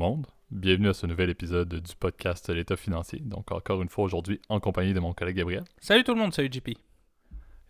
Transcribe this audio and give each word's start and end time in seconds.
monde. 0.00 0.26
Bienvenue 0.50 0.88
à 0.88 0.94
ce 0.94 1.06
nouvel 1.06 1.30
épisode 1.30 1.74
du 1.74 1.96
podcast 1.96 2.48
L'État 2.50 2.76
financier. 2.76 3.20
Donc, 3.20 3.52
encore 3.52 3.82
une 3.82 3.88
fois 3.88 4.04
aujourd'hui 4.04 4.40
en 4.48 4.60
compagnie 4.60 4.94
de 4.94 5.00
mon 5.00 5.12
collègue 5.12 5.36
Gabriel. 5.36 5.64
Salut 5.80 6.04
tout 6.04 6.12
le 6.14 6.20
monde, 6.20 6.32
salut 6.32 6.50
JP. 6.52 6.70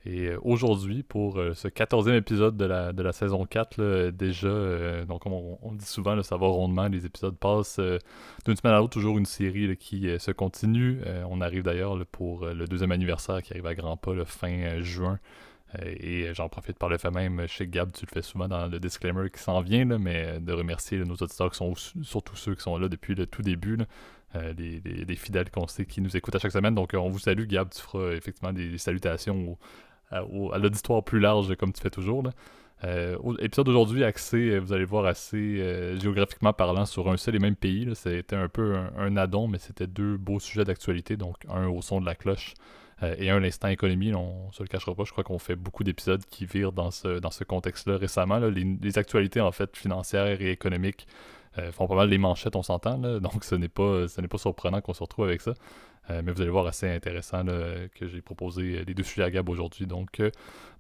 Et 0.04 0.26
euh, 0.26 0.38
aujourd'hui, 0.42 1.02
pour 1.02 1.38
euh, 1.38 1.54
ce 1.54 1.68
14e 1.68 2.16
épisode 2.16 2.56
de 2.56 2.64
la, 2.64 2.92
de 2.92 3.02
la 3.02 3.12
saison 3.12 3.44
4, 3.46 3.76
là, 3.80 4.10
déjà, 4.10 4.48
euh, 4.48 5.04
donc 5.04 5.26
on, 5.26 5.58
on 5.62 5.70
le 5.70 5.76
dit 5.76 5.84
souvent, 5.84 6.14
là, 6.14 6.22
ça 6.22 6.36
va 6.36 6.48
rondement, 6.48 6.88
les 6.88 7.06
épisodes 7.06 7.36
passent 7.36 7.78
euh, 7.78 7.98
d'une 8.44 8.56
semaine 8.56 8.74
à 8.74 8.78
l'autre, 8.78 8.92
toujours 8.92 9.16
une 9.16 9.26
série 9.26 9.68
là, 9.68 9.76
qui 9.76 10.08
euh, 10.08 10.18
se 10.18 10.32
continue. 10.32 11.00
On 11.28 11.40
arrive 11.40 11.62
d'ailleurs 11.62 11.96
pour 12.10 12.46
le 12.46 12.66
deuxième 12.66 12.92
anniversaire 12.92 13.42
qui 13.42 13.52
arrive 13.52 13.66
à 13.66 13.74
grands 13.74 13.96
pas 13.96 14.12
le 14.12 14.24
fin 14.24 14.80
juin. 14.80 15.18
Euh, 15.78 15.94
et 15.98 16.34
j'en 16.34 16.48
profite 16.48 16.78
par 16.78 16.88
le 16.88 16.98
fait 16.98 17.10
même, 17.10 17.46
chez 17.46 17.66
Gab, 17.66 17.92
tu 17.92 18.04
le 18.04 18.10
fais 18.12 18.22
souvent 18.22 18.48
dans 18.48 18.66
le 18.66 18.78
disclaimer 18.78 19.30
qui 19.30 19.40
s'en 19.40 19.60
vient, 19.62 19.84
là, 19.86 19.98
mais 19.98 20.38
de 20.40 20.52
remercier 20.52 20.98
nos 20.98 21.14
auditeurs 21.14 21.50
qui 21.50 21.56
sont 21.56 21.74
surtout 22.02 22.36
ceux 22.36 22.54
qui 22.54 22.62
sont 22.62 22.76
là 22.78 22.88
depuis 22.88 23.14
le 23.14 23.26
tout 23.26 23.42
début. 23.42 23.76
là. 23.76 23.86
Euh, 24.34 24.54
les, 24.56 24.80
les- 24.84 25.04
les 25.04 25.16
fidèles 25.16 25.50
qu'on 25.50 25.66
sait 25.66 25.84
qui 25.84 26.00
nous 26.00 26.16
écoutent 26.16 26.34
à 26.34 26.38
chaque 26.38 26.52
semaine. 26.52 26.74
Donc, 26.74 26.94
euh, 26.94 26.98
on 26.98 27.10
vous 27.10 27.18
salue, 27.18 27.44
Gab. 27.46 27.68
Tu 27.70 27.80
feras 27.82 27.98
euh, 27.98 28.16
effectivement 28.16 28.52
des, 28.52 28.78
salutations 28.78 29.50
au- 29.52 29.58
à, 30.10 30.24
au- 30.24 30.52
à 30.52 30.58
l'auditoire 30.58 31.02
plus 31.04 31.20
large, 31.20 31.54
comme 31.56 31.72
tu 31.72 31.82
fais 31.82 31.90
toujours. 31.90 32.24
Euh, 32.84 33.16
épisode 33.40 33.66
d'aujourd'hui 33.66 34.02
axé, 34.04 34.36
euh, 34.50 34.58
vous 34.58 34.72
allez 34.72 34.84
voir, 34.86 35.04
assez 35.06 35.36
euh, 35.60 35.98
géographiquement 36.00 36.52
parlant 36.54 36.84
sur 36.86 37.08
un 37.10 37.16
seul 37.18 37.36
et 37.36 37.38
même 37.38 37.56
pays. 37.56 37.88
C'était 37.94 38.34
un 38.36 38.48
peu 38.48 38.74
un, 38.74 38.90
un 38.96 39.16
addon, 39.18 39.48
mais 39.48 39.58
c'était 39.58 39.86
deux 39.86 40.16
beaux 40.16 40.40
sujets 40.40 40.64
d'actualité. 40.64 41.16
Donc, 41.18 41.36
un 41.50 41.66
au 41.68 41.80
son 41.82 42.00
de 42.00 42.06
la 42.06 42.14
cloche 42.14 42.54
euh, 43.02 43.14
et 43.18 43.30
un 43.30 43.40
l'instant 43.40 43.68
économie. 43.68 44.14
on 44.14 44.50
se 44.52 44.62
le 44.62 44.68
cachera 44.68 44.94
pas. 44.94 45.04
Je 45.04 45.12
crois 45.12 45.24
qu'on 45.24 45.38
fait 45.38 45.56
beaucoup 45.56 45.84
d'épisodes 45.84 46.24
qui 46.26 46.46
virent 46.46 46.72
dans 46.72 46.90
ce, 46.90 47.18
dans 47.18 47.30
ce 47.30 47.44
contexte-là 47.44 47.96
récemment. 47.96 48.38
Les, 48.38 48.98
actualités, 48.98 49.40
en 49.40 49.52
fait, 49.52 49.76
financières 49.76 50.40
et 50.40 50.50
économiques 50.50 51.06
euh, 51.58 51.72
font 51.72 51.86
pas 51.86 51.94
mal 51.94 52.08
les 52.08 52.18
manchettes, 52.18 52.56
on 52.56 52.62
s'entend. 52.62 52.98
Donc, 53.20 53.44
ce 53.44 53.54
n'est 53.54 53.68
pas, 53.68 54.08
ce 54.08 54.20
pas 54.20 54.38
surprenant 54.38 54.80
qu'on 54.80 54.94
se 54.94 55.02
retrouve 55.02 55.26
avec 55.26 55.40
ça. 55.40 55.54
Euh, 56.10 56.20
mais 56.24 56.32
vous 56.32 56.42
allez 56.42 56.50
voir 56.50 56.66
assez 56.66 56.88
intéressant 56.88 57.44
que 57.44 58.08
j'ai 58.08 58.20
proposé 58.20 58.84
les 58.84 58.94
deux 58.94 59.04
sujets 59.04 59.22
à 59.22 59.30
Gab 59.30 59.48
aujourd'hui. 59.48 59.86
Donc, 59.86 60.20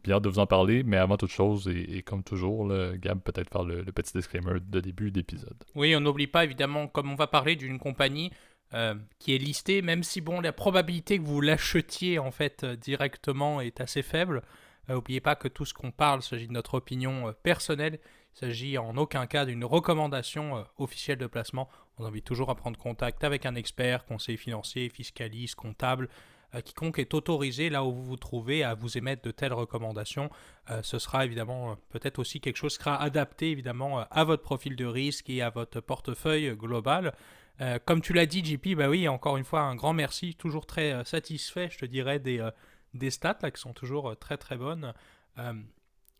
bien 0.02 0.20
de 0.20 0.28
vous 0.28 0.38
en 0.38 0.46
parler. 0.46 0.82
Mais 0.82 0.96
avant 0.96 1.16
toute 1.16 1.30
chose, 1.30 1.68
et, 1.68 2.02
comme 2.02 2.22
toujours, 2.22 2.72
Gab, 2.96 3.20
peut-être 3.20 3.50
faire 3.50 3.64
le 3.64 3.84
petit 3.84 4.12
disclaimer 4.16 4.60
de 4.60 4.80
début 4.80 5.10
d'épisode. 5.10 5.56
Oui, 5.74 5.94
on 5.96 6.00
n'oublie 6.00 6.26
pas 6.26 6.44
évidemment, 6.44 6.88
comme 6.88 7.10
on 7.12 7.16
va 7.16 7.28
parler 7.28 7.54
d'une 7.56 7.78
compagnie 7.78 8.32
euh, 8.74 8.94
qui 9.18 9.34
est 9.34 9.38
listée, 9.38 9.82
même 9.82 10.02
si 10.02 10.20
bon, 10.20 10.40
la 10.40 10.52
probabilité 10.52 11.18
que 11.18 11.24
vous 11.24 11.40
l'achetiez 11.40 12.18
en 12.18 12.30
fait 12.30 12.64
euh, 12.64 12.76
directement 12.76 13.60
est 13.60 13.80
assez 13.80 14.02
faible. 14.02 14.42
Euh, 14.88 14.94
N'oubliez 14.94 15.20
pas 15.20 15.36
que 15.36 15.48
tout 15.48 15.64
ce 15.64 15.74
qu'on 15.74 15.90
parle 15.92 16.22
s'agit 16.22 16.48
de 16.48 16.52
notre 16.52 16.74
opinion 16.74 17.28
euh, 17.28 17.32
personnelle. 17.32 17.98
Il 18.34 18.38
s'agit 18.38 18.78
en 18.78 18.96
aucun 18.96 19.26
cas 19.26 19.44
d'une 19.44 19.64
recommandation 19.64 20.56
euh, 20.56 20.62
officielle 20.78 21.18
de 21.18 21.26
placement. 21.26 21.68
On 21.98 22.04
invite 22.04 22.24
toujours 22.24 22.50
à 22.50 22.54
prendre 22.54 22.78
contact 22.78 23.24
avec 23.24 23.44
un 23.46 23.54
expert, 23.54 24.04
conseiller 24.06 24.38
financier, 24.38 24.88
fiscaliste, 24.88 25.54
comptable. 25.54 26.08
euh, 26.54 26.60
quiconque 26.60 26.98
est 26.98 27.14
autorisé 27.14 27.70
là 27.70 27.84
où 27.84 27.92
vous 27.92 28.04
vous 28.04 28.16
trouvez 28.16 28.62
à 28.64 28.74
vous 28.74 28.96
émettre 28.98 29.22
de 29.22 29.30
telles 29.30 29.52
recommandations. 29.52 30.30
Euh, 30.70 30.82
ce 30.82 30.98
sera 30.98 31.24
évidemment 31.24 31.72
euh, 31.72 31.74
peut-être 31.90 32.18
aussi 32.18 32.40
quelque 32.40 32.56
chose 32.56 32.76
qui 32.76 32.84
sera 32.84 33.00
adapté 33.00 33.50
évidemment 33.50 34.00
euh, 34.00 34.04
à 34.10 34.24
votre 34.24 34.42
profil 34.42 34.76
de 34.76 34.84
risque 34.86 35.30
et 35.30 35.42
à 35.42 35.50
votre 35.50 35.80
portefeuille 35.80 36.48
euh, 36.48 36.54
global. 36.54 37.14
Euh, 37.60 37.78
comme 37.84 38.00
tu 38.00 38.12
l'as 38.12 38.26
dit, 38.26 38.44
JP, 38.44 38.76
bah 38.76 38.88
oui, 38.88 39.06
encore 39.08 39.36
une 39.36 39.44
fois, 39.44 39.60
un 39.60 39.74
grand 39.74 39.92
merci. 39.92 40.34
Toujours 40.34 40.66
très 40.66 40.92
euh, 40.92 41.04
satisfait, 41.04 41.68
je 41.70 41.78
te 41.78 41.86
dirais, 41.86 42.18
des, 42.18 42.40
euh, 42.40 42.50
des 42.94 43.10
stats 43.10 43.38
là, 43.42 43.50
qui 43.50 43.60
sont 43.60 43.72
toujours 43.72 44.16
très 44.18 44.36
très 44.36 44.56
bonnes. 44.56 44.92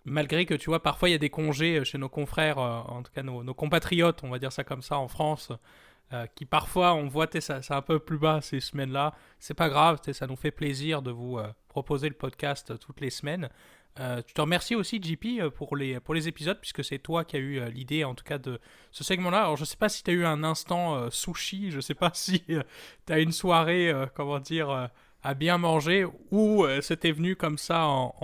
Malgré 0.04 0.47
que 0.47 0.54
tu 0.54 0.69
vois, 0.69 0.82
parfois 0.82 1.09
il 1.09 1.12
y 1.12 1.15
a 1.15 1.19
des 1.19 1.31
congés 1.31 1.84
chez 1.84 1.97
nos 1.97 2.09
confrères, 2.09 2.59
en 2.59 3.04
tout 3.04 3.12
cas 3.12 3.22
nos, 3.22 3.54
compatriotes, 3.54 4.25
on 4.25 4.31
va 4.31 4.41
dire 4.41 4.50
ça 4.50 4.65
comme 4.65 4.82
ça, 4.82 4.98
en 4.98 5.06
France, 5.06 5.53
qui 6.34 6.44
parfois 6.44 6.94
on 6.94 7.06
voit, 7.06 7.28
ça 7.41 7.62
c'est 7.62 7.75
un 7.75 7.82
peu 7.82 8.00
plus 8.00 8.19
bas 8.19 8.41
ces 8.41 8.59
semaines-là. 8.59 9.15
C'est 9.38 9.54
pas 9.54 9.69
grave, 9.69 10.00
ça 10.12 10.26
nous 10.26 10.34
fait 10.34 10.50
plaisir 10.50 11.03
de 11.03 11.12
vous 11.12 11.38
proposer 11.69 12.09
le 12.09 12.16
podcast 12.16 12.76
toutes 12.81 13.00
les 13.00 13.10
semaines. 13.10 13.48
Euh, 14.00 14.22
je 14.26 14.32
te 14.32 14.41
remercie 14.41 14.75
aussi, 14.75 15.03
JP, 15.03 15.26
euh, 15.41 15.50
pour 15.50 15.76
les, 15.76 16.00
pour 16.00 16.14
les 16.14 16.26
épisodes, 16.26 16.58
puisque 16.58 16.82
c'est 16.82 16.98
toi 16.98 17.25
qui 17.25 17.36
as 17.36 17.41
eu 17.41 17.58
euh, 17.60 17.69
l'idée, 17.69 18.04
en 18.04 18.14
tout 18.14 18.25
cas, 18.25 18.38
de 18.38 18.58
ce 18.91 19.04
segment-là. 19.04 19.41
Alors, 19.42 19.56
je 19.56 19.64
sais 19.66 19.76
pas 19.76 19.91
si 19.91 20.03
tu 20.03 20.10
as 20.10 20.14
eu 20.14 20.25
un 20.25 20.44
instant 20.44 20.97
euh, 20.97 21.10
sushi, 21.10 21.70
je 21.70 21.80
sais 21.80 21.94
pas 21.94 22.10
si 22.14 22.41
tu 22.41 23.12
as 23.12 23.19
une 23.19 23.32
soirée, 23.32 23.91
euh, 23.91 24.06
comment 24.14 24.38
dire, 24.38 24.70
euh, 24.70 24.86
à 25.22 25.34
bien 25.34 25.58
manger, 25.58 26.06
ou 26.30 26.64
euh, 26.64 26.80
c'était 26.80 27.12
venu 27.12 27.36
comme 27.36 27.58
ça 27.58 27.86
en, 27.86 28.14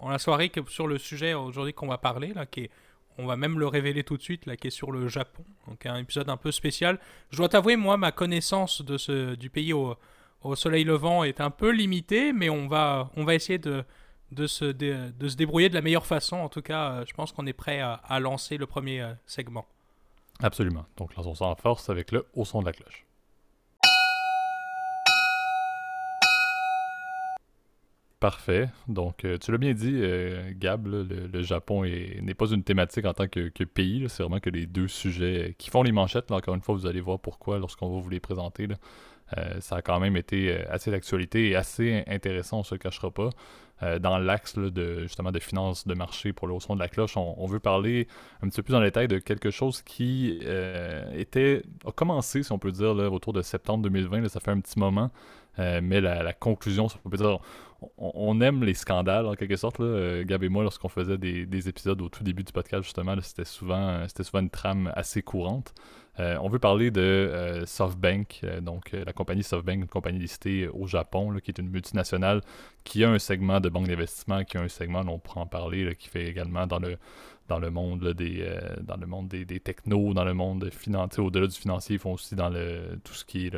en- 0.00 0.10
la 0.10 0.18
soirée 0.18 0.50
sur 0.68 0.86
le 0.88 0.98
sujet 0.98 1.34
aujourd'hui 1.34 1.72
qu'on 1.72 1.86
va 1.88 1.98
parler, 1.98 2.32
là, 2.34 2.44
qui 2.44 2.62
est, 2.62 2.70
on 3.16 3.26
va 3.26 3.36
même 3.36 3.58
le 3.60 3.68
révéler 3.68 4.02
tout 4.04 4.16
de 4.16 4.22
suite, 4.22 4.46
là, 4.46 4.56
qui 4.56 4.66
est 4.66 4.70
sur 4.70 4.90
le 4.90 5.06
Japon. 5.06 5.44
Donc, 5.68 5.86
un 5.86 5.96
épisode 5.98 6.28
un 6.30 6.36
peu 6.36 6.50
spécial. 6.50 6.98
Je 7.30 7.36
dois 7.36 7.48
t'avouer, 7.48 7.76
moi, 7.76 7.96
ma 7.96 8.10
connaissance 8.10 8.82
de 8.82 8.98
ce, 8.98 9.34
du 9.36 9.50
pays 9.50 9.72
au, 9.72 9.94
au 10.42 10.56
soleil 10.56 10.82
levant 10.84 11.22
est 11.22 11.40
un 11.40 11.50
peu 11.50 11.70
limitée, 11.70 12.32
mais 12.32 12.50
on 12.50 12.66
va, 12.66 13.10
on 13.16 13.24
va 13.24 13.34
essayer 13.36 13.58
de 13.58 13.84
de 14.32 14.46
se, 14.46 14.64
de 14.64 15.28
se 15.28 15.36
débrouiller 15.36 15.68
de 15.68 15.74
la 15.74 15.82
meilleure 15.82 16.06
façon. 16.06 16.36
En 16.36 16.48
tout 16.48 16.62
cas, 16.62 16.90
euh, 16.92 17.04
je 17.06 17.12
pense 17.14 17.32
qu'on 17.32 17.46
est 17.46 17.52
prêt 17.52 17.80
à, 17.80 17.94
à 17.94 18.18
lancer 18.20 18.56
le 18.56 18.66
premier 18.66 19.00
euh, 19.00 19.12
segment. 19.26 19.66
Absolument. 20.42 20.86
Donc, 20.96 21.14
lançons 21.16 21.34
ça 21.34 21.44
en 21.46 21.54
force 21.54 21.88
avec 21.90 22.10
le 22.12 22.26
au 22.34 22.44
son 22.44 22.60
de 22.60 22.66
la 22.66 22.72
cloche. 22.72 23.04
Parfait. 28.20 28.68
Donc, 28.86 29.24
euh, 29.24 29.36
tu 29.36 29.50
l'as 29.50 29.58
bien 29.58 29.72
dit, 29.74 29.94
euh, 29.96 30.52
Gab, 30.54 30.86
le, 30.86 31.02
le 31.02 31.42
Japon 31.42 31.82
est- 31.82 32.20
n'est 32.22 32.34
pas 32.34 32.46
une 32.50 32.62
thématique 32.62 33.04
en 33.04 33.12
tant 33.14 33.26
que, 33.26 33.48
que 33.48 33.64
pays. 33.64 34.04
C'est 34.08 34.22
vraiment 34.22 34.38
que 34.38 34.48
les 34.50 34.66
deux 34.66 34.86
sujets 34.86 35.56
qui 35.58 35.70
font 35.70 35.82
les 35.82 35.90
manchettes. 35.90 36.30
Là, 36.30 36.36
encore 36.36 36.54
une 36.54 36.60
fois, 36.60 36.76
vous 36.76 36.86
allez 36.86 37.00
voir 37.00 37.18
pourquoi 37.18 37.58
lorsqu'on 37.58 37.92
va 37.92 38.00
vous 38.00 38.08
les 38.10 38.20
présenter. 38.20 38.68
ça 39.60 39.76
a 39.76 39.82
quand 39.82 39.98
même 39.98 40.16
été 40.16 40.54
assez 40.66 40.90
d'actualité 40.90 41.48
et 41.50 41.56
assez 41.56 42.04
intéressant, 42.06 42.60
on 42.60 42.62
se 42.64 42.74
cachera 42.76 43.10
pas. 43.10 43.30
Euh, 43.82 43.98
dans 43.98 44.18
l'axe 44.18 44.56
de 44.56 45.02
justement 45.02 45.32
de 45.32 45.40
finances 45.40 45.86
de 45.86 45.94
marché 45.94 46.32
pour 46.32 46.46
le 46.46 46.58
son 46.60 46.74
de 46.74 46.80
la 46.80 46.88
cloche, 46.88 47.16
on, 47.16 47.46
veut 47.46 47.58
parler 47.58 48.06
un 48.42 48.48
petit 48.48 48.56
peu 48.56 48.62
plus 48.64 48.74
en 48.74 48.80
détail 48.80 49.08
de 49.08 49.18
quelque 49.18 49.50
chose 49.50 49.82
qui 49.82 50.38
euh, 50.44 51.04
était 51.14 51.62
a 51.84 51.90
commencé, 51.90 52.42
si 52.42 52.52
on 52.52 52.58
peut 52.58 52.70
dire, 52.70 52.94
là, 52.94 53.10
autour 53.10 53.32
de 53.32 53.42
septembre 53.42 53.82
2020. 53.84 54.20
là, 54.20 54.28
ça 54.28 54.40
fait 54.40 54.52
un 54.52 54.60
petit 54.60 54.78
moment. 54.78 55.10
Euh, 55.58 55.80
mais 55.82 56.00
la, 56.00 56.32
conclusion, 56.32 56.88
si 56.88 56.96
on 57.04 57.10
peut 57.10 57.16
dire, 57.16 57.40
on, 57.98 58.40
aime 58.40 58.62
les 58.62 58.74
scandales 58.74 59.26
en 59.26 59.34
quelque 59.34 59.56
sorte. 59.56 59.80
Là. 59.80 60.22
Gab 60.24 60.44
et 60.44 60.48
moi, 60.48 60.62
lorsqu'on 60.62 60.88
faisait 60.88 61.18
des, 61.18 61.44
des 61.44 61.68
épisodes 61.68 62.00
au 62.00 62.08
tout 62.08 62.22
début 62.22 62.44
du 62.44 62.52
podcast, 62.52 62.84
justement, 62.84 63.16
c'était 63.20 63.44
souvent, 63.44 64.06
c'était 64.06 64.22
souvent 64.22 64.40
une 64.40 64.50
trame 64.50 64.92
assez 64.94 65.22
courante. 65.22 65.74
Euh, 66.20 66.36
on 66.42 66.48
veut 66.50 66.58
parler 66.58 66.90
de 66.90 67.00
euh, 67.00 67.64
SoftBank, 67.64 68.40
euh, 68.44 68.60
donc 68.60 68.92
la 68.92 69.14
compagnie 69.14 69.42
SoftBank, 69.42 69.76
une 69.76 69.86
compagnie 69.86 70.18
listée 70.18 70.68
au 70.68 70.86
Japon, 70.86 71.30
là, 71.30 71.40
qui 71.40 71.50
est 71.50 71.58
une 71.58 71.70
multinationale 71.70 72.42
qui 72.84 73.02
a 73.02 73.10
un 73.10 73.18
segment 73.18 73.60
de 73.60 73.70
banque 73.70 73.86
d'investissement, 73.86 74.44
qui 74.44 74.58
a 74.58 74.60
un 74.60 74.68
segment, 74.68 75.00
on 75.08 75.18
pourra 75.18 75.40
en 75.40 75.46
parler, 75.46 75.84
là, 75.84 75.94
qui 75.94 76.08
fait 76.08 76.26
également 76.26 76.66
dans 76.66 76.78
le 76.78 76.98
dans 77.48 77.58
le 77.58 77.70
monde 77.70 78.02
là, 78.02 78.14
des 78.14 78.46
dans 78.82 78.96
le 78.96 79.06
monde 79.06 79.28
des, 79.28 79.60
technos, 79.60 80.14
dans 80.14 80.24
le 80.24 80.32
monde 80.32 80.70
financier, 80.70 81.22
au-delà 81.22 81.46
du 81.46 81.56
financier, 81.56 81.96
ils 81.96 81.98
font 81.98 82.12
aussi 82.12 82.34
dans 82.36 82.48
le 82.48 82.98
tout 83.04 83.14
ce 83.14 83.24
qui 83.24 83.46
est 83.46 83.56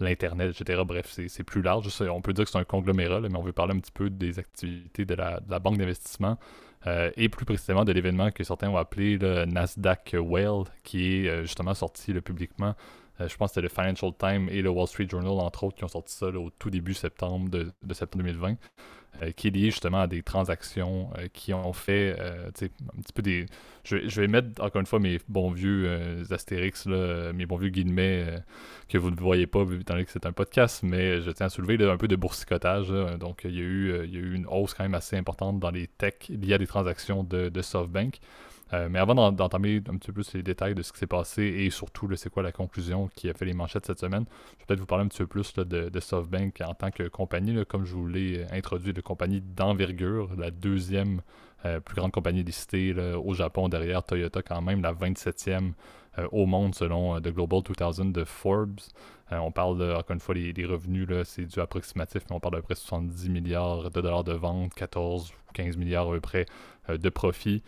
l'internet, 0.00 0.58
etc. 0.58 0.82
Bref, 0.84 1.06
c'est 1.28 1.44
plus 1.44 1.62
large. 1.62 1.88
On 2.00 2.20
peut 2.20 2.32
dire 2.32 2.44
que 2.44 2.50
c'est 2.50 2.58
un 2.58 2.64
conglomérat, 2.64 3.20
là, 3.20 3.28
mais 3.28 3.38
on 3.38 3.42
veut 3.42 3.52
parler 3.52 3.74
un 3.74 3.78
petit 3.78 3.92
peu 3.92 4.10
des 4.10 4.38
activités 4.38 5.04
de 5.04 5.14
la 5.14 5.58
banque 5.60 5.78
d'investissement. 5.78 6.38
Euh, 6.86 7.10
et 7.16 7.28
plus 7.28 7.44
précisément 7.44 7.84
de 7.84 7.92
l'événement 7.92 8.30
que 8.30 8.44
certains 8.44 8.68
ont 8.68 8.76
appelé 8.76 9.16
le 9.16 9.44
Nasdaq 9.46 10.16
Whale, 10.18 10.64
qui 10.82 11.14
est 11.14 11.28
euh, 11.28 11.42
justement 11.42 11.74
sorti 11.74 12.12
là, 12.12 12.20
publiquement. 12.20 12.74
Euh, 13.20 13.28
je 13.28 13.36
pense 13.36 13.50
que 13.50 13.54
c'était 13.54 13.62
le 13.62 13.68
Financial 13.68 14.10
Times 14.18 14.48
et 14.50 14.62
le 14.62 14.70
Wall 14.70 14.88
Street 14.88 15.06
Journal, 15.08 15.30
entre 15.30 15.64
autres, 15.64 15.76
qui 15.76 15.84
ont 15.84 15.88
sorti 15.88 16.14
ça 16.14 16.26
au 16.28 16.50
tout 16.58 16.70
début 16.70 16.94
septembre 16.94 17.48
de, 17.48 17.70
septembre 17.92 18.24
2020, 18.24 18.56
euh, 19.22 19.30
qui 19.30 19.46
est 19.48 19.50
lié 19.50 19.66
justement 19.66 20.00
à 20.00 20.06
des 20.08 20.22
transactions 20.22 21.10
euh, 21.18 21.28
qui 21.32 21.54
ont 21.54 21.72
fait 21.72 22.18
un 22.18 22.50
petit 22.50 23.12
peu 23.14 23.22
des. 23.22 23.46
Je, 23.84 24.20
vais- 24.20 24.26
mettre 24.26 24.60
encore 24.62 24.80
une 24.80 24.86
fois 24.86 24.98
mes 24.98 25.20
bons 25.28 25.50
vieux 25.50 26.24
astérix, 26.30 26.86
mes 26.86 27.46
bons 27.46 27.56
vieux 27.56 27.68
guillemets 27.68 28.26
que 28.88 28.96
vous 28.98 29.10
ne 29.10 29.16
voyez 29.16 29.46
pas 29.46 29.62
étant 29.62 29.94
donné 29.94 30.06
que 30.06 30.10
c'est 30.10 30.26
un 30.26 30.32
podcast, 30.32 30.82
mais 30.82 31.20
je 31.20 31.30
tiens 31.30 31.46
à 31.46 31.50
soulever 31.50 31.82
un 31.88 31.96
peu 31.98 32.08
de 32.08 32.16
boursicotage. 32.16 32.88
Donc, 33.20 33.42
il 33.44 33.54
y, 33.54 33.58
a 33.58 33.62
eu, 33.62 34.04
il 34.06 34.14
y 34.14 34.16
a 34.16 34.20
eu 34.20 34.34
une 34.34 34.46
hausse 34.46 34.72
quand 34.74 34.84
même 34.84 34.94
assez 34.94 35.16
importante 35.16 35.60
dans 35.60 35.70
les 35.70 35.86
techs 35.86 36.28
liées 36.30 36.54
à 36.54 36.58
des 36.58 36.66
transactions 36.66 37.22
de, 37.24 37.50
de 37.50 37.62
SoftBank. 37.62 38.18
Euh, 38.74 38.88
mais 38.90 38.98
avant 38.98 39.14
d'en- 39.14 39.30
d'entamer 39.30 39.76
un 39.88 39.96
petit 39.96 40.08
peu 40.08 40.14
plus 40.14 40.32
les 40.34 40.42
détails 40.42 40.74
de 40.74 40.82
ce 40.82 40.92
qui 40.92 40.98
s'est 40.98 41.06
passé 41.06 41.42
et 41.42 41.70
surtout, 41.70 42.08
c'est 42.16 42.30
quoi 42.30 42.42
la 42.42 42.50
conclusion 42.52 43.08
qui 43.14 43.28
a 43.30 43.34
fait 43.34 43.44
les 43.44 43.52
manchettes 43.52 43.86
cette 43.86 44.00
semaine, 44.00 44.24
je 44.28 44.58
vais 44.58 44.64
peut-être 44.66 44.80
vous 44.80 44.86
parler 44.86 45.04
un 45.04 45.08
petit 45.08 45.18
peu 45.18 45.26
plus 45.26 45.54
de, 45.54 46.00
SoftBank 46.00 46.60
en 46.66 46.74
tant 46.74 46.90
que 46.90 47.04
compagnie, 47.08 47.64
comme 47.66 47.84
je 47.84 47.94
vous 47.94 48.08
l'ai 48.08 48.44
introduit, 48.50 48.92
de 48.92 49.00
compagnie 49.00 49.40
d'envergure, 49.40 50.30
la 50.36 50.50
deuxième 50.50 51.20
euh, 51.64 51.78
plus 51.80 51.94
grande 51.94 52.10
compagnie 52.10 52.42
listée 52.42 52.94
au 52.94 53.32
Japon 53.34 53.68
derrière 53.68 54.02
Toyota 54.02 54.42
quand 54.42 54.60
même, 54.60 54.82
la 54.82 54.92
27e 54.92 55.72
euh, 56.18 56.28
au 56.32 56.46
monde 56.46 56.74
selon 56.74 57.20
The 57.20 57.28
Global 57.28 57.62
2000 57.62 58.12
de 58.12 58.24
Forbes. 58.24 58.80
On 59.30 59.50
parle, 59.50 59.82
encore 59.82 60.14
une 60.14 60.20
fois, 60.20 60.34
les, 60.34 60.52
les 60.52 60.64
revenus, 60.64 61.08
c'est 61.24 61.46
du 61.46 61.58
approximatif, 61.58 62.22
mais 62.28 62.36
on 62.36 62.40
parle 62.40 62.54
d'à 62.54 62.60
peu 62.60 62.66
près 62.66 62.74
70 62.76 63.30
milliards 63.30 63.90
de 63.90 64.00
dollars 64.00 64.22
de 64.22 64.32
vente, 64.32 64.74
14 64.74 65.30
ou 65.30 65.52
15 65.54 65.76
milliards 65.76 66.08
à 66.08 66.12
peu 66.12 66.20
près 66.20 66.46
de 66.88 67.08
profit. 67.08 67.62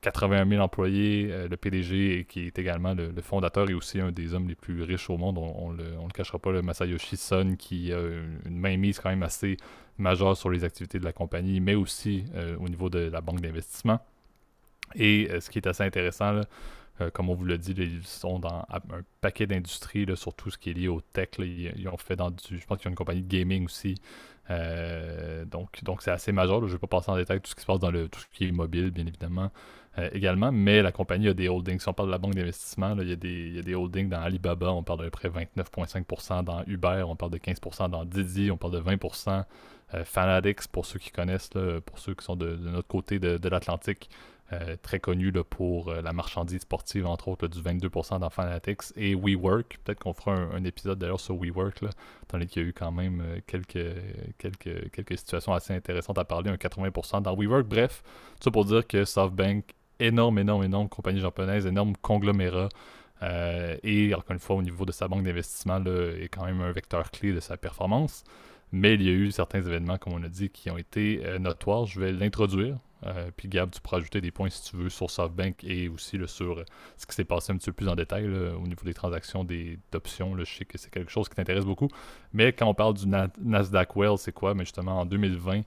81 0.00 0.48
000 0.48 0.62
employés, 0.62 1.48
le 1.48 1.56
PDG 1.56 2.26
qui 2.28 2.46
est 2.46 2.58
également 2.58 2.94
le, 2.94 3.12
fondateur 3.20 3.68
et 3.68 3.74
aussi 3.74 4.00
un 4.00 4.12
des 4.12 4.34
hommes 4.34 4.48
les 4.48 4.54
plus 4.54 4.82
riches 4.82 5.10
au 5.10 5.16
monde, 5.16 5.38
on, 5.38 5.72
ne 5.72 5.82
le, 5.82 6.12
cachera 6.14 6.38
pas, 6.38 6.52
le 6.52 6.62
Masayoshi 6.62 7.16
Son, 7.16 7.56
qui 7.58 7.92
a 7.92 7.98
une 8.46 8.58
mainmise 8.58 9.00
quand 9.00 9.10
même 9.10 9.24
assez 9.24 9.56
majeure 9.98 10.36
sur 10.36 10.50
les 10.50 10.62
activités 10.62 10.98
de 10.98 11.04
la 11.04 11.12
compagnie, 11.12 11.60
mais 11.60 11.74
aussi 11.74 12.24
au 12.60 12.68
niveau 12.68 12.90
de 12.90 13.00
la 13.00 13.20
banque 13.20 13.40
d'investissement. 13.40 14.00
Et 14.94 15.28
ce 15.40 15.50
qui 15.50 15.58
est 15.58 15.66
assez 15.66 15.82
intéressant, 15.82 16.42
euh, 17.00 17.10
comme 17.10 17.30
on 17.30 17.34
vous 17.34 17.44
l'a 17.44 17.56
dit, 17.56 17.74
ils 17.76 18.04
sont 18.04 18.38
dans 18.38 18.64
un 18.68 18.80
paquet 19.20 19.46
d'industries, 19.46 20.06
sur 20.14 20.34
tout 20.34 20.50
ce 20.50 20.58
qui 20.58 20.70
est 20.70 20.74
lié 20.74 20.88
au 20.88 21.00
tech. 21.00 21.28
ils, 21.38 21.88
ont 21.88 21.96
fait 21.96 22.16
dans 22.16 22.30
du. 22.30 22.58
Je 22.58 22.66
pense 22.66 22.78
qu'ils 22.78 22.88
ont 22.88 22.90
une 22.90 22.96
compagnie 22.96 23.22
de 23.22 23.28
gaming 23.28 23.64
aussi. 23.64 23.94
Euh, 24.50 25.44
donc, 25.44 25.82
donc 25.84 26.02
c'est 26.02 26.10
assez 26.10 26.32
majeur. 26.32 26.60
Je 26.60 26.66
ne 26.66 26.70
vais 26.72 26.78
pas 26.78 26.86
passer 26.86 27.10
en 27.10 27.16
détail 27.16 27.40
tout 27.40 27.50
ce 27.50 27.54
qui 27.54 27.62
se 27.62 27.66
passe 27.66 27.78
dans 27.78 27.90
le, 27.90 28.08
tout 28.08 28.20
ce 28.20 28.26
qui 28.36 28.46
est 28.46 28.52
mobile, 28.52 28.90
bien 28.90 29.06
évidemment. 29.06 29.50
Euh, 29.98 30.08
également, 30.12 30.50
mais 30.52 30.80
la 30.80 30.90
compagnie 30.90 31.28
a 31.28 31.34
des 31.34 31.48
holdings. 31.48 31.78
Si 31.78 31.88
on 31.88 31.92
parle 31.92 32.08
de 32.08 32.12
la 32.12 32.18
banque 32.18 32.34
d'investissement, 32.34 32.96
il 32.98 33.08
y, 33.08 33.12
a 33.12 33.16
des, 33.62 33.74
holdings 33.74 34.08
dans 34.08 34.22
Alibaba, 34.22 34.72
on 34.72 34.82
parle 34.82 35.04
de 35.04 35.10
près 35.10 35.28
29,5%, 35.28 36.44
dans 36.44 36.64
Uber, 36.66 37.04
on 37.06 37.14
parle 37.14 37.32
de 37.32 37.38
15%, 37.38 37.90
dans 37.90 38.04
Didi, 38.04 38.50
on 38.50 38.56
parle 38.56 38.72
de 38.72 38.80
20%, 38.80 39.44
Fanatics, 40.04 40.68
pour 40.68 40.86
ceux 40.86 40.98
qui 40.98 41.10
connaissent, 41.10 41.50
pour 41.84 41.98
ceux 41.98 42.14
qui 42.14 42.24
sont 42.24 42.36
de, 42.36 42.56
notre 42.56 42.88
côté 42.88 43.18
de 43.18 43.48
l'Atlantique, 43.50 44.08
euh, 44.52 44.76
très 44.82 45.00
connu 45.00 45.32
pour 45.48 45.88
euh, 45.88 46.02
la 46.02 46.12
marchandise 46.12 46.60
sportive, 46.60 47.06
entre 47.06 47.28
autres, 47.28 47.48
du 47.48 47.60
22% 47.60 48.18
dans 48.18 48.28
Fanatics, 48.28 48.92
et 48.96 49.14
WeWork. 49.14 49.78
Peut-être 49.82 50.00
qu'on 50.00 50.12
fera 50.12 50.32
un, 50.32 50.64
épisode 50.64 50.98
d'ailleurs 50.98 51.20
sur 51.20 51.36
WeWork, 51.36 51.80
là, 51.80 51.88
étant 52.24 52.38
qu'il 52.40 52.62
y 52.62 52.64
a 52.66 52.68
eu 52.68 52.72
quand 52.74 52.92
même 52.92 53.22
euh, 53.22 53.40
quelques, 53.46 53.94
quelques, 54.36 54.90
quelques 54.90 55.16
situations 55.16 55.54
assez 55.54 55.72
intéressantes 55.72 56.18
à 56.18 56.24
parler, 56.24 56.50
un 56.50 56.56
80% 56.56 57.22
dans 57.22 57.34
WeWork. 57.34 57.66
Bref, 57.66 58.02
tout 58.40 58.44
ça 58.44 58.50
pour 58.50 58.66
dire 58.66 58.86
que 58.86 59.06
SoftBank, 59.06 59.64
énorme, 60.00 60.38
énorme, 60.38 60.64
énorme 60.64 60.88
compagnie 60.88 61.20
japonaise, 61.20 61.64
énorme 61.64 61.96
conglomérat. 62.02 62.68
et 63.22 64.14
encore 64.14 64.32
une 64.32 64.38
fois, 64.38 64.56
au 64.56 64.62
niveau 64.62 64.84
de 64.84 64.92
sa 64.92 65.08
banque 65.08 65.22
d'investissement, 65.22 65.82
est 65.82 66.28
quand 66.28 66.44
même 66.44 66.60
un 66.60 66.72
vecteur 66.72 67.10
clé 67.10 67.32
de 67.32 67.40
sa 67.40 67.56
performance. 67.56 68.24
Mais 68.72 68.94
il 68.94 69.02
y 69.02 69.08
a 69.08 69.12
eu 69.12 69.30
certains 69.30 69.60
événements, 69.60 69.96
comme 69.96 70.12
on 70.12 70.22
a 70.22 70.28
dit, 70.28 70.50
qui 70.50 70.70
ont 70.70 70.78
été 70.78 71.22
notoires. 71.38 71.86
Je 71.86 72.00
vais 72.00 72.12
l'introduire. 72.12 72.76
Euh, 73.06 73.30
puis 73.36 73.48
Gab, 73.48 73.70
tu 73.70 73.80
pourras 73.80 73.98
ajouter 73.98 74.20
des 74.20 74.30
points 74.30 74.48
si 74.48 74.70
tu 74.70 74.76
veux 74.76 74.88
sur 74.88 75.10
SoftBank 75.10 75.64
et 75.64 75.88
aussi 75.88 76.18
sur 76.26 76.58
euh, 76.58 76.64
ce 76.96 77.06
qui 77.06 77.14
s'est 77.14 77.24
passé 77.24 77.52
un 77.52 77.56
petit 77.56 77.70
peu 77.70 77.74
plus 77.74 77.88
en 77.88 77.96
détail 77.96 78.26
au 78.26 78.66
niveau 78.66 78.84
des 78.84 78.94
transactions 78.94 79.44
d'options. 79.92 80.36
Je 80.38 80.44
sais 80.44 80.64
que 80.64 80.78
c'est 80.78 80.90
quelque 80.90 81.10
chose 81.10 81.28
qui 81.28 81.34
t'intéresse 81.34 81.64
beaucoup. 81.64 81.88
Mais 82.32 82.52
quand 82.52 82.66
on 82.66 82.74
parle 82.74 82.94
du 82.94 83.06
Nasdaq 83.06 83.96
Well, 83.96 84.18
c'est 84.18 84.32
quoi? 84.32 84.54
Mais 84.54 84.64
justement, 84.64 85.00
en 85.00 85.06
2020, 85.06 85.62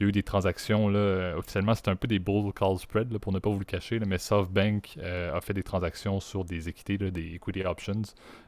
il 0.00 0.04
y 0.04 0.06
a 0.06 0.08
eu 0.08 0.12
des 0.12 0.22
transactions, 0.22 0.88
là, 0.88 0.98
euh, 0.98 1.36
officiellement, 1.36 1.74
c'était 1.74 1.90
un 1.90 1.96
peu 1.96 2.08
des 2.08 2.18
bull 2.18 2.54
call 2.54 2.78
spread, 2.78 3.18
pour 3.18 3.34
ne 3.34 3.38
pas 3.38 3.50
vous 3.50 3.58
le 3.58 3.66
cacher, 3.66 4.00
mais 4.00 4.16
SoftBank 4.16 4.94
euh, 4.96 5.36
a 5.36 5.42
fait 5.42 5.52
des 5.52 5.62
transactions 5.62 6.20
sur 6.20 6.46
des 6.46 6.70
équités, 6.70 6.96
des 6.96 7.34
equity 7.34 7.62
options, 7.66 8.00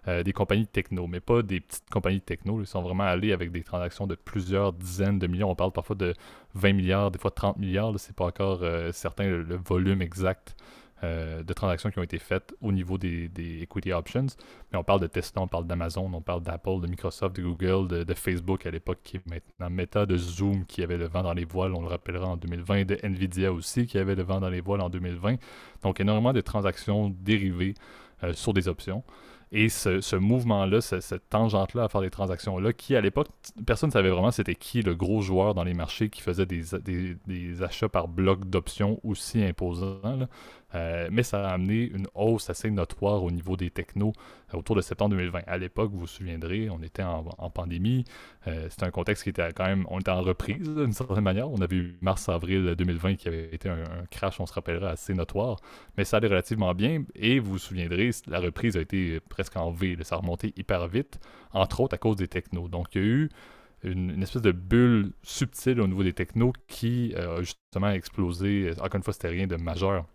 euh, 0.09 0.23
des 0.23 0.33
compagnies 0.33 0.67
techno, 0.67 1.07
mais 1.07 1.21
pas 1.21 1.43
des 1.43 1.61
petites 1.61 1.91
compagnies 1.91 2.23
techno. 2.23 2.59
Ils 2.63 2.67
sont 2.67 2.81
vraiment 2.81 3.05
allés 3.05 3.33
avec 3.33 3.53
des 3.53 3.63
transactions 3.63 4.07
de 4.07 4.15
plusieurs 4.15 4.73
dizaines 4.73 5.19
de 5.19 5.27
millions. 5.27 5.51
On 5.51 5.55
parle 5.55 5.73
parfois 5.73 5.95
de 5.95 6.15
20 6.55 6.73
milliards, 6.73 7.11
des 7.11 7.19
fois 7.19 7.31
30 7.31 7.59
milliards. 7.59 7.93
C'est 7.99 8.17
pas 8.17 8.25
encore 8.25 8.65
certain 8.93 9.25
le, 9.25 9.57
volume 9.57 10.01
exact 10.01 10.57
euh, 11.05 11.43
de 11.43 11.53
transactions 11.53 11.91
qui 11.91 11.99
ont 11.99 12.03
été 12.03 12.19
faites 12.19 12.55
au 12.61 12.71
niveau 12.71 12.97
des, 12.97 13.29
equity 13.63 13.93
options. 13.93 14.27
Mais 14.71 14.79
on 14.79 14.85
parle 14.85 15.01
de 15.01 15.09
Tesla, 15.09 15.43
on 15.43 15.49
parle 15.49 15.67
d'Amazon, 15.67 16.09
on 16.13 16.21
parle 16.21 16.43
d'Apple, 16.43 16.81
de 16.81 16.87
Microsoft, 16.87 17.35
de 17.35 17.43
Google, 17.43 18.05
de, 18.05 18.15
Facebook 18.15 18.67
à 18.67 18.71
l'époque 18.71 18.99
qui 19.03 19.17
est 19.17 19.27
maintenant 19.29 19.69
Meta, 19.69 20.07
de 20.07 20.17
Zoom 20.17 20.65
qui 20.65 20.83
avait 20.83 20.99
le 20.99 21.09
vent 21.09 21.23
dans 21.23 21.33
les 21.33 21.45
voiles, 21.45 21.75
on 21.75 21.81
le 21.81 21.89
rappellera 21.89 22.29
en 22.29 22.37
2020, 22.37 22.85
de 22.85 22.99
Nvidia 23.03 23.53
aussi 23.53 23.87
qui 23.87 23.99
avait 23.99 24.15
le 24.15 24.23
vent 24.23 24.39
dans 24.39 24.51
les 24.51 24.61
voiles 24.61 24.81
en 24.81 24.91
2020. 24.91 25.37
Donc 25.83 26.01
énormément 26.01 26.33
de 26.33 26.41
transactions 26.41 27.09
dérivées 27.09 27.75
euh, 28.23 28.33
sur 28.33 28.53
des 28.53 28.69
options. 28.69 29.03
Et 29.55 29.69
ce, 29.69 30.17
mouvement-là, 30.17 30.81
cette 30.81 31.29
tangente-là 31.29 31.85
à 31.85 31.89
faire 31.91 32.01
des 32.01 32.09
transactions-là, 32.09 32.73
qui 32.73 32.97
à 32.97 33.03
l'époque, 33.03 33.29
personne 33.67 33.89
ne 33.89 33.93
savait 33.93 34.09
vraiment 34.09 34.31
c'était 34.31 34.55
qui 34.55 34.81
le 34.81 34.95
gros 34.95 35.21
joueur 35.21 35.53
dans 35.53 35.63
les 35.63 35.75
marchés 35.75 36.09
qui 36.09 36.23
faisait 36.23 36.47
des, 36.47 37.63
achats 37.63 37.91
par 37.91 38.09
bloc 38.09 38.47
d'options 38.49 38.99
aussi 39.05 39.45
imposants. 39.45 40.01
Euh, 40.75 41.09
mais 41.11 41.23
ça 41.23 41.49
a 41.49 41.53
amené 41.53 41.91
une 41.93 42.07
hausse 42.15 42.49
assez 42.51 42.71
notoire 42.71 43.23
au 43.23 43.31
niveau 43.31 43.57
des 43.57 43.71
technos 43.71 44.13
euh, 44.53 44.59
autour 44.59 44.77
de 44.77 44.81
septembre 44.81 45.11
2020. 45.11 45.43
À 45.47 45.59
l'époque, 45.59 45.91
vous 45.91 46.01
vous 46.01 46.07
souviendrez, 46.07 46.71
on 46.71 46.83
était 46.83 47.03
en, 47.03 47.23
pandémie. 47.51 48.05
Euh, 48.47 48.69
c'était 48.71 48.85
un 48.85 48.91
contexte 48.91 49.25
qui 49.25 49.31
était 49.31 49.53
quand 49.53 49.67
même, 49.67 49.85
on 49.89 49.99
était 50.01 50.11
en 50.11 50.23
reprise 50.23 50.69
d'une 50.69 50.93
certaine 50.93 51.25
manière. 51.25 51.51
On 51.51 51.61
avait 51.61 51.77
eu 51.77 51.99
mars-avril 52.01 52.75
2020 52.77 53.17
qui 53.17 53.29
avait 53.29 53.55
été 53.55 53.69
un, 53.69 53.85
crash, 54.11 54.41
on 54.41 54.47
se 54.47 54.53
rappellera, 54.55 54.91
assez 54.91 55.15
notoire. 55.15 55.59
Mais 55.97 56.05
ça 56.05 56.19
allait 56.19 56.29
relativement 56.29 56.75
bien. 56.75 57.05
Et 57.15 57.39
vous 57.39 57.53
vous 57.53 57.59
souviendrez, 57.59 58.11
la 58.27 58.41
reprise 58.41 58.77
a 58.77 58.81
été 58.81 59.21
presque 59.21 59.57
en 59.57 59.71
V. 59.71 59.97
Ça 60.03 60.17
a 60.17 60.19
remonté 60.19 60.53
hyper 60.57 60.89
vite, 60.89 61.19
entre 61.53 61.81
autres 61.81 61.95
à 61.95 61.99
cause 61.99 62.17
des 62.17 62.29
technos. 62.29 62.69
Donc 62.69 62.95
il 62.95 63.01
y 63.01 63.05
a 63.05 63.07
eu 63.07 63.29
une, 63.85 64.23
espèce 64.23 64.43
de 64.43 64.53
bulle 64.53 65.13
subtile 65.23 65.81
au 65.81 65.87
niveau 65.87 66.03
des 66.03 66.13
technos 66.13 66.53
qui 66.69 67.15
a 67.17 67.43
justement 67.43 67.91
explosé. 67.91 68.71
Encore 68.79 68.97
une 68.97 69.03
fois, 69.03 69.13
c'était 69.13 69.29
rien 69.29 69.47
de 69.47 69.57
majeur 69.57 70.07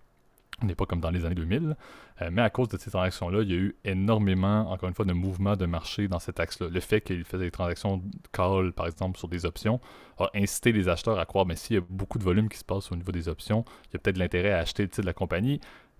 on 0.62 0.65
n'est 0.65 0.75
pas 0.75 0.86
comme 0.86 1.01
dans 1.01 1.12
les 1.12 1.24
années 1.25 1.36
2000. 1.36 1.75
Euh, 2.21 2.30
mais 2.31 2.42
à 2.42 2.50
cause 2.50 2.68
de 2.69 2.77
ces 2.77 2.89
transactions-là, 2.89 3.44
il 3.44 3.51
y 3.51 3.54
a 3.54 3.57
eu 3.57 3.75
énormément, 3.86 4.71
encore 4.71 4.89
une 4.89 4.95
fois, 4.95 5.06
de 5.06 5.13
mouvements 5.13 5.56
de 5.56 5.68
marché 5.68 6.07
dans 6.07 6.19
cet 6.19 6.39
axe-là. 6.39 6.68
Le 6.69 6.80
fait 6.80 7.01
qu'il 7.01 7.24
faisait 7.25 7.45
des 7.45 7.51
transactions 7.51 8.01
call, 8.31 8.74
par 8.74 8.88
exemple, 8.88 9.19
sur 9.19 9.27
des 9.27 9.45
options, 9.45 9.80
a 10.18 10.30
incité 10.33 10.71
les 10.71 10.89
acheteurs 10.89 11.19
à 11.19 11.25
croire, 11.25 11.45
mais 11.45 11.56
s'il 11.56 11.75
y 11.75 11.80
a 11.80 11.83
beaucoup 11.89 12.18
de 12.18 12.24
volume 12.24 12.50
qui 12.50 12.57
se 12.57 12.65
passe 12.65 12.92
au 12.92 12.95
niveau 12.95 13.12
des 13.12 13.30
options, 13.30 13.65
il 13.86 13.94
y 13.94 13.95
a 13.98 14.00
peut-être 14.00 14.18
l'intérêt 14.18 14.51
à 14.51 14.59
acheter 14.59 14.83
le 14.83 14.89
titre 14.89 15.01
de 15.01 15.07
la 15.07 15.13
compagnie. 15.13 15.59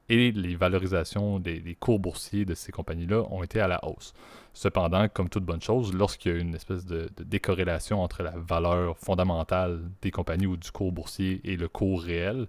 Et 0.10 0.32
les 0.32 0.56
valorisations 0.56 1.38
des, 1.40 1.78
cours 1.80 2.00
boursiers 2.00 2.46
de 2.46 2.56
ces 2.56 2.72
compagnies-là 2.72 3.26
ont 3.30 3.44
été 3.44 3.60
à 3.60 3.68
la 3.68 3.84
hausse. 3.86 4.14
Cependant, 4.54 5.08
comme 5.10 5.30
toute 5.30 5.44
bonne 5.44 5.62
chose, 5.62 5.94
lorsqu'il 5.94 6.32
y 6.32 6.36
a 6.36 6.40
une 6.40 6.56
espèce 6.56 6.86
de, 6.86 7.12
de, 7.16 7.24
décorrélation 7.24 8.02
entre 8.02 8.24
la 8.24 8.32
valeur 8.32 8.98
fondamentale 8.98 9.82
des 10.02 10.10
compagnies 10.10 10.48
ou 10.48 10.56
du 10.56 10.72
cours 10.72 10.94
boursier 10.94 11.42
et 11.44 11.58
le 11.58 11.68
cours 11.68 12.02
réel, 12.02 12.48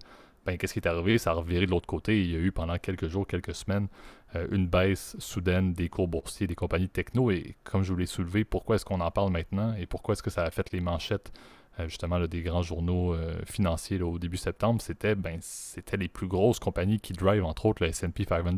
ben, 0.49 0.57
qu'est-ce 0.57 0.73
qui 0.73 0.79
est 0.79 0.87
arrivé? 0.87 1.19
Ça 1.19 1.29
a 1.29 1.33
reviré 1.33 1.67
de 1.67 1.71
l'autre 1.71 1.85
côté. 1.85 2.21
Il 2.21 2.31
y 2.31 2.35
a 2.35 2.39
eu 2.39 2.51
pendant 2.51 2.79
quelques 2.79 3.07
jours, 3.07 3.27
quelques 3.27 3.53
semaines, 3.53 3.87
euh, 4.35 4.47
une 4.49 4.65
baisse 4.65 5.15
soudaine 5.19 5.73
des 5.73 5.89
cours 5.89 6.07
boursiers 6.07 6.47
des 6.47 6.55
compagnies 6.55 6.87
de 6.87 6.91
techno. 6.91 7.29
Et 7.29 7.55
comme 7.63 7.83
je 7.83 7.93
vous 7.93 7.99
l'ai 7.99 8.07
soulevé, 8.07 8.43
pourquoi 8.45 8.75
est-ce 8.75 8.85
qu'on 8.85 8.99
en 8.99 9.11
parle 9.11 9.31
maintenant 9.31 9.75
et 9.75 9.85
pourquoi 9.85 10.13
est-ce 10.13 10.23
que 10.23 10.31
ça 10.31 10.43
a 10.43 10.49
fait 10.49 10.71
les 10.71 10.81
manchettes 10.81 11.31
euh, 11.79 11.87
justement 11.87 12.19
des 12.25 12.41
grands 12.41 12.63
journaux 12.63 13.13
euh, 13.13 13.35
financiers 13.45 14.01
au 14.01 14.17
début 14.17 14.37
septembre? 14.37 14.81
C'était 14.81 15.13
ben, 15.13 15.37
c'était 15.39 15.97
les 15.97 16.07
plus 16.07 16.27
grosses 16.27 16.57
compagnies 16.57 16.99
qui 16.99 17.13
drive, 17.13 17.45
entre 17.45 17.67
autres, 17.67 17.85
le 17.85 17.91
SP 17.93 18.25
500. 18.27 18.49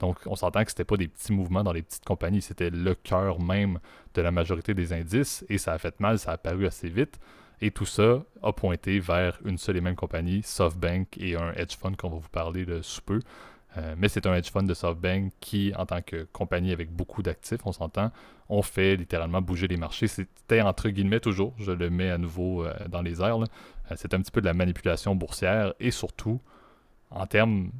Donc 0.00 0.18
on 0.26 0.36
s'entend 0.36 0.62
que 0.62 0.72
c'était 0.72 0.84
pas 0.84 0.98
des 0.98 1.08
petits 1.08 1.32
mouvements 1.32 1.64
dans 1.64 1.72
les 1.72 1.82
petites 1.82 2.04
compagnies, 2.04 2.42
c'était 2.42 2.68
le 2.68 2.94
cœur 2.94 3.40
même 3.40 3.78
de 4.12 4.20
la 4.20 4.30
majorité 4.30 4.74
des 4.74 4.92
indices 4.92 5.42
et 5.48 5.56
ça 5.56 5.72
a 5.72 5.78
fait 5.78 5.98
mal, 6.00 6.18
ça 6.18 6.32
a 6.32 6.34
apparu 6.34 6.66
assez 6.66 6.90
vite. 6.90 7.18
Et 7.64 7.70
tout 7.70 7.86
ça 7.86 8.22
a 8.42 8.52
pointé 8.52 9.00
vers 9.00 9.38
une 9.46 9.56
seule 9.56 9.78
et 9.78 9.80
même 9.80 9.94
compagnie, 9.94 10.42
SoftBank, 10.42 11.16
et 11.16 11.34
un 11.34 11.50
hedge 11.54 11.78
fund 11.78 11.96
qu'on 11.96 12.10
va 12.10 12.16
vous 12.16 12.28
parler 12.28 12.66
de 12.66 12.82
sous 12.82 13.00
peu. 13.00 13.20
Euh, 13.78 13.94
mais 13.96 14.10
c'est 14.10 14.26
un 14.26 14.34
hedge 14.34 14.50
fund 14.50 14.64
de 14.64 14.74
SoftBank 14.74 15.32
qui, 15.40 15.72
en 15.74 15.86
tant 15.86 16.02
que 16.02 16.24
compagnie 16.30 16.72
avec 16.72 16.92
beaucoup 16.92 17.22
d'actifs, 17.22 17.60
on 17.64 17.72
s'entend, 17.72 18.12
ont 18.50 18.60
fait 18.60 18.96
littéralement 18.96 19.40
bouger 19.40 19.66
les 19.66 19.78
marchés. 19.78 20.08
C'était 20.08 20.60
entre 20.60 20.90
guillemets 20.90 21.20
toujours, 21.20 21.54
je 21.56 21.72
le 21.72 21.88
mets 21.88 22.10
à 22.10 22.18
nouveau 22.18 22.66
euh, 22.66 22.74
dans 22.90 23.00
les 23.00 23.22
airs, 23.22 23.40
euh, 23.40 23.46
c'est 23.96 24.12
un 24.12 24.20
petit 24.20 24.30
peu 24.30 24.42
de 24.42 24.46
la 24.46 24.52
manipulation 24.52 25.14
boursière 25.14 25.72
et 25.80 25.90
surtout, 25.90 26.42
en 27.08 27.26
termes 27.26 27.70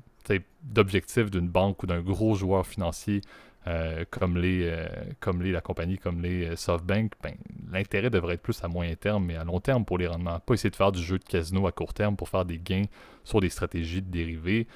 d'objectifs 0.63 1.31
d'une 1.31 1.49
banque 1.49 1.83
ou 1.83 1.87
d'un 1.87 2.01
gros 2.01 2.37
joueur 2.37 2.67
financier 2.67 3.21
euh, 3.67 4.05
comme, 4.11 4.37
les, 4.37 4.69
euh, 4.69 4.87
comme 5.21 5.43
les, 5.43 5.51
la 5.51 5.63
compagnie 5.63 5.97
comme 5.97 6.21
les 6.21 6.49
euh, 6.49 6.57
SoftBank, 6.57 7.13
ben, 7.23 7.35
l'intérêt 7.73 8.11
devrait 8.11 8.35
être 8.35 8.43
plus 8.43 8.63
à 8.63 8.69
moyen 8.69 8.95
terme, 8.95 9.25
mais 9.25 9.37
à 9.37 9.45
long 9.45 9.59
terme 9.59 9.87
pour 9.87 9.97
les 9.97 10.07
rendements. 10.07 10.39
Pas 10.41 10.55
essayer 10.55 10.71
de 10.71 10.77
faire 10.77 10.93
du 10.93 11.03
jeu 11.03 11.19
de 11.19 11.25
casino 11.25 11.67
à 11.67 11.73
court 11.73 11.95
terme 11.95 12.15
pour 12.17 12.29
faire 12.29 12.45
des 12.45 12.59
gains 12.59 12.85
sur 13.25 13.41
des 13.41 13.49
stratégies 13.49 14.03
de 14.03 14.11
dérivés 14.11 14.67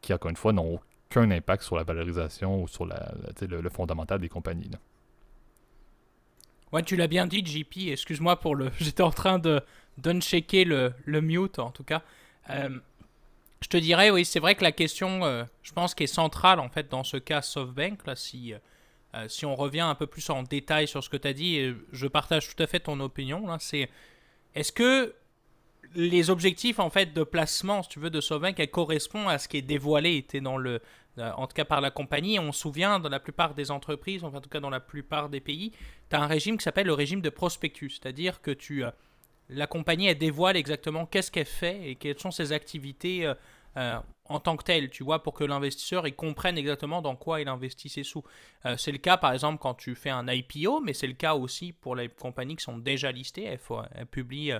qui, 0.00 0.12
encore 0.12 0.30
une 0.30 0.36
fois, 0.36 0.52
n'ont 0.52 0.80
aucun 1.08 1.30
impact 1.30 1.62
sur 1.62 1.76
la 1.76 1.84
valorisation 1.84 2.60
ou 2.60 2.66
sur 2.66 2.86
le, 2.86 3.68
fondamental 3.68 4.18
des 4.18 4.28
compagnies. 4.28 4.68
Ouais, 6.72 6.82
tu 6.82 6.96
l'as 6.96 7.06
bien 7.06 7.28
dit, 7.28 7.44
JP. 7.46 7.90
Excuse-moi 7.90 8.40
pour 8.40 8.56
le. 8.56 8.72
J'étais 8.80 9.04
en 9.04 9.12
train 9.12 9.38
de 9.38 9.62
checker 10.20 10.64
le, 10.64 10.92
le 11.04 11.20
mute, 11.20 11.60
en 11.60 11.70
tout 11.70 11.84
cas. 11.84 12.02
Je 13.62 13.68
te 13.68 13.76
dirais, 13.76 14.10
oui, 14.10 14.24
c'est 14.24 14.40
vrai 14.40 14.54
que 14.54 14.64
la 14.64 14.72
question, 14.72 15.24
euh, 15.24 15.44
je 15.62 15.72
pense, 15.72 15.94
qui 15.94 16.04
est 16.04 16.06
centrale 16.06 16.60
en 16.60 16.70
fait 16.70 16.88
dans 16.88 17.04
ce 17.04 17.18
cas 17.18 17.42
SoftBank, 17.42 18.06
là, 18.06 18.16
si, 18.16 18.54
euh, 18.54 18.58
euh, 19.14 19.28
si 19.28 19.44
on 19.44 19.54
revient 19.54 19.80
un 19.80 19.94
peu 19.94 20.06
plus 20.06 20.28
en 20.30 20.42
détail 20.42 20.88
sur 20.88 21.04
ce 21.04 21.10
que 21.10 21.18
tu 21.18 21.28
as 21.28 21.34
dit, 21.34 21.56
et 21.56 21.74
je 21.92 22.06
partage 22.06 22.48
tout 22.48 22.62
à 22.62 22.66
fait 22.66 22.80
ton 22.80 22.98
opinion, 23.00 23.46
là, 23.46 23.58
c'est 23.60 23.90
est-ce 24.54 24.72
que 24.72 25.14
les 25.94 26.30
objectifs 26.30 26.78
en 26.78 26.88
fait 26.88 27.12
de 27.12 27.22
placement, 27.22 27.82
si 27.82 27.90
tu 27.90 28.00
veux, 28.00 28.10
de 28.10 28.20
SoftBank, 28.20 28.58
elles 28.58 28.70
correspondent 28.70 29.28
à 29.28 29.38
ce 29.38 29.46
qui 29.46 29.58
est 29.58 29.62
dévoilé, 29.62 30.16
était 30.16 30.40
dans 30.40 30.56
le, 30.56 30.80
en 31.18 31.46
tout 31.46 31.54
cas 31.54 31.64
par 31.66 31.82
la 31.82 31.90
compagnie. 31.90 32.38
On 32.38 32.52
se 32.52 32.60
souvient, 32.60 32.98
dans 32.98 33.08
la 33.10 33.20
plupart 33.20 33.54
des 33.54 33.70
entreprises, 33.70 34.24
enfin, 34.24 34.38
en 34.38 34.40
tout 34.40 34.48
cas 34.48 34.60
dans 34.60 34.70
la 34.70 34.80
plupart 34.80 35.28
des 35.28 35.40
pays, 35.40 35.72
tu 36.08 36.16
as 36.16 36.22
un 36.22 36.26
régime 36.26 36.56
qui 36.56 36.64
s'appelle 36.64 36.86
le 36.86 36.94
régime 36.94 37.20
de 37.20 37.30
prospectus, 37.30 37.98
c'est-à-dire 38.00 38.40
que 38.40 38.52
tu 38.52 38.84
la 39.50 39.66
compagnie 39.66 40.06
elle 40.06 40.18
dévoile 40.18 40.56
exactement 40.56 41.06
qu'est-ce 41.06 41.30
qu'elle 41.30 41.44
fait 41.44 41.90
et 41.90 41.94
quelles 41.96 42.18
sont 42.18 42.30
ses 42.30 42.52
activités 42.52 43.32
en 43.76 44.40
tant 44.40 44.56
que 44.56 44.64
telles, 44.64 44.90
tu 44.90 45.04
vois, 45.04 45.22
pour 45.22 45.34
que 45.34 45.44
l'investisseur 45.44 46.06
il 46.06 46.14
comprenne 46.14 46.58
exactement 46.58 47.02
dans 47.02 47.16
quoi 47.16 47.40
il 47.40 47.48
investit 47.48 47.88
ses 47.88 48.02
sous. 48.02 48.24
c'est 48.76 48.92
le 48.92 48.98
cas 48.98 49.16
par 49.16 49.32
exemple 49.32 49.58
quand 49.60 49.74
tu 49.74 49.94
fais 49.94 50.10
un 50.10 50.26
IPO, 50.26 50.80
mais 50.80 50.92
c'est 50.92 51.06
le 51.06 51.14
cas 51.14 51.34
aussi 51.34 51.72
pour 51.72 51.94
les 51.94 52.08
compagnies 52.08 52.56
qui 52.56 52.64
sont 52.64 52.78
déjà 52.78 53.12
listées. 53.12 53.44
Elles, 53.44 53.60
elles 53.94 54.06
publient 54.06 54.54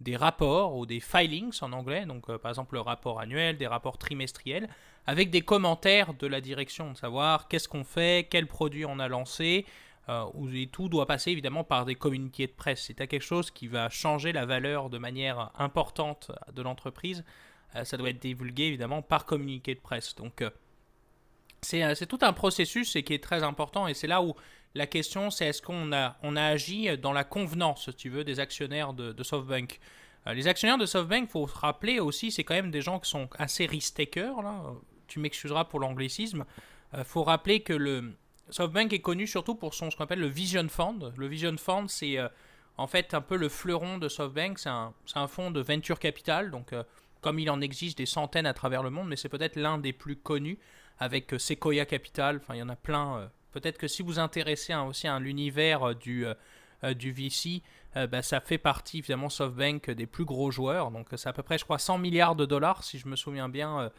des 0.00 0.16
rapports 0.16 0.76
ou 0.76 0.86
des 0.86 1.00
filings 1.00 1.56
en 1.62 1.72
anglais, 1.72 2.04
donc 2.06 2.34
par 2.38 2.50
exemple 2.50 2.74
le 2.74 2.80
rapport 2.80 3.20
annuel, 3.20 3.56
des 3.56 3.66
rapports 3.66 3.98
trimestriels, 3.98 4.68
avec 5.06 5.30
des 5.30 5.42
commentaires 5.42 6.14
de 6.14 6.26
la 6.26 6.40
direction, 6.40 6.92
de 6.92 6.96
savoir 6.96 7.48
qu'est-ce 7.48 7.68
qu'on 7.68 7.84
fait, 7.84 8.28
quel 8.30 8.46
produit 8.46 8.84
on 8.84 8.98
a 8.98 9.08
lancé, 9.08 9.66
euh, 10.08 10.52
et 10.52 10.66
tout 10.66 10.88
doit 10.88 11.06
passer 11.06 11.30
évidemment 11.30 11.64
par 11.64 11.84
des 11.84 11.94
communiqués 11.94 12.46
de 12.46 12.52
presse. 12.52 12.84
C'est 12.86 12.94
quelque 12.94 13.20
chose 13.20 13.50
qui 13.50 13.68
va 13.68 13.88
changer 13.88 14.32
la 14.32 14.44
valeur 14.44 14.90
de 14.90 14.98
manière 14.98 15.50
importante 15.58 16.30
de 16.52 16.62
l'entreprise. 16.62 17.24
Euh, 17.76 17.84
ça 17.84 17.96
doit 17.96 18.10
être 18.10 18.20
divulgué 18.20 18.64
évidemment 18.64 19.02
par 19.02 19.24
communiqué 19.24 19.74
de 19.74 19.80
presse. 19.80 20.14
Donc 20.14 20.42
euh, 20.42 20.50
c'est 21.62 22.06
tout 22.06 22.18
un 22.20 22.34
processus 22.34 22.92
qui 22.92 23.14
est 23.14 23.22
très 23.22 23.42
important 23.42 23.88
et 23.88 23.94
c'est 23.94 24.06
là 24.06 24.22
où 24.22 24.34
la 24.74 24.86
question 24.86 25.30
c'est 25.30 25.46
est-ce 25.46 25.62
qu'on 25.62 25.92
a, 25.92 26.16
agi 26.22 26.98
dans 26.98 27.12
la 27.12 27.24
convenance, 27.24 27.88
si 27.88 27.94
tu 27.94 28.10
veux, 28.10 28.24
des 28.24 28.40
actionnaires 28.40 28.92
de, 28.92 29.22
SoftBank? 29.22 29.80
les 30.26 30.48
actionnaires 30.48 30.78
de 30.78 30.86
SoftBank, 30.86 31.30
faut 31.30 31.46
se 31.46 31.56
rappeler 31.56 32.00
aussi, 32.00 32.30
c'est 32.30 32.44
quand 32.44 32.54
même 32.54 32.70
des 32.70 32.80
gens 32.80 32.98
qui 32.98 33.08
sont 33.08 33.28
assez 33.38 33.66
risk-takers. 33.66 34.34
Tu 35.06 35.18
m'excuseras 35.20 35.64
pour 35.64 35.80
l'anglicisme. 35.80 36.44
Il 36.96 37.04
faut 37.04 37.24
rappeler 37.24 37.60
que 37.60 37.74
le, 37.74 38.14
SoftBank 38.50 38.92
est 38.92 39.00
connu 39.00 39.26
surtout 39.26 39.54
pour 39.54 39.74
son 39.74 39.90
ce 39.90 39.96
qu'on 39.96 40.04
appelle 40.04 40.20
le 40.20 40.26
Vision 40.26 40.68
Fund. 40.68 41.12
Le 41.16 41.26
Vision 41.26 41.56
Fund, 41.56 41.88
c'est 41.88 42.18
euh, 42.18 42.28
en 42.76 42.86
fait 42.86 43.14
un 43.14 43.20
peu 43.20 43.36
le 43.36 43.48
fleuron 43.48 43.98
de 43.98 44.08
SoftBank. 44.08 44.58
C'est 44.58 44.68
un, 44.68 44.92
un, 45.14 45.28
fonds 45.28 45.50
de 45.50 45.60
venture 45.60 45.98
capital. 45.98 46.50
Donc, 46.50 46.72
euh, 46.72 46.82
comme 47.20 47.38
il 47.38 47.50
en 47.50 47.60
existe 47.60 47.98
des 47.98 48.06
centaines 48.06 48.46
à 48.46 48.54
travers 48.54 48.82
le 48.82 48.90
monde, 48.90 49.08
mais 49.08 49.16
c'est 49.16 49.30
peut-être 49.30 49.56
l'un 49.56 49.78
des 49.78 49.92
plus 49.92 50.16
connus 50.16 50.58
avec 50.98 51.32
euh, 51.32 51.38
Sequoia 51.38 51.86
Capital. 51.86 52.36
Enfin, 52.36 52.54
il 52.54 52.58
y 52.58 52.62
en 52.62 52.68
a 52.68 52.76
plein. 52.76 53.30
peut-être 53.52 53.78
que 53.78 53.88
si 53.88 54.02
vous 54.02 54.18
intéressez 54.18 54.72
hein, 54.72 54.84
aussi 54.84 55.08
à 55.08 55.18
l'univers 55.18 55.94
du, 55.94 56.26
du 56.96 57.12
VC, 57.12 57.62
bah, 57.94 58.22
ça 58.22 58.40
fait 58.40 58.58
partie 58.58 58.98
évidemment 58.98 59.30
SoftBank 59.30 59.90
des 59.90 60.06
plus 60.06 60.24
gros 60.24 60.50
joueurs. 60.50 60.90
Donc, 60.90 61.08
c'est 61.16 61.28
à 61.28 61.32
peu 61.32 61.42
près, 61.42 61.56
je 61.56 61.64
crois, 61.64 61.78
100 61.78 61.98
milliards 61.98 62.36
de 62.36 62.44
dollars, 62.44 62.84
si 62.84 62.98
je 62.98 63.08
me 63.08 63.16
souviens 63.16 63.48
bien, 63.48 63.90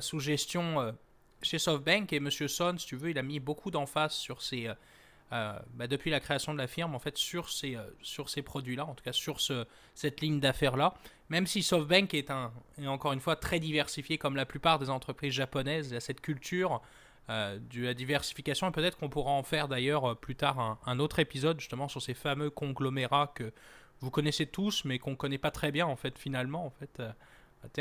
sous 0.00 0.20
gestion 0.20 0.94
chez 1.42 1.58
SoftBank 1.58 2.12
et 2.12 2.16
M. 2.16 2.30
Son, 2.30 2.78
si 2.78 2.86
tu 2.86 2.96
veux, 2.96 3.10
il 3.10 3.18
a 3.18 3.22
mis 3.22 3.40
beaucoup 3.40 3.70
d'emphase 3.70 4.12
sur 4.12 4.42
ces, 4.42 4.68
euh, 4.68 4.74
euh, 5.32 5.58
bah, 5.74 5.86
depuis 5.86 6.10
la 6.10 6.20
création 6.20 6.52
de 6.52 6.58
la 6.58 6.66
firme, 6.66 6.94
en 6.94 6.98
fait, 6.98 7.16
sur 7.16 7.50
ces, 7.50 7.76
euh, 7.76 7.82
sur 8.02 8.28
ces 8.28 8.42
produits-là, 8.42 8.86
en 8.86 8.94
tout 8.94 9.04
cas 9.04 9.12
sur 9.12 9.40
ce, 9.40 9.66
cette 9.94 10.20
ligne 10.20 10.40
d'affaires-là. 10.40 10.94
Même 11.28 11.46
si 11.46 11.62
SoftBank 11.62 12.14
est, 12.14 12.30
un, 12.30 12.52
est 12.80 12.86
encore 12.86 13.12
une 13.12 13.20
fois 13.20 13.36
très 13.36 13.60
diversifié 13.60 14.18
comme 14.18 14.36
la 14.36 14.46
plupart 14.46 14.78
des 14.78 14.90
entreprises 14.90 15.32
japonaises, 15.32 15.88
il 15.88 15.94
y 15.94 15.96
a 15.96 16.00
cette 16.00 16.20
culture 16.20 16.80
de 17.28 17.82
la 17.82 17.92
diversification 17.92 18.72
peut-être 18.72 18.96
qu'on 18.96 19.10
pourra 19.10 19.32
en 19.32 19.42
faire 19.42 19.68
d'ailleurs 19.68 20.16
plus 20.16 20.34
tard 20.34 20.78
un, 20.86 20.98
autre 20.98 21.18
épisode 21.18 21.60
justement 21.60 21.86
sur 21.86 22.00
ces 22.00 22.14
fameux 22.14 22.48
conglomérats 22.48 23.30
que 23.34 23.52
vous 24.00 24.10
connaissez 24.10 24.46
tous 24.46 24.86
mais 24.86 24.98
qu'on 24.98 25.10
ne 25.10 25.16
connaît 25.16 25.36
pas 25.36 25.50
très 25.50 25.70
bien 25.70 25.86
en 25.86 25.94
fait 25.94 26.18
finalement. 26.18 26.64
En 26.64 26.70
fait, 26.70 27.02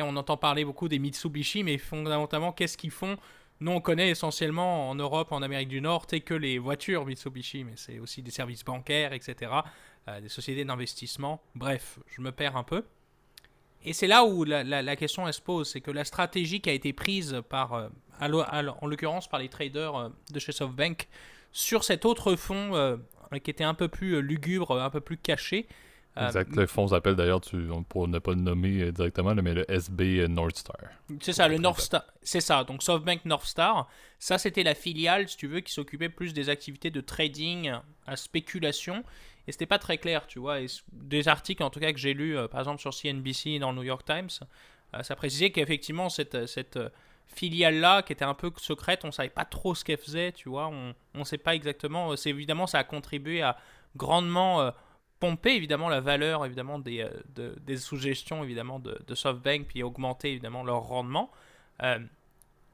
on 0.02 0.18
entend 0.18 0.36
parler 0.36 0.66
beaucoup 0.66 0.90
des 0.90 1.00
Mitsubishi 1.00 1.64
mais 1.64 1.78
fondamentalement 1.78 2.52
qu'est-ce 2.52 2.76
qu'ils 2.76 2.92
font 2.92 3.18
nous, 3.60 3.72
on 3.72 3.82
connaît 3.82 4.10
essentiellement 4.10 4.90
en 4.90 4.96
Europe, 4.96 5.32
en 5.32 5.42
Amérique 5.42 5.70
du 5.70 5.82
Nord, 5.82 6.06
que 6.08 6.34
les 6.34 6.60
voitures 6.60 7.06
Mitsubishi, 7.06 7.64
mais 7.64 7.74
c'est 7.76 8.00
aussi 8.00 8.22
des 8.22 8.32
services 8.32 8.64
bancaires, 8.64 9.14
etc., 9.14 9.52
euh, 10.08 10.22
des 10.22 10.30
sociétés 10.30 10.64
d'investissement. 10.64 11.42
Bref, 11.56 12.00
je 12.08 12.22
me 12.22 12.32
perds 12.32 12.56
un 12.56 12.64
peu. 12.64 12.86
Et 13.84 13.94
c'est 13.94 14.08
là 14.08 14.26
où 14.26 14.44
la, 14.44 14.96
question 14.96 15.32
se 15.32 15.42
pose, 15.42 15.70
c'est 15.70 15.82
que 15.82 15.92
la 15.92 16.04
stratégie 16.04 16.62
qui 16.62 16.70
a 16.70 16.74
été 16.74 16.94
prise 16.94 17.42
par, 17.50 17.74
euh, 17.74 17.90
en 18.20 18.88
l'occurrence 18.88 19.28
par 19.28 19.40
les 19.40 19.50
traders 19.50 19.96
euh, 19.96 20.10
de 20.32 20.40
chez 20.40 20.52
SoftBank, 20.52 21.08
sur 21.52 21.84
cet 21.84 22.06
autre 22.06 22.36
fonds 22.36 23.00
qui 23.44 23.50
était 23.50 23.64
un 23.64 23.74
peu 23.74 23.88
plus 23.88 24.22
lugubre, 24.22 24.80
un 24.80 24.90
peu 24.90 25.02
plus 25.02 25.18
caché, 25.18 25.68
euh, 25.70 25.74
exact. 26.26 26.56
Le 26.56 26.66
fonds 26.68 26.88
s'appelle 26.88 27.16
d'ailleurs, 27.16 27.42
pour 27.90 28.08
ne 28.08 28.20
pas 28.20 28.32
le 28.32 28.42
nommer 28.42 28.82
euh, 28.82 28.92
directement, 28.92 29.36
mais 29.36 29.54
le 29.54 29.70
SB 29.72 30.20
euh, 30.20 30.28
Northstar. 30.28 30.78
C'est 31.22 31.34
ça, 31.34 31.48
le 31.48 31.58
Northstar. 31.58 32.04
C'est 32.22 32.42
ça. 32.42 32.64
Donc 32.64 32.84
SoftBank 32.84 33.26
Northstar, 33.26 33.88
ça 34.20 34.38
c'était 34.38 34.64
la 34.64 34.76
filiale, 34.76 35.28
si 35.28 35.38
tu 35.38 35.48
veux, 35.48 35.60
qui 35.60 35.74
s'occupait 35.74 36.10
plus 36.10 36.34
des 36.34 36.50
activités 36.50 36.90
de 36.90 37.02
trading 37.02 37.72
à 38.06 38.16
spéculation. 38.16 39.04
Et 39.48 39.52
c'était 39.52 39.66
pas 39.66 39.80
très 39.80 39.98
clair, 39.98 40.28
tu 40.28 40.40
vois. 40.40 40.58
des 40.92 41.28
articles, 41.28 41.64
en 41.64 41.70
tout 41.70 41.80
cas, 41.80 41.94
que 41.94 42.00
j'ai 42.00 42.14
lus, 42.14 42.36
par 42.52 42.60
exemple 42.60 42.82
sur 42.82 42.94
CNBC 42.94 43.52
et 43.52 43.60
dans 43.60 43.72
le 43.72 43.78
New 43.78 43.84
York 43.84 44.04
Times, 44.06 44.30
ça 45.02 45.16
précisait 45.16 45.52
qu'effectivement, 45.52 46.10
cette, 46.10 46.48
cette 46.48 46.78
filiale-là, 47.28 48.02
qui 48.02 48.12
était 48.12 48.26
un 48.26 48.34
peu 48.34 48.52
secrète, 48.58 49.06
on 49.06 49.12
savait 49.12 49.30
pas 49.30 49.46
trop 49.46 49.74
ce 49.74 49.86
qu'elle 49.86 50.00
faisait, 50.00 50.34
tu 50.34 50.50
vois. 50.50 50.68
On 50.68 50.94
ne 51.16 51.24
sait 51.24 51.38
pas 51.38 51.56
exactement. 51.56 52.14
C'est 52.18 52.30
évidemment, 52.30 52.68
ça 52.68 52.80
a 52.80 52.84
contribué 52.84 53.42
à 53.42 53.58
grandement 53.96 54.74
pomper 55.20 55.56
évidemment 55.56 55.90
la 55.90 56.00
valeur 56.00 56.46
évidemment 56.46 56.80
des, 56.80 57.02
euh, 57.38 57.56
des 57.60 57.78
sous-gestions 57.78 58.44
évidemment 58.44 58.80
de, 58.80 59.14
SoftBank 59.14 59.68
puis 59.68 59.84
augmenter 59.84 60.32
évidemment 60.32 60.64
leur 60.64 60.82
rendement. 60.82 61.32
Euh, 61.84 62.00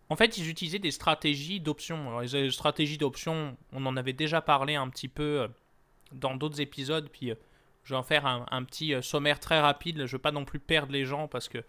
en 0.09 0.15
fait, 0.15 0.37
ils 0.37 0.49
utilisaient 0.49 0.79
des 0.79 0.91
stratégies 0.91 1.59
d'options. 1.59 2.19
Les 2.19 2.51
stratégies 2.51 2.97
d'options, 2.97 3.57
on 3.71 3.85
en 3.85 3.97
avait 3.97 4.13
déjà 4.13 4.41
parlé 4.41 4.75
un 4.75 4.89
petit 4.89 5.07
peu 5.07 5.41
euh, 5.41 5.47
dans 6.11 6.35
d'autres 6.35 6.61
épisodes, 6.61 7.09
puis 7.09 7.31
je 7.83 7.93
vais 7.93 7.97
en 7.97 8.03
faire 8.03 8.25
un, 8.25 8.63
petit 8.63 8.93
sommaire 9.01 9.39
très 9.39 9.59
rapide. 9.59 9.97
Je 9.97 10.01
ne 10.03 10.07
veux 10.07 10.19
pas 10.19 10.31
non 10.31 10.45
plus 10.45 10.59
perdre 10.59 10.91
les 10.91 11.05
gens 11.05 11.27
parce 11.27 11.49
que 11.49 11.63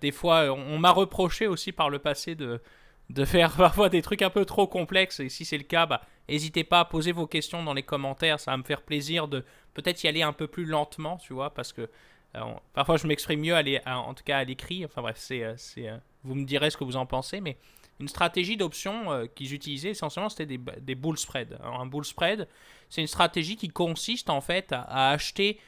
des 0.00 0.12
fois, 0.12 0.52
on, 0.52 0.78
m'a 0.78 0.92
reproché 0.92 1.48
aussi 1.48 1.72
par 1.72 1.90
le 1.90 1.98
passé 1.98 2.34
de, 2.34 2.62
de 3.10 3.24
faire 3.24 3.52
parfois 3.56 3.88
des 3.88 4.02
trucs 4.02 4.22
un 4.22 4.30
peu 4.30 4.44
trop 4.44 4.66
complexes. 4.66 5.20
Et 5.20 5.28
si 5.28 5.44
c'est 5.44 5.58
le 5.58 5.64
cas, 5.64 5.86
bah, 5.86 6.02
n'hésitez 6.28 6.64
pas 6.64 6.80
à 6.80 6.84
poser 6.84 7.12
vos 7.12 7.26
questions 7.26 7.62
dans 7.62 7.74
les 7.74 7.82
commentaires. 7.82 8.40
Ça 8.40 8.50
va 8.50 8.56
me 8.56 8.62
faire 8.62 8.82
plaisir 8.82 9.28
de 9.28 9.44
peut-être 9.74 10.02
y 10.04 10.08
aller 10.08 10.22
un 10.22 10.32
peu 10.32 10.46
plus 10.46 10.64
lentement, 10.64 11.16
tu 11.18 11.32
vois, 11.32 11.52
parce 11.52 11.72
que 11.72 11.88
euh, 12.36 12.40
parfois 12.72 12.96
je 12.96 13.06
m'exprime 13.06 13.40
mieux, 13.40 13.54
à 13.56 13.98
en 13.98 14.14
tout 14.14 14.24
cas 14.24 14.38
à 14.38 14.44
l'écrit. 14.44 14.84
Enfin 14.84 15.02
bref, 15.02 15.16
c'est, 15.18 15.42
euh, 15.42 15.54
euh, 15.78 15.98
vous 16.24 16.34
me 16.34 16.44
direz 16.44 16.70
ce 16.70 16.76
que 16.76 16.84
vous 16.84 16.96
en 16.96 17.06
pensez, 17.06 17.40
mais 17.40 17.56
une 18.00 18.08
stratégie 18.08 18.56
d'option 18.56 19.28
qu'ils 19.36 19.54
utilisaient 19.54 19.90
essentiellement, 19.90 20.28
c'était 20.28 20.46
des, 20.46 20.60
des 20.80 20.96
bull 20.96 21.16
spread. 21.16 21.56
Alors, 21.60 21.80
un 21.80 21.86
bull 21.86 22.04
spread, 22.04 22.48
c'est 22.90 23.00
une 23.00 23.06
stratégie 23.06 23.56
qui 23.56 23.68
consiste 23.68 24.30
en 24.30 24.40
fait 24.40 24.72
à, 24.72 25.10
acheter 25.10 25.60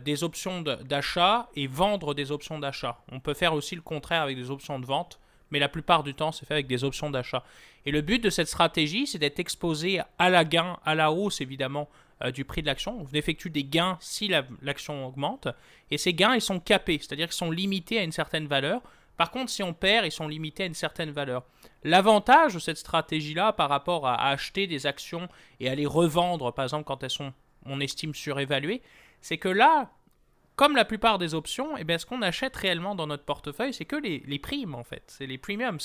des 0.00 0.24
options 0.24 0.62
d'achat 0.62 1.50
et 1.54 1.66
vendre 1.66 2.14
des 2.14 2.32
options 2.32 2.58
d'achat. 2.58 3.04
On 3.12 3.20
peut 3.20 3.34
faire 3.34 3.52
aussi 3.52 3.74
le 3.74 3.82
contraire 3.82 4.22
avec 4.22 4.34
des 4.38 4.50
options 4.50 4.80
de 4.80 4.86
vente 4.86 5.20
mais 5.54 5.60
la 5.60 5.68
plupart 5.68 6.02
du 6.02 6.14
temps, 6.14 6.32
c'est 6.32 6.44
fait 6.46 6.54
avec 6.54 6.66
des 6.66 6.82
options 6.82 7.10
d'achat. 7.10 7.44
Et 7.86 7.92
le 7.92 8.00
but 8.00 8.18
de 8.18 8.28
cette 8.28 8.48
stratégie, 8.48 9.06
c'est 9.06 9.18
d'être 9.18 9.38
exposé 9.38 10.00
à 10.18 10.28
la 10.28 10.44
gain, 10.44 10.78
à 10.84 10.96
la 10.96 11.12
hausse 11.12 11.40
évidemment 11.40 11.88
euh, 12.24 12.32
du 12.32 12.44
prix 12.44 12.60
de 12.60 12.66
l'action. 12.66 13.00
On 13.00 13.16
effectue 13.16 13.50
des 13.50 13.62
gains 13.62 13.96
si 14.00 14.28
l'action 14.62 15.06
augmente, 15.06 15.46
et 15.92 15.96
ces 15.96 16.12
gains, 16.12 16.34
ils 16.34 16.40
sont 16.40 16.58
capés, 16.58 16.98
c'est-à-dire 16.98 17.28
qu'ils 17.28 17.36
sont 17.36 17.52
limités 17.52 18.00
à 18.00 18.02
une 18.02 18.10
certaine 18.10 18.48
valeur. 18.48 18.82
Par 19.16 19.30
contre, 19.30 19.48
si 19.48 19.62
on 19.62 19.72
perd, 19.72 20.04
ils 20.04 20.10
sont 20.10 20.26
limités 20.26 20.64
à 20.64 20.66
une 20.66 20.74
certaine 20.74 21.12
valeur. 21.12 21.44
L'avantage 21.84 22.54
de 22.54 22.58
cette 22.58 22.78
stratégie-là 22.78 23.52
par 23.52 23.68
rapport 23.68 24.08
à, 24.08 24.26
acheter 24.26 24.66
des 24.66 24.86
actions 24.86 25.28
et 25.60 25.68
à 25.68 25.76
les 25.76 25.86
revendre, 25.86 26.52
par 26.52 26.64
exemple, 26.64 26.82
quand 26.82 27.04
elles 27.04 27.10
sont, 27.10 27.32
on 27.64 27.78
estime, 27.78 28.12
surévaluées, 28.12 28.82
c'est 29.20 29.38
que 29.38 29.48
là, 29.48 29.92
comme 30.56 30.76
la 30.76 30.84
plupart 30.84 31.18
des 31.18 31.34
options, 31.34 31.76
eh 31.76 31.84
bien, 31.84 31.98
ce 31.98 32.06
qu'on 32.06 32.22
achète 32.22 32.54
réellement 32.56 32.94
dans 32.94 33.06
notre 33.06 33.24
portefeuille, 33.24 33.74
c'est 33.74 33.84
que 33.84 33.96
les, 33.96 34.38
primes, 34.38 34.74
en 34.74 34.84
fait. 34.84 35.02
C'est 35.06 35.26
les 35.26 35.38
premiums. 35.38 35.78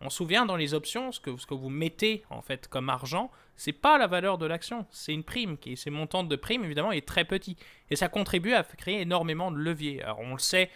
On 0.00 0.10
se 0.10 0.16
souvient 0.16 0.44
dans 0.44 0.56
les 0.56 0.74
options, 0.74 1.12
ce 1.12 1.20
que, 1.20 1.36
ce 1.36 1.46
que 1.46 1.54
vous 1.54 1.70
mettez 1.70 2.24
en 2.28 2.42
fait 2.42 2.66
comme 2.66 2.88
argent, 2.88 3.30
c'est 3.56 3.72
pas 3.72 3.98
la 3.98 4.08
valeur 4.08 4.36
de 4.36 4.46
l'action, 4.46 4.86
c'est 4.90 5.14
une 5.14 5.22
prime. 5.22 5.56
Qui, 5.56 5.76
ces 5.76 5.90
montants 5.90 6.24
de 6.24 6.36
prime, 6.36 6.64
évidemment, 6.64 6.92
est 6.92 7.06
très 7.06 7.24
petit. 7.24 7.56
Et 7.90 7.96
ça 7.96 8.08
contribue 8.08 8.52
à 8.52 8.64
créer 8.64 9.02
énormément 9.02 9.50
de 9.50 9.58
leviers. 9.58 10.02
Alors, 10.02 10.20
on 10.20 10.32
le 10.32 10.38
sait, 10.38 10.70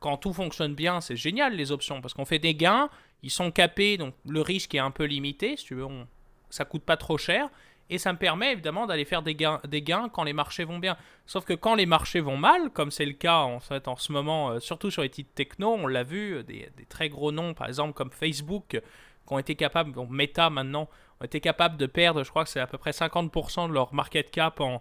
quand 0.00 0.16
tout 0.16 0.32
fonctionne 0.32 0.74
bien, 0.74 1.00
c'est 1.00 1.16
génial 1.16 1.54
les 1.54 1.70
options, 1.70 2.00
parce 2.00 2.12
qu'on 2.12 2.24
fait 2.24 2.40
des 2.40 2.54
gains, 2.54 2.90
ils 3.22 3.30
sont 3.30 3.52
capés, 3.52 3.96
donc 3.96 4.14
le 4.26 4.40
risque 4.40 4.74
est 4.74 4.80
un 4.80 4.90
peu 4.90 5.04
limité, 5.04 5.56
si 5.56 5.66
tu 5.66 5.76
veux, 5.76 5.84
on, 5.84 6.08
ça 6.50 6.64
coûte 6.64 6.82
pas 6.82 6.96
trop 6.96 7.16
cher. 7.16 7.48
Et 7.90 7.98
ça 7.98 8.12
me 8.12 8.18
permet 8.18 8.52
évidemment 8.52 8.86
d'aller 8.86 9.04
faire 9.04 9.22
des 9.22 9.34
gains, 9.34 9.60
des 9.68 9.82
gains 9.82 10.08
quand 10.08 10.24
les 10.24 10.32
marchés 10.32 10.64
vont 10.64 10.78
bien. 10.78 10.96
Sauf 11.26 11.44
que 11.44 11.52
quand 11.52 11.74
les 11.74 11.86
marchés 11.86 12.20
vont 12.20 12.36
mal, 12.36 12.70
comme 12.70 12.90
c'est 12.90 13.04
le 13.04 13.12
cas 13.12 13.40
en 13.40 13.60
fait 13.60 13.86
en 13.88 13.96
ce 13.96 14.12
moment, 14.12 14.50
euh, 14.50 14.60
surtout 14.60 14.90
sur 14.90 15.02
les 15.02 15.10
titres 15.10 15.30
techno, 15.34 15.74
on 15.74 15.86
l'a 15.86 16.02
vu, 16.02 16.36
euh, 16.36 16.42
des, 16.42 16.70
très 16.88 17.08
gros 17.08 17.32
noms, 17.32 17.54
par 17.54 17.68
exemple 17.68 17.92
comme 17.92 18.10
Facebook, 18.10 18.80
qui 19.26 19.32
ont 19.32 19.38
été 19.38 19.56
capables, 19.56 19.92
donc 19.92 20.10
Meta 20.10 20.48
maintenant, 20.48 20.88
ont 21.20 21.24
été 21.24 21.40
capables 21.40 21.76
de 21.76 21.86
perdre, 21.86 22.24
je 22.24 22.30
crois 22.30 22.44
que 22.44 22.50
c'est 22.50 22.60
à 22.60 22.66
peu 22.66 22.78
près 22.78 22.92
50% 22.92 23.68
de 23.68 23.74
leur 23.74 23.92
market 23.92 24.30
cap 24.30 24.60
en, 24.60 24.80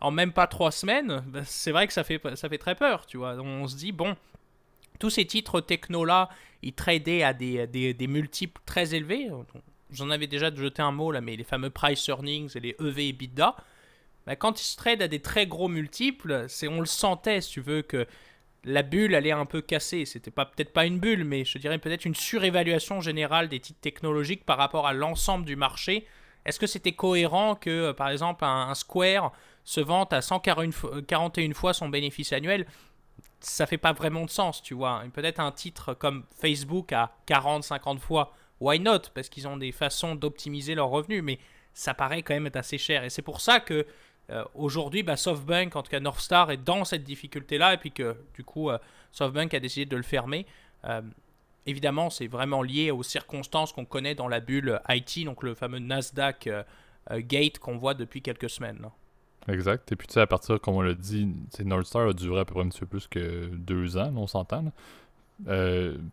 en 0.00 0.10
même 0.10 0.32
pas 0.32 0.46
trois 0.46 0.70
semaines. 0.70 1.22
Ben, 1.26 1.42
c'est 1.44 1.72
vrai 1.72 1.86
que 1.86 1.92
ça 1.92 2.04
fait, 2.04 2.20
ça 2.36 2.48
fait 2.48 2.58
très 2.58 2.74
peur, 2.74 3.06
tu 3.06 3.16
vois. 3.16 3.34
On 3.34 3.66
se 3.66 3.76
dit, 3.76 3.92
bon, 3.92 4.16
tous 4.98 5.10
ces 5.10 5.26
titres 5.26 5.60
techno-là, 5.60 6.28
ils 6.62 6.74
tradaient 6.74 7.22
à 7.22 7.32
des, 7.32 7.66
des 7.66 8.06
multiples 8.06 8.60
très 8.64 8.94
élevés 8.94 9.30
j'en 9.92 10.10
avais 10.10 10.26
déjà 10.26 10.54
jeté 10.54 10.82
un 10.82 10.92
mot 10.92 11.12
là, 11.12 11.20
mais 11.20 11.36
les 11.36 11.44
fameux 11.44 11.70
price 11.70 12.08
earnings 12.08 12.50
et 12.56 12.60
les 12.60 12.76
EV 12.80 12.98
et 12.98 13.08
EBITDA. 13.10 13.56
bah, 14.26 14.36
quand 14.36 14.60
il 14.60 14.64
se 14.64 14.76
trade 14.76 15.02
à 15.02 15.08
des 15.08 15.20
très 15.20 15.46
gros 15.46 15.68
multiples, 15.68 16.46
c'est 16.48 16.68
on 16.68 16.80
le 16.80 16.86
sentait, 16.86 17.40
si 17.40 17.50
tu 17.50 17.60
veux, 17.60 17.82
que 17.82 18.06
la 18.64 18.82
bulle 18.82 19.14
allait 19.14 19.32
un 19.32 19.46
peu 19.46 19.60
casser. 19.60 20.04
C'était 20.04 20.30
peut-être 20.30 20.72
pas 20.72 20.86
une 20.86 20.98
bulle, 20.98 21.24
mais 21.24 21.44
je 21.44 21.58
dirais 21.58 21.78
peut-être 21.78 22.04
une 22.04 22.14
surévaluation 22.14 23.00
générale 23.00 23.48
des 23.48 23.60
titres 23.60 23.80
technologiques 23.80 24.44
par 24.44 24.58
rapport 24.58 24.86
à 24.86 24.92
l'ensemble 24.92 25.44
du 25.44 25.56
marché. 25.56 26.06
Est-ce 26.44 26.58
que 26.58 26.66
c'était 26.66 26.92
cohérent 26.92 27.54
que, 27.54 27.70
euh, 27.70 27.92
par 27.92 28.08
exemple, 28.08 28.44
un, 28.44 28.74
Square 28.74 29.32
se 29.64 29.80
vante 29.80 30.12
à 30.12 30.22
141 30.22 31.54
fois 31.54 31.72
son 31.72 31.88
bénéfice 31.88 32.32
annuel? 32.32 32.66
Ça 33.40 33.66
fait 33.66 33.78
pas 33.78 33.92
vraiment 33.92 34.24
de 34.24 34.30
sens, 34.30 34.62
tu 34.62 34.74
vois. 34.74 35.02
Peut-être 35.12 35.40
un 35.40 35.52
titre 35.52 35.94
comme 35.94 36.24
Facebook 36.40 36.92
à 36.92 37.12
40-50 37.26 37.98
fois, 37.98 38.32
why 38.62 38.78
not? 38.78 39.10
Parce 39.14 39.28
qu'ils 39.28 39.48
ont 39.48 39.56
des 39.56 39.72
façons 39.72 40.14
d'optimiser 40.14 40.74
leurs 40.74 40.88
revenus, 40.88 41.22
mais 41.22 41.38
ça 41.74 41.94
paraît 41.94 42.22
quand 42.22 42.34
même 42.34 42.46
être 42.46 42.56
assez 42.56 42.78
cher. 42.78 43.04
Et 43.04 43.10
c'est 43.10 43.22
pour 43.22 43.40
ça 43.40 43.60
que 43.60 43.86
euh, 44.30 44.44
aujourd'hui, 44.54 45.02
bah, 45.02 45.16
SoftBank, 45.16 45.74
en 45.76 45.82
tout 45.82 45.90
cas 45.90 46.00
Northstar, 46.00 46.50
est 46.50 46.56
dans 46.56 46.84
cette 46.84 47.04
difficulté-là, 47.04 47.74
et 47.74 47.76
puis 47.76 47.90
que 47.90 48.16
du 48.34 48.44
coup, 48.44 48.70
euh, 48.70 48.78
SoftBank 49.12 49.52
a 49.54 49.60
décidé 49.60 49.86
de 49.86 49.96
le 49.96 50.02
fermer. 50.02 50.46
Euh, 50.84 51.02
évidemment, 51.66 52.08
c'est 52.08 52.28
vraiment 52.28 52.62
lié 52.62 52.90
aux 52.90 53.02
circonstances 53.02 53.72
qu'on 53.72 53.84
connaît 53.84 54.14
dans 54.14 54.28
la 54.28 54.40
bulle 54.40 54.80
IT, 54.88 55.24
donc 55.24 55.42
le 55.42 55.54
fameux 55.54 55.78
Nasdaq 55.78 56.48
Gate 57.10 57.58
qu'on 57.58 57.76
voit 57.76 57.94
depuis 57.94 58.22
quelques 58.22 58.48
semaines. 58.48 58.88
Exact. 59.48 59.90
Et 59.90 59.96
puis, 59.96 60.06
tu 60.06 60.14
sais, 60.14 60.20
à 60.20 60.26
partir, 60.28 60.60
comme 60.60 60.76
on 60.76 60.82
l'a 60.82 60.94
dit, 60.94 61.28
Northstar 61.64 62.08
a 62.08 62.12
duré 62.12 62.40
à 62.40 62.44
peu 62.44 62.54
près 62.54 62.62
un 62.62 62.68
petit 62.68 62.80
peu 62.80 62.86
plus 62.86 63.08
que 63.08 63.46
deux 63.46 63.96
ans, 63.96 64.12
on 64.16 64.28
s'entend. 64.28 64.72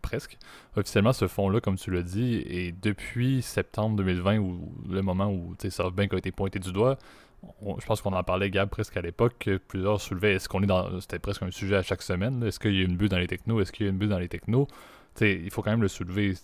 Presque. 0.02 0.38
Officiellement, 0.76 1.12
ce 1.12 1.26
fonds-là, 1.28 1.60
comme 1.60 1.76
tu 1.76 1.90
l'as 1.90 2.02
dit, 2.02 2.42
et 2.46 2.72
depuis 2.72 3.42
septembre 3.42 3.96
2020, 3.96 4.38
où 4.38 4.72
le 4.88 5.02
moment 5.02 5.30
où 5.32 5.54
SoftBank 5.58 6.14
a 6.14 6.18
été 6.18 6.32
pointé 6.32 6.58
du 6.58 6.72
doigt, 6.72 6.98
je 7.78 7.86
pense 7.86 8.02
qu'on 8.02 8.12
en 8.12 8.22
parlait, 8.22 8.50
Gab, 8.50 8.68
presque 8.68 8.96
à 8.96 9.00
l'époque. 9.00 9.48
Plusieurs 9.68 10.00
soulevaient 10.00 10.34
est-ce 10.34 10.48
qu'on 10.48 10.62
est 10.62 10.66
dans. 10.66 11.00
C'était 11.00 11.18
presque 11.18 11.42
un 11.42 11.50
sujet 11.50 11.76
à 11.76 11.82
chaque 11.82 12.02
semaine. 12.02 12.42
Est-ce 12.42 12.60
qu'il 12.60 12.74
y 12.74 12.80
a 12.80 12.84
une 12.84 12.96
bulle 12.96 13.08
dans 13.08 13.18
les 13.18 13.26
technos? 13.26 13.60
Est-ce 13.60 13.72
qu'il 13.72 13.86
y 13.86 13.88
a 13.88 13.92
une 13.92 13.98
bulle 13.98 14.10
dans 14.10 14.18
les 14.18 14.28
technos? 14.28 14.68
Il 15.20 15.50
faut 15.50 15.62
quand 15.62 15.70
même 15.70 15.82
le 15.82 15.88
soulever. 15.88 16.34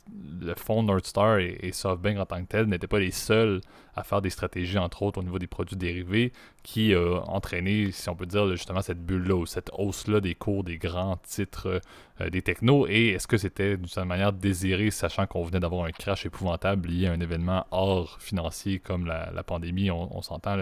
Le 0.41 0.55
fonds 0.55 0.83
Northstar 0.83 1.39
et, 1.39 1.59
et 1.63 1.73
SoftBank 1.73 2.19
en 2.19 2.27
tant 2.27 2.43
que 2.43 2.49
tel 2.49 2.67
n'étaient 2.67 2.87
pas 2.87 2.99
les 2.99 3.11
seuls 3.11 3.61
à 3.95 4.05
faire 4.05 4.21
des 4.21 4.31
stratégies, 4.31 4.79
entre 4.79 5.03
autres 5.03 5.19
au 5.19 5.23
niveau 5.23 5.39
des 5.39 5.47
produits 5.47 5.77
dérivés, 5.77 6.33
qui 6.63 6.95
ont 6.95 7.23
entraîné, 7.29 7.91
si 7.93 8.09
on 8.11 8.15
peut 8.15 8.27
dire, 8.27 8.49
justement 8.51 8.83
cette 8.83 9.05
bulle-là 9.05 9.47
cette 9.47 9.71
hausse-là 9.73 10.21
des 10.21 10.35
cours 10.35 10.65
des 10.65 10.77
grands 10.77 11.17
titres 11.17 11.81
euh, 12.21 12.31
des 12.31 12.43
technos. 12.43 12.87
Et 12.89 13.09
est-ce 13.09 13.27
que 13.27 13.39
c'était 13.39 13.77
d'une 13.77 13.87
certaine 13.87 14.09
manière 14.09 14.33
désiré, 14.33 14.91
sachant 14.91 15.27
qu'on 15.27 15.45
venait 15.45 15.61
d'avoir 15.61 15.87
un 15.87 15.93
crash 15.93 16.27
épouvantable 16.27 16.89
lié 16.89 17.07
à 17.07 17.13
un 17.13 17.21
événement 17.21 17.67
hors 17.71 18.21
financier 18.21 18.79
comme 18.79 19.07
la, 19.07 19.43
pandémie, 19.43 19.91
on, 19.91 20.15
on 20.17 20.23
s'entend, 20.23 20.57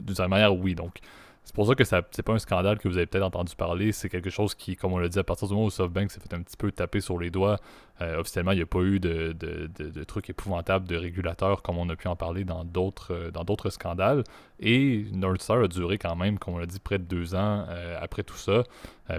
d'une 0.00 0.14
certaine 0.14 0.30
manière, 0.30 0.54
oui. 0.54 0.74
Donc, 0.74 0.98
c'est 1.48 1.54
pour 1.54 1.66
ça 1.66 1.74
que 1.74 1.82
ça 1.82 2.02
c'est 2.10 2.22
pas 2.22 2.34
un 2.34 2.38
scandale 2.38 2.76
que 2.76 2.88
vous 2.88 2.98
avez 2.98 3.06
peut-être 3.06 3.24
entendu 3.24 3.56
parler. 3.56 3.90
C'est 3.92 4.10
quelque 4.10 4.28
chose 4.28 4.54
qui, 4.54 4.76
comme 4.76 4.92
on 4.92 4.98
l'a 4.98 5.08
dit, 5.08 5.18
à 5.18 5.24
partir 5.24 5.48
du 5.48 5.54
moment 5.54 5.64
où 5.64 5.70
SoftBank 5.70 6.10
s'est 6.10 6.20
fait 6.20 6.34
un 6.34 6.42
petit 6.42 6.58
peu 6.58 6.70
taper 6.70 7.00
sur 7.00 7.18
les 7.18 7.30
doigts, 7.30 7.56
euh, 8.00 8.20
officiellement, 8.20 8.52
il 8.52 8.56
n'y 8.56 8.62
a 8.62 8.66
pas 8.66 8.80
eu 8.80 9.00
de, 9.00 9.32
de, 9.32 10.04
trucs 10.04 10.30
épouvantables 10.30 10.86
de 10.86 10.96
régulateurs 10.96 11.62
comme 11.62 11.78
on 11.78 11.88
a 11.88 11.96
pu 11.96 12.06
en 12.06 12.14
parler 12.14 12.44
dans 12.44 12.64
d'autres 12.64 13.12
euh, 13.12 13.30
dans 13.30 13.44
d'autres 13.44 13.70
scandales. 13.70 14.22
Et 14.60 15.04
Northstar 15.12 15.62
a 15.62 15.68
duré 15.68 15.98
quand 15.98 16.14
même, 16.16 16.38
comme 16.38 16.54
on 16.54 16.58
l'a 16.58 16.66
dit, 16.66 16.78
près 16.78 16.98
de 16.98 17.04
deux 17.04 17.34
ans 17.34 17.64
euh, 17.68 17.96
après 18.00 18.22
tout 18.22 18.36
ça, 18.36 18.64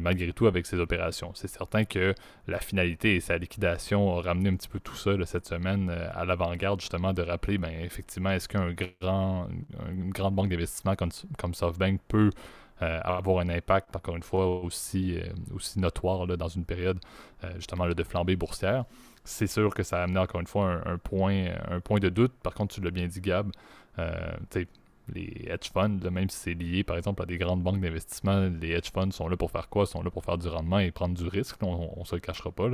malgré 0.01 0.33
tout 0.33 0.47
avec 0.47 0.65
ses 0.65 0.79
opérations. 0.79 1.31
C'est 1.33 1.47
certain 1.47 1.85
que 1.85 2.13
la 2.47 2.59
finalité 2.59 3.15
et 3.15 3.19
sa 3.21 3.37
liquidation 3.37 4.09
ont 4.09 4.21
ramené 4.21 4.49
un 4.49 4.55
petit 4.55 4.67
peu 4.67 4.79
tout 4.79 4.95
ça 4.95 5.11
cette 5.25 5.47
semaine 5.47 5.89
à 5.89 6.25
l'avant-garde, 6.25 6.79
justement, 6.79 7.13
de 7.13 7.21
rappeler, 7.21 7.57
ben, 7.57 7.71
effectivement, 7.81 8.31
est-ce 8.31 8.47
qu'un 8.47 8.73
grand, 9.01 9.47
une 9.89 10.11
grande 10.11 10.35
banque 10.35 10.49
d'investissement 10.49 10.95
comme, 10.95 11.09
comme 11.39 11.53
SoftBank 11.53 12.01
peut 12.07 12.29
euh, 12.81 12.99
avoir 13.03 13.39
un 13.39 13.49
impact, 13.49 13.93
encore 13.95 14.15
une 14.15 14.23
fois, 14.23 14.47
aussi, 14.61 15.17
euh, 15.17 15.23
aussi 15.53 15.79
notoire 15.79 16.25
là, 16.25 16.37
dans 16.37 16.47
une 16.47 16.63
période 16.63 16.97
euh, 17.43 17.51
justement 17.57 17.89
de 17.89 18.03
flambée 18.03 18.37
boursière. 18.37 18.85
C'est 19.25 19.47
sûr 19.47 19.73
que 19.73 19.83
ça 19.83 19.99
a 19.99 20.03
amené 20.03 20.19
encore 20.19 20.39
une 20.39 20.47
fois 20.47 20.81
un, 20.85 20.97
point, 20.97 21.47
un 21.69 21.81
point 21.81 21.99
de 21.99 22.07
doute. 22.07 22.31
Par 22.41 22.53
contre, 22.53 22.75
tu 22.75 22.81
l'as 22.81 22.91
bien 22.91 23.07
dit, 23.07 23.19
Gab, 23.19 23.51
les 25.13 25.47
hedge 25.49 25.71
funds, 25.73 25.99
même 26.11 26.29
si 26.29 26.37
c'est 26.37 26.53
lié 26.53 26.83
par 26.83 26.95
exemple 26.95 27.23
à 27.23 27.25
des 27.25 27.37
grandes 27.39 27.63
banques 27.63 27.81
d'investissement, 27.81 28.47
les 28.61 28.69
hedge 28.69 28.91
funds 28.93 29.11
sont 29.11 29.27
là 29.27 29.35
pour 29.35 29.51
faire 29.51 29.67
quoi? 29.67 29.83
Ils 29.83 29.87
sont 29.87 30.03
là 30.03 30.11
pour 30.11 30.23
faire 30.23 30.37
du 30.37 30.47
rendement 30.47 30.79
et 30.79 30.91
prendre 30.91 31.15
du 31.15 31.27
risque. 31.27 31.57
on 31.63 31.95
ne 31.97 32.05
se 32.05 32.15
le 32.15 32.21
cachera 32.21 32.51
pas. 32.51 32.69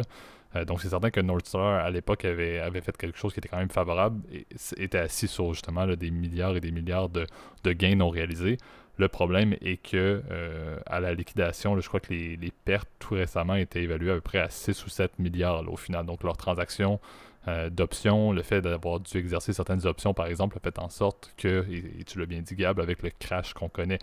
donc 0.65 0.81
c'est 0.81 0.89
certain 0.89 1.11
que 1.11 1.21
Northstar 1.21 1.85
à 1.85 1.89
l'époque 1.89 2.25
avait, 2.25 2.59
avait 2.59 2.81
fait 2.81 2.95
quelque 2.95 3.17
chose 3.17 3.33
qui 3.33 3.39
était 3.39 3.47
quand 3.47 3.57
même 3.57 3.69
favorable 3.69 4.21
et 4.31 4.45
était 4.77 4.97
assis 4.97 5.29
sur 5.29 5.53
justement 5.53 5.87
des 5.87 6.11
milliards 6.11 6.57
et 6.57 6.61
des 6.61 6.71
milliards 6.71 7.09
de, 7.09 7.25
de 7.63 7.71
gains 7.71 7.95
non 7.95 8.09
réalisés. 8.09 8.57
Le 8.97 9.07
problème 9.09 9.55
est 9.61 9.77
que 9.77 10.23
euh, 10.31 10.79
à 10.85 10.99
la 10.99 11.13
liquidation, 11.13 11.79
je 11.79 11.87
crois 11.87 11.99
que 11.99 12.13
les, 12.13 12.53
pertes 12.63 12.89
tout 12.99 13.15
récemment 13.15 13.55
étaient 13.55 13.83
évaluées 13.83 14.11
à 14.11 14.15
peu 14.15 14.21
près 14.21 14.39
à 14.39 14.49
6 14.49 14.85
ou 14.85 14.89
7 14.89 15.19
milliards 15.19 15.69
au 15.71 15.75
final. 15.75 16.05
Donc 16.05 16.23
leurs 16.23 16.37
transactions 16.37 16.99
euh, 17.47 17.69
d'options, 17.69 18.31
le 18.31 18.41
fait 18.41 18.61
d'avoir 18.61 19.01
dû 19.01 19.17
exercer 19.17 19.51
certaines 19.53 19.85
options, 19.85 20.13
par 20.13 20.27
exemple, 20.27 20.57
a 20.57 20.59
fait 20.61 20.79
en 20.79 20.89
sorte 20.89 21.33
que, 21.37 21.65
et, 21.69 22.03
tu 22.05 22.19
l'as 22.19 22.25
bien 22.25 22.41
dit 22.41 22.55
Gab, 22.55 22.79
avec 22.79 23.03
le 23.03 23.11
crash 23.19 23.53
qu'on 23.53 23.69
connaît, 23.69 23.99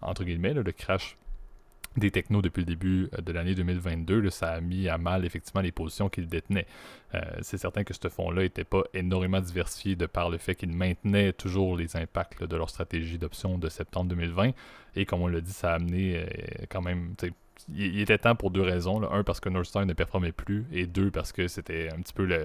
entre 0.00 0.24
guillemets, 0.24 0.54
le 0.54 0.72
crash 0.72 1.16
des 1.96 2.10
technos 2.10 2.42
depuis 2.42 2.60
le 2.60 2.66
début 2.66 3.08
euh, 3.14 3.22
de 3.22 3.32
l'année 3.32 3.54
2022, 3.54 4.30
ça 4.30 4.50
a 4.52 4.60
mis 4.60 4.88
à 4.88 4.98
mal 4.98 5.24
effectivement 5.24 5.62
les 5.62 5.72
positions 5.72 6.08
qu'ils 6.08 6.28
détenaient. 6.28 6.66
Euh, 7.14 7.20
c'est 7.42 7.58
certain 7.58 7.84
que 7.84 7.94
ce 7.94 8.08
fonds-là 8.08 8.42
n'était 8.42 8.64
pas 8.64 8.82
énormément 8.94 9.40
diversifié 9.40 9.96
de 9.96 10.06
par 10.06 10.30
le 10.30 10.38
fait 10.38 10.54
qu'il 10.54 10.72
maintenait 10.72 11.32
toujours 11.32 11.76
les 11.76 11.96
impacts 11.96 12.44
de 12.44 12.56
leur 12.56 12.70
stratégie 12.70 13.18
d'option 13.18 13.58
de 13.58 13.68
septembre 13.68 14.10
2020. 14.10 14.50
Et 14.96 15.06
comme 15.06 15.22
on 15.22 15.28
l'a 15.28 15.40
dit, 15.40 15.52
ça 15.52 15.72
a 15.72 15.74
amené 15.74 16.16
euh, 16.16 16.26
quand 16.68 16.82
même... 16.82 17.14
Il, 17.74 18.00
était 18.00 18.18
temps 18.18 18.34
pour 18.36 18.50
deux 18.50 18.60
raisons. 18.60 19.02
Un, 19.10 19.24
parce 19.24 19.40
que 19.40 19.48
Northstar 19.48 19.86
ne 19.86 19.94
performait 19.94 20.32
plus, 20.32 20.66
et 20.72 20.86
deux, 20.86 21.10
parce 21.10 21.32
que 21.32 21.48
c'était 21.48 21.88
un 21.90 22.02
petit 22.02 22.12
peu 22.12 22.26
le, 22.26 22.44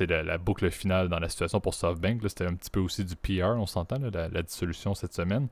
la, 0.00 0.38
boucle 0.38 0.70
finale 0.70 1.08
dans 1.08 1.18
la 1.18 1.28
situation 1.28 1.60
pour 1.60 1.74
SoftBank. 1.74 2.20
C'était 2.28 2.46
un 2.46 2.54
petit 2.54 2.70
peu 2.70 2.80
aussi 2.80 3.04
du 3.04 3.16
PR, 3.16 3.56
on 3.56 3.66
s'entend, 3.66 3.98
la, 3.98 4.42
dissolution 4.42 4.94
cette 4.94 5.14
semaine. 5.14 5.48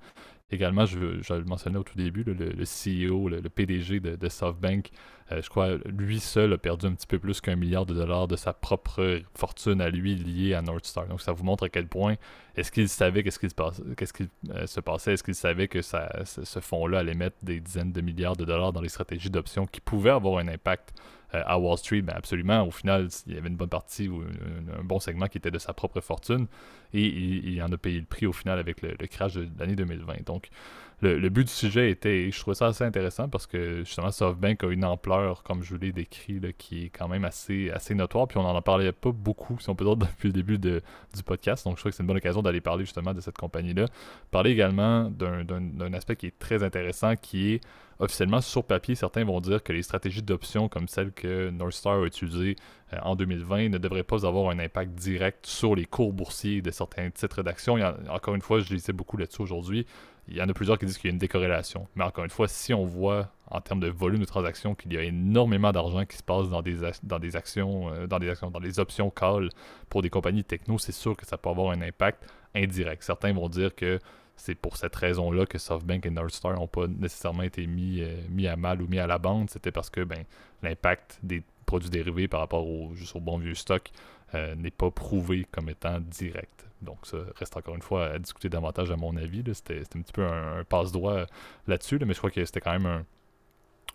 Également, 0.51 0.87
je, 0.87 0.99
le 0.99 1.45
mentionnais 1.45 1.79
au 1.79 1.83
tout 1.83 1.97
début, 1.97 2.23
le, 2.25 2.35
CEO, 2.65 3.29
le, 3.29 3.43
PDG 3.43 4.01
de, 4.01 4.29
SoftBank, 4.29 4.91
euh, 5.33 5.43
je 5.43 5.49
crois, 5.49 5.77
lui 5.87 6.21
seul 6.21 6.53
a 6.53 6.59
perdu 6.59 6.87
un 6.87 6.95
petit 6.95 7.07
peu 7.07 7.19
plus 7.19 7.41
qu'un 7.41 7.57
milliard 7.57 7.85
de 7.85 7.95
dollars 7.95 8.29
de 8.29 8.37
sa 8.37 8.53
propre 8.53 9.21
fortune 9.35 9.81
à 9.81 9.89
lui 9.89 10.15
liée 10.15 10.55
à 10.55 10.63
Northstar. 10.63 11.07
Donc 11.07 11.21
ça 11.21 11.33
vous 11.33 11.45
montre 11.45 11.65
à 11.65 11.69
quel 11.69 11.89
point 11.89 12.17
est-ce 12.57 12.71
qu'il 12.71 12.89
savait 12.89 13.23
qu'est-ce 13.23 13.39
qui 13.39 14.29
euh, 14.51 14.67
se 14.67 14.81
passait, 14.81 15.15
est-ce 15.15 15.25
qu'il 15.25 15.35
savait 15.35 15.69
que 15.69 15.83
ça, 15.83 16.09
ce 16.25 16.61
fonds-là 16.61 17.01
allait 17.01 17.15
mettre 17.15 17.37
des 17.43 17.61
dizaines 17.61 17.93
de 17.93 18.01
milliards 18.01 18.37
de 18.37 18.45
dollars 18.45 18.73
dans 18.73 18.81
les 18.81 18.89
stratégies 18.89 19.31
d'options 19.31 19.67
qui 19.67 19.81
pouvaient 19.81 20.11
avoir 20.11 20.39
un 20.39 20.49
impact 20.49 20.95
euh, 21.35 21.43
à 21.45 21.59
Wall 21.59 21.77
Street, 21.77 22.03
ben 22.03 22.15
absolument. 22.15 22.63
Au 22.63 22.71
final, 22.71 23.09
il 23.27 23.35
y 23.35 23.39
avait 23.39 23.49
une 23.49 23.57
bonne 23.57 23.69
partie 23.69 24.09
ou 24.09 24.23
un, 24.23 24.85
bon 24.85 25.01
segment 25.01 25.27
qui 25.27 25.39
était 25.39 25.51
de 25.51 25.59
sa 25.59 25.73
propre 25.73 26.01
fortune 26.01 26.47
et 26.95 27.05
il, 27.05 27.61
en 27.63 27.73
a 27.73 27.77
payé 27.77 27.99
le 27.99 28.07
prix 28.07 28.27
au 28.27 28.33
final 28.33 28.59
avec 28.59 28.81
le, 28.81 28.95
crash 29.09 29.35
de, 29.35 29.49
l'année 29.59 29.75
2020. 29.75 30.25
Donc, 30.25 30.49
le, 31.03 31.29
but 31.29 31.45
du 31.45 31.53
sujet 31.53 31.91
était, 31.91 32.31
je 32.31 32.41
trouvais 32.41 32.55
ça 32.55 32.69
assez 32.69 32.85
intéressant 32.85 33.29
parce 33.29 33.47
que 33.47 33.81
justement, 33.81 34.11
SoftBank 34.11 34.65
a 34.65 34.69
une 34.69 34.85
ampleur, 34.85 35.43
comme 35.43 35.63
je 35.63 35.75
vous 35.75 35.81
l'ai 35.81 35.93
décrit, 35.93 36.41
qui 36.57 36.85
est 36.85 36.89
quand 36.89 37.07
même 37.07 37.25
assez, 37.25 37.71
assez 37.71 37.95
notoire. 37.95 38.27
Puis 38.29 38.39
on 38.39 38.43
n'en 38.43 38.63
parlait 38.63 38.93
pas 38.93 39.13
beaucoup, 39.13 39.59
si 39.61 39.69
on 39.69 39.75
peut 39.75 39.85
dire, 39.85 39.97
depuis 39.97 40.29
le 40.29 40.33
début 40.33 40.59
du 40.59 40.81
podcast. 41.25 41.65
Donc 41.65 41.77
je 41.77 41.83
trouve 41.83 41.93
que 41.93 41.97
c'est 41.97 42.03
une 42.03 42.07
bonne 42.07 42.17
occasion 42.17 42.41
d'aller 42.43 42.63
parler 42.63 42.85
justement 42.85 43.13
de 43.13 43.21
cette 43.21 43.37
compagnie-là. 43.37 43.87
Parler 44.31 44.53
également 44.53 45.11
d'un 45.11 45.93
aspect 45.93 46.17
qui 46.17 46.27
est 46.27 46.39
très 46.39 46.63
intéressant, 46.63 47.15
qui 47.17 47.53
est 47.53 47.61
officiellement 47.99 48.41
sur 48.41 48.65
papier, 48.65 48.95
certains 48.95 49.25
vont 49.25 49.41
dire 49.41 49.63
que 49.63 49.73
les 49.73 49.83
stratégies 49.83 50.23
d'options 50.23 50.69
comme 50.69 50.89
celles 50.89 51.13
que 51.13 51.51
Northstar 51.51 52.03
a 52.03 52.07
utilisées 52.07 52.57
euh, 52.93 52.99
en 53.03 53.17
2020 53.17 53.71
ne 53.71 53.79
devraient 53.79 54.03
pas 54.03 54.27
avoir 54.27 54.51
un 54.51 54.59
impact 54.59 54.93
direct 54.93 55.47
sur 55.47 55.75
les 55.75 55.87
cours 55.87 56.13
boursiers 56.13 56.63
de 56.63 56.71
certains 56.71 57.11
titres 57.11 57.43
d'action. 57.43 57.79
Encore 58.09 58.35
une 58.35 58.43
fois, 58.43 58.61
je 58.61 58.73
lisais 58.73 58.93
beaucoup 58.93 59.17
là-dessus 59.17 59.43
aujourd'hui. 59.43 59.87
Il 60.29 60.37
y 60.37 60.43
en 60.43 60.49
a 60.49 60.55
plusieurs 60.55 60.79
qui 60.79 60.87
disent 60.87 60.99
qu'il 60.99 61.09
y 61.09 61.13
a 61.13 61.15
une 61.15 61.19
décorrélation. 61.19 61.87
Mais 61.95 62.05
encore 62.05 62.25
une 62.25 62.31
fois, 62.31 62.49
si 62.49 62.75
on 62.75 62.85
voit 62.85 63.31
en 63.49 63.61
termes 63.61 63.81
de 63.81 63.89
volume 63.89 64.21
de 64.21 64.25
transactions 64.25 64.75
qu'il 64.75 64.93
y 64.93 64.97
a 64.97 65.03
énormément 65.03 65.71
d'argent 65.71 66.05
qui 66.05 66.17
se 66.17 66.23
passe 66.23 66.49
dans 66.49 66.63
des, 66.63 66.79
dans 67.03 67.19
des 67.19 67.37
actions, 67.37 67.93
euh, 67.93 68.07
dans 68.07 68.19
des 68.19 68.29
actions, 68.29 68.51
dans 68.51 68.61
des 68.61 68.81
options 68.81 69.11
call 69.11 69.51
pour 69.89 70.03
des 70.03 70.11
compagnies 70.11 70.43
techno, 70.43 70.79
c'est 70.79 70.93
sûr 70.93 71.17
que 71.17 71.25
ça 71.27 71.39
peut 71.39 71.49
avoir 71.49 71.71
un 71.71 71.81
impact 71.81 72.29
indirect. 72.55 73.03
Certains 73.05 73.33
vont 73.33 73.49
dire 73.49 73.75
que 73.75 74.01
c'est 74.37 74.55
pour 74.55 74.77
cette 74.77 74.95
raison-là 74.95 75.47
que 75.47 75.59
SoftBank 75.59 76.05
et 76.07 76.11
Northstar 76.11 76.55
n'ont 76.55 76.67
pas 76.67 76.87
nécessairement 76.87 77.43
été 77.45 77.67
mis, 77.67 78.03
euh, 78.03 78.17
mis 78.29 78.47
à 78.47 78.57
mal 78.57 78.83
ou 78.83 78.89
mis 78.89 78.99
à 78.99 79.07
la 79.07 79.19
bande. 79.19 79.49
C'était 79.51 79.73
parce 79.73 79.91
que 79.91 80.03
ben, 80.03 80.25
l'impact 80.63 81.21
des 81.23 81.43
produits 81.65 81.91
dérivés 81.91 82.29
par 82.29 82.41
rapport 82.41 82.67
au, 82.67 82.95
juste 82.95 83.17
au 83.17 83.21
bon 83.21 83.39
vieux 83.39 83.55
stock 83.55 83.91
euh, 84.35 84.55
n'est 84.55 84.71
pas 84.71 84.91
prouvé 84.91 85.47
comme 85.51 85.69
étant 85.69 86.01
direct. 86.01 86.66
Donc 86.83 86.99
ça 87.05 87.19
reste 87.37 87.57
encore 87.57 87.75
une 87.75 87.83
fois 87.83 88.07
à 88.07 88.19
discuter 88.19 88.49
davantage 88.49 88.91
à 88.91 88.97
mon 88.97 89.17
avis. 89.17 89.43
C'était 89.53 89.81
un 89.81 90.03
petit 90.03 90.13
peu 90.13 90.27
un, 90.27 90.65
passe-droit 90.65 91.27
là-dessus, 91.67 91.99
mais 92.05 92.15
je 92.15 92.19
crois 92.19 92.31
que 92.31 92.45
c'était 92.45 92.61
quand 92.61 92.79
même 92.79 93.05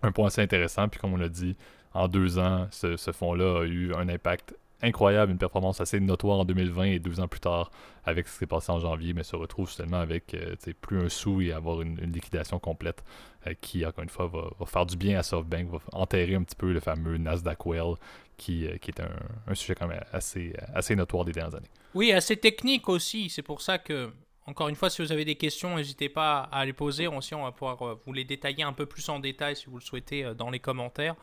un, 0.01 0.11
point 0.11 0.27
assez 0.27 0.41
intéressant. 0.41 0.87
Puis 0.89 0.99
comme 0.99 1.13
on 1.13 1.17
l'a 1.17 1.29
dit, 1.29 1.55
en 1.93 2.07
deux 2.07 2.39
ans, 2.39 2.67
ce, 2.71 2.97
ce 2.97 3.11
fonds-là 3.11 3.61
a 3.61 3.63
eu 3.65 3.93
un 3.93 4.09
impact 4.09 4.55
incroyable, 4.81 5.31
une 5.31 5.37
performance 5.37 5.81
assez 5.81 5.99
notoire 5.99 6.39
en 6.39 6.45
2020 6.45 6.83
et 6.83 6.99
deux 6.99 7.19
ans 7.19 7.27
plus 7.27 7.39
tard 7.39 7.71
avec 8.03 8.27
ce 8.27 8.33
qui 8.33 8.39
s'est 8.39 8.47
passé 8.47 8.71
en 8.71 8.79
janvier, 8.79 9.13
mais 9.13 9.23
se 9.23 9.35
retrouve 9.35 9.69
seulement 9.69 9.99
avec 9.99 10.33
euh, 10.33 10.55
plus 10.81 10.99
un 11.05 11.09
sou 11.09 11.41
et 11.41 11.51
avoir 11.51 11.81
une, 11.81 11.97
liquidation 12.11 12.59
complète 12.59 13.03
euh, 13.47 13.53
qui, 13.61 13.85
encore 13.85 14.03
une 14.03 14.09
fois, 14.09 14.27
va, 14.27 14.65
faire 14.65 14.85
du 14.85 14.97
bien 14.97 15.19
à 15.19 15.23
SoftBank, 15.23 15.69
va 15.69 15.79
enterrer 15.93 16.35
un 16.35 16.43
petit 16.43 16.55
peu 16.55 16.71
le 16.71 16.79
fameux 16.79 17.17
Nasdaq 17.17 17.65
Well 17.65 17.95
qui, 18.37 18.67
qui 18.81 18.91
est 18.91 19.01
un, 19.01 19.53
sujet 19.53 19.75
quand 19.75 19.87
même 19.87 20.03
assez, 20.11 20.53
assez 20.73 20.95
notoire 20.95 21.25
des 21.25 21.31
dernières 21.31 21.55
années. 21.55 21.69
Oui, 21.93 22.11
assez 22.11 22.37
technique 22.37 22.87
aussi. 22.89 23.29
C'est 23.29 23.41
pour 23.41 23.61
ça 23.61 23.77
que, 23.77 24.11
encore 24.45 24.69
une 24.69 24.75
fois, 24.75 24.89
si 24.89 25.01
vous 25.01 25.11
avez 25.11 25.25
des 25.25 25.35
questions, 25.35 25.75
n'hésitez 25.75 26.09
pas 26.09 26.49
à 26.51 26.65
les 26.65 26.73
poser. 26.73 27.07
Aussi, 27.07 27.35
on 27.35 27.43
va 27.43 27.51
pouvoir 27.51 27.97
vous 28.05 28.13
les 28.13 28.23
détailler 28.23 28.63
un 28.63 28.73
peu 28.73 28.85
plus 28.85 29.07
en 29.09 29.19
détail 29.19 29.55
si 29.55 29.65
vous 29.65 29.77
le 29.77 29.83
souhaitez 29.83 30.33
dans 30.35 30.49
les 30.49 30.59
commentaires. 30.59 31.15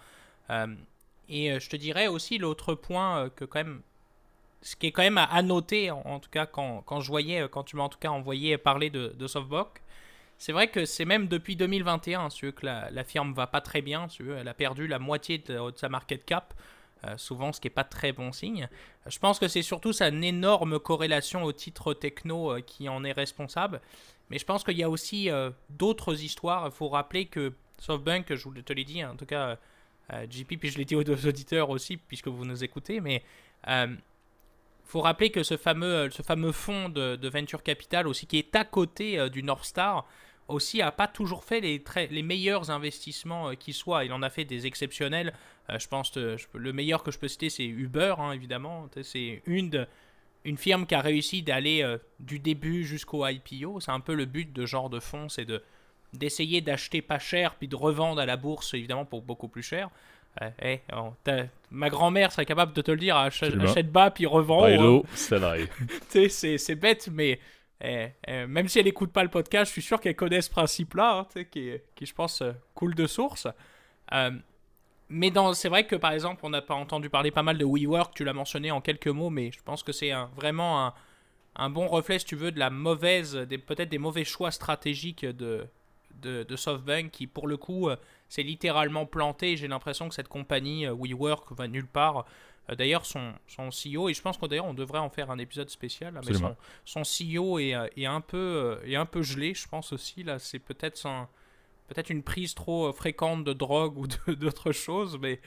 Et 1.28 1.52
euh, 1.52 1.60
je 1.60 1.68
te 1.68 1.76
dirais 1.76 2.06
aussi 2.06 2.38
l'autre 2.38 2.74
point 2.74 3.24
euh, 3.24 3.28
que 3.28 3.44
quand 3.44 3.60
même, 3.60 3.82
ce 4.62 4.76
qui 4.76 4.86
est 4.86 4.92
quand 4.92 5.02
même 5.02 5.18
à, 5.18 5.42
noter, 5.42 5.90
en, 5.90 6.20
tout 6.20 6.30
cas 6.30 6.46
quand, 6.46 6.82
quand, 6.82 7.00
je 7.00 7.08
voyais, 7.08 7.42
euh, 7.42 7.48
quand 7.48 7.64
tu 7.64 7.76
m'as 7.76 7.84
en 7.84 7.88
tout 7.88 7.98
cas 7.98 8.08
envoyé 8.08 8.56
parler 8.58 8.90
de, 8.90 9.08
de 9.08 9.26
Softbank, 9.26 9.82
c'est 10.38 10.52
vrai 10.52 10.68
que 10.68 10.84
c'est 10.84 11.04
même 11.04 11.26
depuis 11.26 11.56
2021 11.56 12.28
que 12.28 12.64
la, 12.64 12.90
la, 12.90 13.04
firme 13.04 13.32
va 13.34 13.46
pas 13.46 13.60
très 13.60 13.82
bien, 13.82 14.06
elle 14.20 14.46
a 14.46 14.54
perdu 14.54 14.86
la 14.86 15.00
moitié 15.00 15.38
de, 15.38 15.58
sa 15.74 15.88
market 15.88 16.24
cap. 16.24 16.54
Souvent, 17.16 17.52
ce 17.52 17.60
qui 17.60 17.66
n'est 17.66 17.74
pas 17.74 17.84
très 17.84 18.12
bon 18.12 18.32
signe. 18.32 18.68
Je 19.06 19.18
pense 19.18 19.38
que 19.38 19.48
c'est 19.48 19.62
surtout 19.62 19.92
sa 19.92 20.08
énorme 20.08 20.78
corrélation 20.78 21.44
au 21.44 21.52
titre 21.52 21.94
techno 21.94 22.56
qui 22.62 22.88
en 22.88 23.04
est 23.04 23.12
responsable. 23.12 23.80
Mais 24.30 24.38
je 24.38 24.44
pense 24.44 24.64
qu'il 24.64 24.76
y 24.76 24.82
a 24.82 24.90
aussi 24.90 25.28
d'autres 25.70 26.22
histoires. 26.22 26.66
Il 26.66 26.72
faut 26.72 26.88
rappeler 26.88 27.26
que 27.26 27.52
SoftBank, 27.78 28.34
je 28.34 28.48
te 28.60 28.72
l'ai 28.72 28.84
dit, 28.84 29.04
en 29.04 29.16
tout 29.16 29.26
cas, 29.26 29.58
euh, 30.12 30.26
JP, 30.28 30.58
puis 30.58 30.70
je 30.70 30.78
l'ai 30.78 30.84
dit 30.84 30.96
aux 30.96 31.02
auditeurs 31.02 31.70
aussi, 31.70 31.96
puisque 31.96 32.28
vous 32.28 32.44
nous 32.44 32.64
écoutez, 32.64 33.00
mais 33.00 33.22
il 33.66 33.72
euh, 33.72 33.94
faut 34.84 35.00
rappeler 35.00 35.30
que 35.30 35.42
ce 35.42 35.56
fameux, 35.56 35.94
euh, 35.94 36.10
ce 36.10 36.22
fameux 36.22 36.52
fonds 36.52 36.88
de, 36.88 37.28
venture 37.28 37.62
capital 37.62 38.08
aussi, 38.08 38.26
qui 38.26 38.38
est 38.38 38.56
à 38.56 38.64
côté 38.64 39.28
du 39.30 39.42
North 39.42 39.64
Star, 39.64 40.06
aussi 40.48 40.82
a 40.82 40.90
pas 40.90 41.06
toujours 41.06 41.44
fait 41.44 41.60
les, 41.60 41.82
les 42.10 42.22
meilleurs 42.22 42.70
investissements 42.70 43.54
qui 43.54 43.72
soient. 43.72 44.04
Il 44.04 44.12
en 44.12 44.22
a 44.22 44.30
fait 44.30 44.44
des 44.44 44.66
exceptionnels. 44.66 45.32
je 45.68 45.86
pense 45.86 46.10
que 46.10 46.36
le 46.54 46.72
meilleur 46.72 47.02
que 47.02 47.10
je 47.10 47.18
peux 47.18 47.28
citer, 47.28 47.50
c'est 47.50 47.66
Uber, 47.66 48.14
hein, 48.18 48.32
évidemment. 48.32 48.88
C'est 49.02 49.42
une, 49.46 49.86
une 50.44 50.56
firme 50.56 50.86
qui 50.86 50.94
a 50.94 51.00
réussi 51.00 51.42
d'aller 51.42 51.84
du 52.18 52.38
début 52.38 52.84
jusqu'au 52.84 53.26
IPO. 53.26 53.80
C'est 53.80 53.90
un 53.90 54.00
peu 54.00 54.14
le 54.14 54.24
but 54.24 54.52
de 54.52 54.66
genre 54.66 54.90
de 54.90 55.00
fonds, 55.00 55.28
c'est 55.28 55.44
de 55.44 55.62
d'essayer 56.14 56.62
d'acheter 56.62 57.02
pas 57.02 57.18
cher 57.18 57.54
puis 57.56 57.68
de 57.68 57.76
revendre 57.76 58.20
à 58.20 58.24
la 58.24 58.38
bourse 58.38 58.72
évidemment 58.72 59.04
pour 59.04 59.20
beaucoup 59.20 59.48
plus 59.48 59.62
cher. 59.62 59.90
Eh, 60.62 60.80
oh, 60.96 61.12
ma 61.70 61.90
grand-mère 61.90 62.30
serait 62.30 62.46
capable 62.46 62.72
de 62.72 62.80
te 62.80 62.90
le 62.92 62.98
dire, 62.98 63.16
achète, 63.16 63.90
bas 63.90 64.10
puis 64.10 64.26
revend. 64.26 64.66
Hein. 64.66 65.02
c'est 66.08 66.58
c'est 66.58 66.74
bête, 66.76 67.08
mais 67.12 67.40
eh, 67.80 68.08
eh, 68.26 68.46
même 68.46 68.68
si 68.68 68.78
elle 68.78 68.88
écoute 68.88 69.12
pas 69.12 69.22
le 69.22 69.30
podcast, 69.30 69.66
je 69.66 69.72
suis 69.72 69.82
sûr 69.82 70.00
qu'elle 70.00 70.16
connaît 70.16 70.40
ce 70.40 70.50
principe-là, 70.50 71.26
hein, 71.34 71.44
qui, 71.50 71.72
qui, 71.94 72.06
je 72.06 72.14
pense, 72.14 72.42
euh, 72.42 72.52
coule 72.74 72.94
de 72.94 73.06
source. 73.06 73.46
Euh, 74.12 74.30
mais 75.08 75.32
c'est 75.54 75.68
vrai 75.68 75.86
que 75.86 75.96
par 75.96 76.12
exemple, 76.12 76.40
on 76.44 76.50
n'a 76.50 76.60
pas 76.60 76.74
entendu 76.74 77.08
parler 77.08 77.30
pas 77.30 77.42
mal 77.42 77.56
de 77.56 77.64
WeWork, 77.64 78.14
tu 78.14 78.24
l'as 78.24 78.32
mentionné 78.34 78.70
en 78.70 78.80
quelques 78.80 79.08
mots, 79.08 79.30
mais 79.30 79.50
je 79.52 79.62
pense 79.62 79.82
que 79.82 79.92
c'est 79.92 80.12
vraiment 80.36 80.92
un, 81.56 81.70
bon 81.70 81.86
reflet, 81.86 82.18
si 82.18 82.26
tu 82.26 82.36
veux, 82.36 82.52
de 82.52 82.58
la 82.58 82.68
mauvaise, 82.68 83.46
peut-être 83.66 83.88
des 83.88 83.98
mauvais 83.98 84.24
choix 84.24 84.50
stratégiques 84.50 85.24
de, 85.24 85.66
de, 86.20 86.56
SoftBank 86.56 87.10
qui, 87.10 87.26
pour 87.26 87.48
le 87.48 87.56
coup, 87.56 87.88
euh, 87.88 87.96
s'est 88.28 88.42
littéralement 88.42 89.06
planté. 89.06 89.56
J'ai 89.56 89.68
l'impression 89.68 90.10
que 90.10 90.14
cette 90.14 90.28
compagnie 90.28 90.86
WeWork 90.86 91.52
va 91.52 91.68
nulle 91.68 91.86
part. 91.86 92.26
Euh, 92.70 92.74
d'ailleurs, 92.74 93.06
son, 93.06 93.32
son 93.46 93.68
CEO, 93.70 94.08
et 94.08 94.14
je 94.14 94.22
pense 94.22 94.36
qu'on 94.36 94.48
on 94.60 94.74
devrait 94.74 94.98
en 94.98 95.10
faire 95.10 95.30
un 95.30 95.38
épisode 95.38 95.70
spécial, 95.70 96.20
mais 96.26 96.34
son, 96.34 96.56
son 96.84 97.02
CEO 97.02 97.58
est, 97.58 97.74
est, 97.96 98.06
un 98.06 98.20
peu, 98.20 98.78
est 98.84 98.96
un 98.96 99.06
peu 99.06 99.22
gelé, 99.22 99.54
je 99.54 99.68
pense 99.68 99.92
aussi. 99.92 100.22
Là, 100.22 100.38
c'est 100.38 100.58
peut-être 100.58 101.00
peut-être 101.88 102.10
une 102.10 102.22
prise 102.22 102.54
trop 102.54 102.92
fréquente 102.92 103.44
de 103.44 103.52
drogue 103.52 103.96
ou 103.96 104.06
d'autres 104.34 104.72
choses, 104.72 105.18
mais 105.20 105.40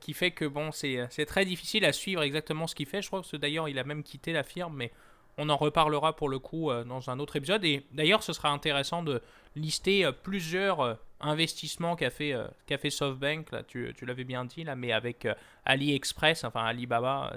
qui 0.00 0.14
fait 0.14 0.32
que 0.32 0.44
bon, 0.44 0.72
c'est 0.72 1.26
très 1.26 1.44
difficile 1.44 1.84
à 1.84 1.92
suivre 1.92 2.22
exactement 2.22 2.66
ce 2.66 2.74
qu'il 2.74 2.86
fait. 2.86 3.02
Je 3.02 3.06
crois 3.06 3.22
que 3.22 3.36
d'ailleurs, 3.36 3.68
il 3.68 3.78
a 3.78 3.84
même 3.84 4.02
quitté 4.02 4.32
la 4.32 4.42
firme, 4.42 4.74
mais 4.74 4.90
on 5.38 5.48
en 5.48 5.56
reparlera 5.56 6.16
pour 6.16 6.28
le 6.28 6.40
coup 6.40 6.72
dans 6.86 7.08
un 7.08 7.20
autre 7.20 7.36
épisode. 7.36 7.64
Et 7.64 7.84
d'ailleurs, 7.92 8.24
ce 8.24 8.32
sera 8.32 8.50
intéressant 8.50 9.04
de 9.04 9.22
lister 9.56 10.04
euh, 10.04 10.12
plusieurs 10.12 10.98
euh, 11.22 11.26
investissements 11.26 11.96
qu'a 11.96 12.10
fait, 12.10 12.32
euh, 12.32 12.46
fait 12.66 12.90
SoftBank, 12.90 13.50
là, 13.52 13.62
tu, 13.62 13.92
tu 13.96 14.06
l'avais 14.06 14.24
bien 14.24 14.44
dit, 14.44 14.64
là, 14.64 14.76
mais 14.76 14.92
avec 14.92 15.26
AliExpress, 15.64 16.44
enfin 16.44 16.64
Alibaba, 16.64 17.32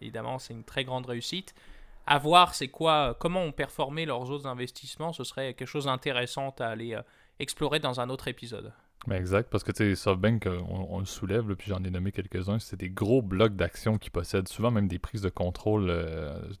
évidemment 0.00 0.38
c'est 0.38 0.54
une 0.54 0.64
très 0.64 0.84
grande 0.84 1.06
réussite. 1.06 1.54
À 2.06 2.18
voir 2.18 2.54
c'est 2.54 2.68
quoi, 2.68 3.16
comment 3.18 3.42
ont 3.42 3.52
performé 3.52 4.06
leurs 4.06 4.30
autres 4.30 4.46
investissements, 4.46 5.12
ce 5.12 5.24
serait 5.24 5.54
quelque 5.54 5.68
chose 5.68 5.84
d'intéressant 5.84 6.54
à 6.58 6.68
aller 6.68 6.98
explorer 7.38 7.80
dans 7.80 8.00
un 8.00 8.08
autre 8.08 8.28
épisode. 8.28 8.72
Ben 9.06 9.16
exact, 9.16 9.48
parce 9.50 9.62
que 9.62 9.72
tu 9.72 9.84
sais, 9.84 9.94
SoftBank, 9.94 10.48
on, 10.68 10.98
le 10.98 11.04
soulève, 11.04 11.54
puis 11.54 11.68
j'en 11.70 11.82
ai 11.84 11.90
nommé 11.90 12.12
quelques-uns, 12.12 12.58
c'est 12.58 12.76
des 12.76 12.90
gros 12.90 13.22
blocs 13.22 13.54
d'actions 13.54 13.96
qui 13.96 14.10
possèdent 14.10 14.48
souvent 14.48 14.70
même 14.70 14.88
des 14.88 14.98
prises 14.98 15.22
de 15.22 15.28
contrôle 15.28 15.86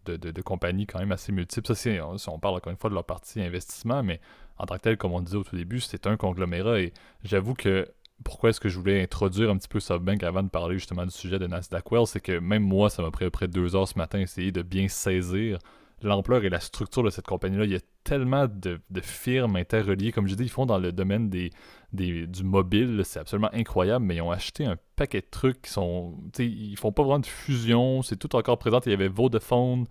de, 0.06 0.16
de, 0.16 0.42
compagnies 0.42 0.86
quand 0.86 1.00
même 1.00 1.12
assez 1.12 1.32
multiples. 1.32 1.66
Ça, 1.66 1.74
c'est, 1.74 2.00
on 2.00 2.38
parle 2.38 2.56
encore 2.56 2.70
une 2.70 2.78
fois 2.78 2.90
de 2.90 2.94
leur 2.94 3.04
partie 3.04 3.42
investissement, 3.42 4.02
mais 4.02 4.20
en 4.58 4.66
tant 4.66 4.76
que 4.76 4.82
tel, 4.82 4.96
comme 4.96 5.12
on 5.12 5.20
disait 5.20 5.36
au 5.36 5.44
tout 5.44 5.56
début, 5.56 5.80
c'est 5.80 6.06
un 6.06 6.16
conglomérat 6.16 6.80
et 6.80 6.92
j'avoue 7.24 7.54
que 7.54 7.88
pourquoi 8.24 8.50
est-ce 8.50 8.60
que 8.60 8.68
je 8.68 8.78
voulais 8.78 9.02
introduire 9.02 9.50
un 9.50 9.56
petit 9.56 9.68
peu 9.68 9.80
SoftBank 9.80 10.22
avant 10.22 10.42
de 10.42 10.48
parler 10.48 10.74
justement 10.74 11.04
du 11.04 11.12
sujet 11.12 11.38
de 11.38 11.46
Nasdaq 11.46 11.90
Well, 11.92 12.06
c'est 12.06 12.20
que 12.20 12.38
même 12.38 12.64
moi, 12.64 12.90
ça 12.90 13.02
m'a 13.02 13.10
pris 13.10 13.24
à 13.24 13.28
peu 13.28 13.32
près 13.32 13.48
deux 13.48 13.76
heures 13.76 13.86
ce 13.86 13.96
matin 13.96 14.18
essayer 14.18 14.50
de 14.50 14.62
bien 14.62 14.88
saisir 14.88 15.58
l'ampleur 16.02 16.44
et 16.44 16.48
la 16.48 16.60
structure 16.60 17.02
de 17.02 17.10
cette 17.10 17.26
compagnie-là. 17.26 17.64
Il 17.64 17.72
y 17.72 17.76
a 17.76 17.80
tellement 18.04 18.46
de, 18.48 18.80
firmes 19.02 19.56
interreliées. 19.56 20.12
Comme 20.12 20.28
je 20.28 20.34
dis, 20.34 20.44
ils 20.44 20.50
font 20.50 20.66
dans 20.66 20.78
le 20.78 20.92
domaine 20.92 21.28
du 21.28 21.50
mobile. 22.44 23.02
C'est 23.04 23.20
absolument 23.20 23.50
incroyable, 23.52 24.04
mais 24.04 24.16
ils 24.16 24.22
ont 24.22 24.30
acheté 24.30 24.64
un 24.64 24.76
paquet 24.96 25.20
de 25.20 25.26
trucs 25.30 25.62
qui 25.62 25.70
sont. 25.70 26.14
Ils 26.38 26.76
font 26.76 26.92
pas 26.92 27.02
vraiment 27.02 27.18
de 27.20 27.26
fusion. 27.26 28.02
C'est 28.02 28.16
tout 28.16 28.34
encore 28.36 28.58
présent. 28.58 28.80
Il 28.86 28.90
y 28.90 28.94
avait 28.94 29.08
Vodafone. 29.08 29.86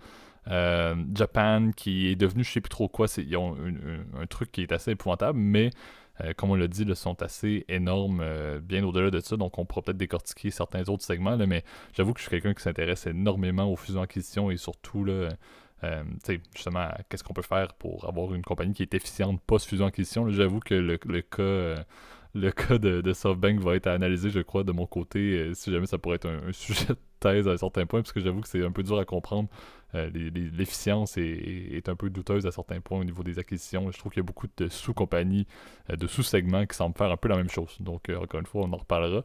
Euh, 0.50 0.96
Japan 1.14 1.72
qui 1.76 2.08
est 2.08 2.16
devenu 2.16 2.44
je 2.44 2.52
sais 2.52 2.62
plus 2.62 2.70
trop 2.70 2.88
quoi. 2.88 3.08
Ils 3.18 3.38
ont 3.38 3.56
un, 4.20 4.26
truc 4.28 4.52
qui 4.52 4.62
est 4.62 4.72
assez 4.72 4.92
épouvantable, 4.92 5.38
mais 5.38 5.72
euh, 6.22 6.34
comme 6.36 6.52
on 6.52 6.56
l'a 6.56 6.68
dit, 6.68 6.84
ils 6.84 6.96
sont 6.96 7.22
assez 7.22 7.66
énormes, 7.68 8.22
euh, 8.22 8.60
bien 8.60 8.84
au-delà 8.84 9.12
de 9.12 9.20
ça. 9.20 9.36
Donc 9.38 9.58
on 9.58 9.66
pourra 9.66 9.82
peut-être 9.82 9.98
décortiquer 9.98 10.50
certains 10.52 10.88
autres 10.90 11.04
segments, 11.04 11.38
mais 11.38 11.64
j'avoue 11.94 12.14
que 12.14 12.20
je 12.20 12.24
suis 12.24 12.32
quelqu'un 12.32 12.54
qui 12.54 12.64
s'intéresse 12.64 13.08
énormément 13.08 13.72
aux 13.72 13.76
fusions-acquisitions 13.76 14.50
et 14.52 14.58
surtout 14.58 15.04
là, 15.04 15.30
justement 16.56 16.90
qu'est-ce 17.10 17.24
qu'on 17.24 17.34
peut 17.34 17.42
faire 17.42 17.74
pour 17.74 18.08
avoir 18.08 18.34
une 18.34 18.42
compagnie 18.42 18.74
qui 18.74 18.84
est 18.84 18.94
efficiente 18.94 19.42
post-fusion-acquisition. 19.46 20.30
J'avoue 20.32 20.60
que 20.60 20.74
le, 20.74 20.98
cas 20.98 21.84
le 22.34 22.52
cas 22.52 22.78
de, 22.78 23.14
SoftBank 23.14 23.60
va 23.60 23.76
être 23.76 23.88
analysé, 23.88 24.30
je 24.30 24.40
crois, 24.40 24.64
de 24.64 24.72
mon 24.72 24.88
côté, 24.88 25.52
si 25.54 25.72
jamais 25.72 25.88
ça 25.88 25.98
pourrait 25.98 26.16
être 26.16 26.30
un, 26.30 26.48
un, 26.48 26.52
sujet 26.54 26.88
de 26.88 26.98
thèse 27.20 27.48
à 27.48 27.52
un 27.52 27.58
certain 27.58 27.86
point, 27.86 28.02
parce 28.02 28.14
que 28.14 28.22
j'avoue 28.22 28.42
que 28.42 28.48
c'est 28.48 28.64
un 28.64 28.72
peu 28.72 28.84
dur 28.84 28.98
à 28.98 29.06
comprendre 29.06 29.50
euh, 29.96 30.10
l'efficience 30.54 31.18
est, 31.18 31.88
un 31.88 31.96
peu 31.96 32.10
douteuse 32.10 32.46
à 32.46 32.52
certains 32.52 32.82
points 32.82 33.00
au 33.00 33.04
niveau 33.04 33.24
des 33.24 33.40
acquisitions. 33.40 33.90
Je 33.92 33.98
trouve 33.98 34.12
qu'il 34.12 34.20
y 34.20 34.26
a 34.26 34.26
beaucoup 34.26 34.48
de 34.58 34.68
sous-compagnies, 34.68 35.48
euh, 35.90 35.96
de 35.96 36.08
sous-segments 36.08 36.66
qui 36.66 36.76
semblent 36.76 36.98
faire 36.98 37.12
un 37.12 37.18
peu 37.18 37.30
la 37.30 37.38
même 37.38 37.50
chose. 37.50 37.78
Donc, 37.80 38.10
euh, 38.10 38.18
encore 38.18 38.40
une 38.40 38.46
fois, 38.46 38.64
on 38.64 38.74
en 38.74 38.78
reparlera. 38.78 39.24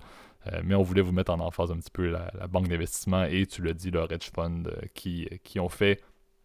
mais 0.65 0.75
on 0.75 0.83
voulait 0.83 1.03
vous 1.03 1.13
mettre 1.13 1.33
en 1.33 1.41
emphase 1.41 1.71
un 1.71 1.77
petit 1.77 1.91
peu 1.91 2.11
la, 2.11 2.31
banque 2.49 2.69
d'investissement 2.69 3.25
et, 3.25 3.47
tu 3.47 3.63
l'as 3.63 3.75
dit, 3.75 3.91
le 3.91 4.07
hedge 4.11 4.31
fund 4.35 4.65
qui, 4.95 5.29
qui 5.45 5.61
ont 5.61 5.69
fait, 5.69 6.01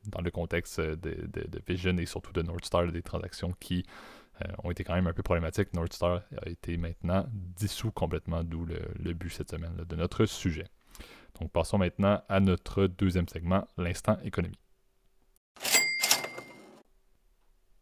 dans 0.06 0.22
le 0.22 0.32
contexte 0.32 0.80
de, 0.80 1.62
Vision 1.68 1.98
et 1.98 2.06
surtout 2.06 2.32
de 2.32 2.42
Northstar, 2.42 2.92
des 2.92 3.02
transactions 3.02 3.54
qui 3.60 3.84
ont 4.64 4.70
été 4.70 4.84
quand 4.84 4.94
même 4.94 5.08
un 5.08 5.14
peu 5.14 5.24
problématiques. 5.24 5.74
Northstar 5.74 6.22
a 6.44 6.48
été 6.48 6.78
maintenant 6.78 7.26
dissous 7.32 7.92
complètement, 7.92 8.44
d'où 8.44 8.66
le, 8.66 9.14
but 9.14 9.32
cette 9.32 9.50
semaine 9.50 9.76
de 9.76 9.96
notre 9.96 10.26
sujet. 10.26 10.68
Donc 11.40 11.52
passons 11.52 11.78
maintenant 11.78 12.22
à 12.30 12.40
notre 12.40 12.88
deuxième 12.88 13.28
segment, 13.28 13.66
l'instant 13.78 14.18
économie. 14.24 14.58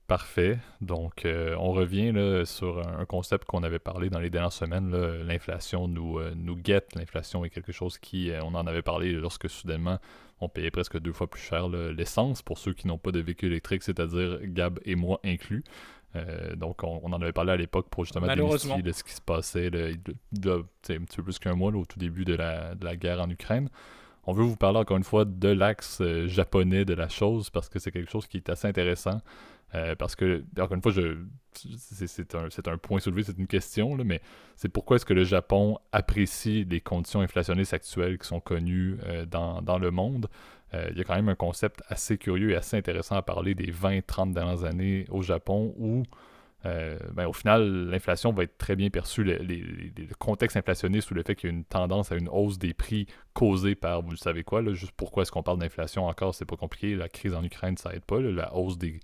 Parfait. 0.08 0.60
Donc, 0.82 1.26
euh, 1.26 1.56
on 1.58 1.72
revient 1.72 2.14
sur 2.46 2.88
un 2.88 3.06
concept 3.06 3.46
qu'on 3.46 3.64
avait 3.64 3.80
parlé 3.80 4.12
dans 4.12 4.20
les 4.20 4.30
dernières 4.30 4.54
semaines. 4.54 4.96
L'inflation 5.24 5.88
nous, 5.88 6.20
euh, 6.20 6.32
nous 6.36 6.56
guette. 6.56 6.94
L'inflation 6.96 7.44
est 7.44 7.50
quelque 7.50 7.72
chose 7.72 7.98
qui, 7.98 8.30
euh, 8.30 8.40
on 8.44 8.54
en 8.54 8.68
avait 8.68 8.84
parlé 8.84 9.14
lorsque 9.14 9.50
soudainement 9.50 9.98
on 10.42 10.50
payait 10.50 10.70
presque 10.70 11.00
deux 11.00 11.14
fois 11.14 11.28
plus 11.28 11.42
cher 11.42 11.70
l'essence 11.70 12.42
pour 12.42 12.58
ceux 12.58 12.74
qui 12.74 12.88
n'ont 12.88 12.98
pas 12.98 13.12
de 13.12 13.20
véhicule 13.20 13.52
électrique, 13.52 13.84
c'est-à-dire 13.84 14.40
Gab 14.44 14.80
et 14.84 14.96
moi 14.96 15.20
inclus. 15.24 15.64
Euh, 16.16 16.56
donc, 16.56 16.84
on, 16.84 17.02
en 17.12 17.22
avait 17.22 17.34
parlé 17.34 17.52
à 17.52 17.58
l'époque 17.58 17.88
pour 17.90 18.06
justement 18.06 18.28
démystifier 18.34 18.82
de 18.82 18.92
ce 18.92 19.04
qui 19.04 19.14
se 19.14 19.22
passait 19.22 19.68
un 19.68 21.04
petit 21.04 21.18
peu 21.18 21.24
plus 21.24 21.40
qu'un 21.40 21.56
mois 21.56 21.72
au 21.74 21.86
tout 21.86 22.00
début 22.00 22.26
de 22.26 22.36
la, 22.36 22.96
guerre 22.96 23.22
en 23.22 23.30
Ukraine. 23.30 23.70
on 24.26 24.34
veut 24.34 24.44
vous 24.44 24.56
parler 24.56 24.80
encore 24.80 24.98
une 24.98 25.04
fois 25.04 25.26
de 25.26 25.50
l'axe 25.50 26.00
euh, 26.02 26.28
japonais 26.28 26.86
de 26.86 26.94
la 26.94 27.10
chose 27.10 27.50
parce 27.50 27.70
que 27.70 27.80
c'est 27.80 27.92
quelque 27.92 28.12
chose 28.12 28.28
qui 28.28 28.38
est 28.38 28.50
assez 28.50 28.68
intéressant. 28.68 29.22
Euh, 29.74 29.96
parce 29.96 30.16
que, 30.16 30.46
encore 30.58 30.76
une 30.76 30.82
fois, 30.82 30.92
je, 30.92 31.18
c'est, 31.54 32.36
un, 32.36 32.48
un, 32.68 32.78
point 32.78 33.00
soulevé, 33.00 33.24
c'est 33.24 33.38
une 33.38 33.48
question, 33.48 33.96
là, 33.96 34.04
mais 34.06 34.22
c'est 34.56 34.70
pourquoi 34.70 34.96
est-ce 34.96 35.06
que 35.06 35.14
le 35.14 35.26
Japon 35.26 35.80
apprécie 35.92 36.64
les 36.64 36.80
conditions 36.80 37.20
inflationnistes 37.20 37.74
actuelles 37.74 38.18
qui 38.18 38.28
sont 38.28 38.40
connues 38.40 38.98
dans, 39.28 39.62
dans, 39.62 39.80
le 39.80 39.92
monde? 39.92 40.28
Il 40.74 40.98
y 40.98 41.02
a 41.02 41.04
quand 41.06 41.16
même 41.16 41.30
un 41.30 41.36
concept 41.36 41.82
assez 41.88 42.18
curieux 42.18 42.52
et 42.52 42.56
assez 42.56 42.76
intéressant 42.76 43.16
à 43.16 43.22
parler 43.22 43.56
des 43.56 43.72
20-30 43.72 44.34
dernières 44.34 44.66
années 44.66 45.06
au 45.10 45.22
Japon 45.22 45.74
où 45.78 46.04
euh, 46.66 46.98
ben, 47.14 47.28
au 47.28 47.34
final, 47.34 47.90
l'inflation 47.90 48.32
va 48.34 48.44
être 48.44 48.58
très 48.58 48.76
bien 48.76 48.90
perçue. 48.90 49.24
Le, 49.24 49.38
contexte 50.18 50.58
inflationniste 50.58 51.12
ou 51.12 51.14
le 51.14 51.24
fait 51.24 51.36
qu'il 51.36 51.50
y 51.50 51.54
a 51.54 51.56
une 51.56 51.64
tendance 51.64 52.12
à 52.12 52.16
une 52.16 52.30
hausse 52.30 52.58
des 52.58 52.74
prix 52.74 53.06
causée 53.34 53.76
par, 53.76 54.02
vous 54.02 54.16
savez 54.16 54.44
quoi, 54.44 54.64
juste 54.74 54.94
pourquoi 54.98 55.24
est-ce 55.24 55.32
qu'on 55.32 55.44
parle 55.44 55.60
d'inflation 55.60 56.08
encore, 56.08 56.34
c'est 56.34 56.46
pas 56.46 56.56
compliqué. 56.56 56.96
La 56.96 57.10
crise 57.10 57.36
en 57.36 57.44
Ukraine, 57.44 57.78
ça 57.78 57.92
n'aide 57.92 58.06
pas. 58.06 58.20
la 58.20 58.56
hausse 58.56 58.78
des, 58.78 59.00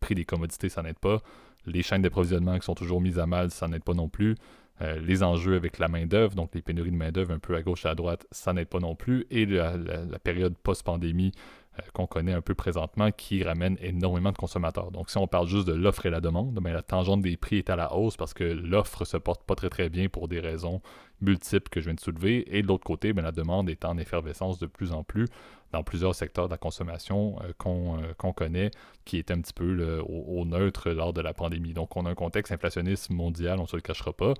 prix 0.00 0.14
des 0.14 0.24
commodités, 0.24 0.68
ça 0.68 0.82
n'aide 0.82 0.98
pas. 0.98 1.20
Les 1.66 1.82
chaînes 1.82 2.02
d'approvisionnement 2.02 2.58
qui 2.58 2.64
sont 2.64 2.74
toujours 2.74 3.00
mises 3.00 3.18
à 3.18 3.26
mal, 3.26 3.50
ça 3.50 3.68
n'aide 3.68 3.84
pas 3.84 3.94
non 3.94 4.08
plus. 4.08 4.36
Euh, 4.82 4.98
les 4.98 5.22
enjeux 5.22 5.54
avec 5.54 5.78
la 5.78 5.86
main-d'œuvre, 5.86 6.34
donc 6.34 6.50
les 6.54 6.62
pénuries 6.62 6.90
de 6.90 6.96
main-d'œuvre 6.96 7.32
un 7.32 7.38
peu 7.38 7.54
à 7.54 7.62
gauche 7.62 7.84
et 7.84 7.88
à 7.88 7.94
droite, 7.94 8.26
ça 8.32 8.52
n'aide 8.52 8.68
pas 8.68 8.80
non 8.80 8.96
plus. 8.96 9.24
Et 9.30 9.46
la 9.46 10.18
période 10.22 10.56
post-pandémie, 10.56 11.32
qu'on 11.92 12.06
connaît 12.06 12.32
un 12.32 12.40
peu 12.40 12.54
présentement 12.54 13.10
qui 13.10 13.42
ramène 13.42 13.76
énormément 13.80 14.30
de 14.30 14.36
consommateurs. 14.36 14.90
Donc, 14.90 15.10
si 15.10 15.18
on 15.18 15.26
parle 15.26 15.48
juste 15.48 15.66
de 15.66 15.72
l'offre 15.72 16.06
et 16.06 16.10
la 16.10 16.20
demande, 16.20 16.54
bien, 16.54 16.72
la 16.72 16.82
tangente 16.82 17.22
des 17.22 17.36
prix 17.36 17.58
est 17.58 17.70
à 17.70 17.76
la 17.76 17.94
hausse 17.94 18.16
parce 18.16 18.34
que 18.34 18.44
l'offre 18.44 19.04
se 19.04 19.16
porte 19.16 19.42
pas 19.44 19.54
très 19.54 19.70
très 19.70 19.88
bien 19.88 20.08
pour 20.08 20.28
des 20.28 20.40
raisons 20.40 20.80
multiples 21.20 21.68
que 21.68 21.80
je 21.80 21.86
viens 21.86 21.94
de 21.94 22.00
soulever. 22.00 22.56
Et 22.56 22.62
de 22.62 22.68
l'autre 22.68 22.84
côté, 22.84 23.12
bien, 23.12 23.22
la 23.22 23.32
demande 23.32 23.68
est 23.70 23.84
en 23.84 23.98
effervescence 23.98 24.58
de 24.58 24.66
plus 24.66 24.92
en 24.92 25.02
plus 25.02 25.26
dans 25.72 25.82
plusieurs 25.82 26.14
secteurs 26.14 26.46
de 26.46 26.52
la 26.52 26.58
consommation 26.58 27.36
euh, 27.42 27.52
euh, 27.66 28.14
qu'on 28.16 28.32
connaît, 28.32 28.70
qui 29.04 29.18
est 29.18 29.32
un 29.32 29.40
petit 29.40 29.52
peu 29.52 30.00
au, 30.06 30.44
neutre 30.44 30.90
lors 30.90 31.12
de 31.12 31.20
la 31.20 31.34
pandémie. 31.34 31.72
Donc, 31.72 31.96
on 31.96 32.06
a 32.06 32.10
un 32.10 32.14
contexte 32.14 32.52
inflationniste 32.52 33.10
mondial, 33.10 33.58
on 33.58 33.62
ne 33.62 33.68
se 33.68 33.76
le 33.76 33.82
cachera 33.82 34.12
pas. 34.12 34.34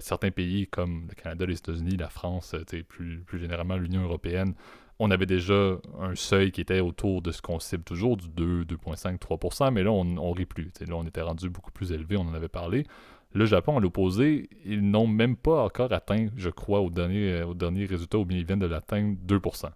certains 0.00 0.30
pays 0.30 0.66
comme 0.68 1.06
le 1.08 1.14
Canada, 1.14 1.44
les 1.44 1.58
États-Unis, 1.58 1.98
la 1.98 2.08
France, 2.08 2.56
plus, 2.88 3.20
plus 3.20 3.38
généralement 3.38 3.76
l'Union 3.76 4.02
européenne, 4.02 4.54
on 5.00 5.10
avait 5.10 5.26
déjà 5.26 5.78
un 5.98 6.14
seuil 6.14 6.52
qui 6.52 6.60
était 6.60 6.80
autour 6.80 7.22
de 7.22 7.32
ce 7.32 7.40
qu'on 7.40 7.58
cible 7.58 7.82
toujours, 7.82 8.18
du 8.18 8.28
2, 8.28 8.64
2,5, 8.64 9.18
3%, 9.18 9.72
mais 9.72 9.82
là, 9.82 9.90
on 9.90 10.04
ne 10.04 10.34
rit 10.34 10.44
plus. 10.44 10.70
là, 10.86 10.94
on 10.94 11.06
était 11.06 11.22
rendu 11.22 11.48
beaucoup 11.48 11.72
plus 11.72 11.90
élevé, 11.90 12.18
on 12.18 12.28
en 12.28 12.34
avait 12.34 12.48
parlé. 12.48 12.84
Le 13.32 13.46
Japon, 13.46 13.78
à 13.78 13.80
l'opposé, 13.80 14.50
ils 14.66 14.82
n'ont 14.82 15.06
même 15.06 15.36
pas 15.36 15.64
encore 15.64 15.90
atteint, 15.92 16.26
je 16.36 16.50
crois, 16.50 16.80
au 16.80 16.90
dernier, 16.90 17.42
dernier 17.54 17.86
résultat, 17.86 18.18
ou 18.18 18.26
bien 18.26 18.36
ils 18.36 18.44
viennent 18.44 18.58
de 18.58 18.66
l'atteindre 18.66 19.16
2%. 19.26 19.70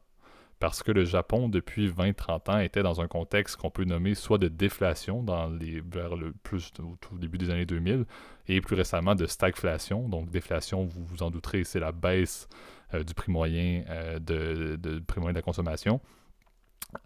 Parce 0.61 0.83
que 0.83 0.93
le 0.93 1.05
Japon, 1.05 1.49
depuis 1.49 1.89
20-30 1.89 2.51
ans, 2.51 2.59
était 2.59 2.83
dans 2.83 3.01
un 3.01 3.09
contexte 3.09 3.57
qu'on 3.57 3.71
peut 3.71 3.85
nommer 3.85 4.15
soit 4.15 4.39
de 4.39 4.49
déflation 4.49 5.23
dans 5.23 5.49
les, 5.49 5.81
vers 5.81 6.17
le 6.17 6.33
plus 6.43 6.71
au 6.81 7.19
début 7.19 7.39
des 7.39 7.49
années 7.49 7.67
2000, 7.67 8.05
et 8.49 8.61
plus 8.61 8.77
récemment 8.77 9.15
de 9.15 9.25
stagflation. 9.25 10.07
Donc 10.07 10.31
déflation, 10.31 10.85
vous 10.85 11.05
vous 11.05 11.23
en 11.23 11.31
douterez, 11.31 11.65
c'est 11.65 11.81
la 11.81 11.93
baisse 11.93 12.47
euh, 12.53 12.74
du 12.93 13.15
prix 13.15 13.33
moyen 13.33 13.85
euh, 13.89 14.19
de, 14.19 14.99
prix 15.01 15.21
moyen 15.21 15.33
de 15.33 15.39
la 15.39 15.43
consommation. 15.43 16.01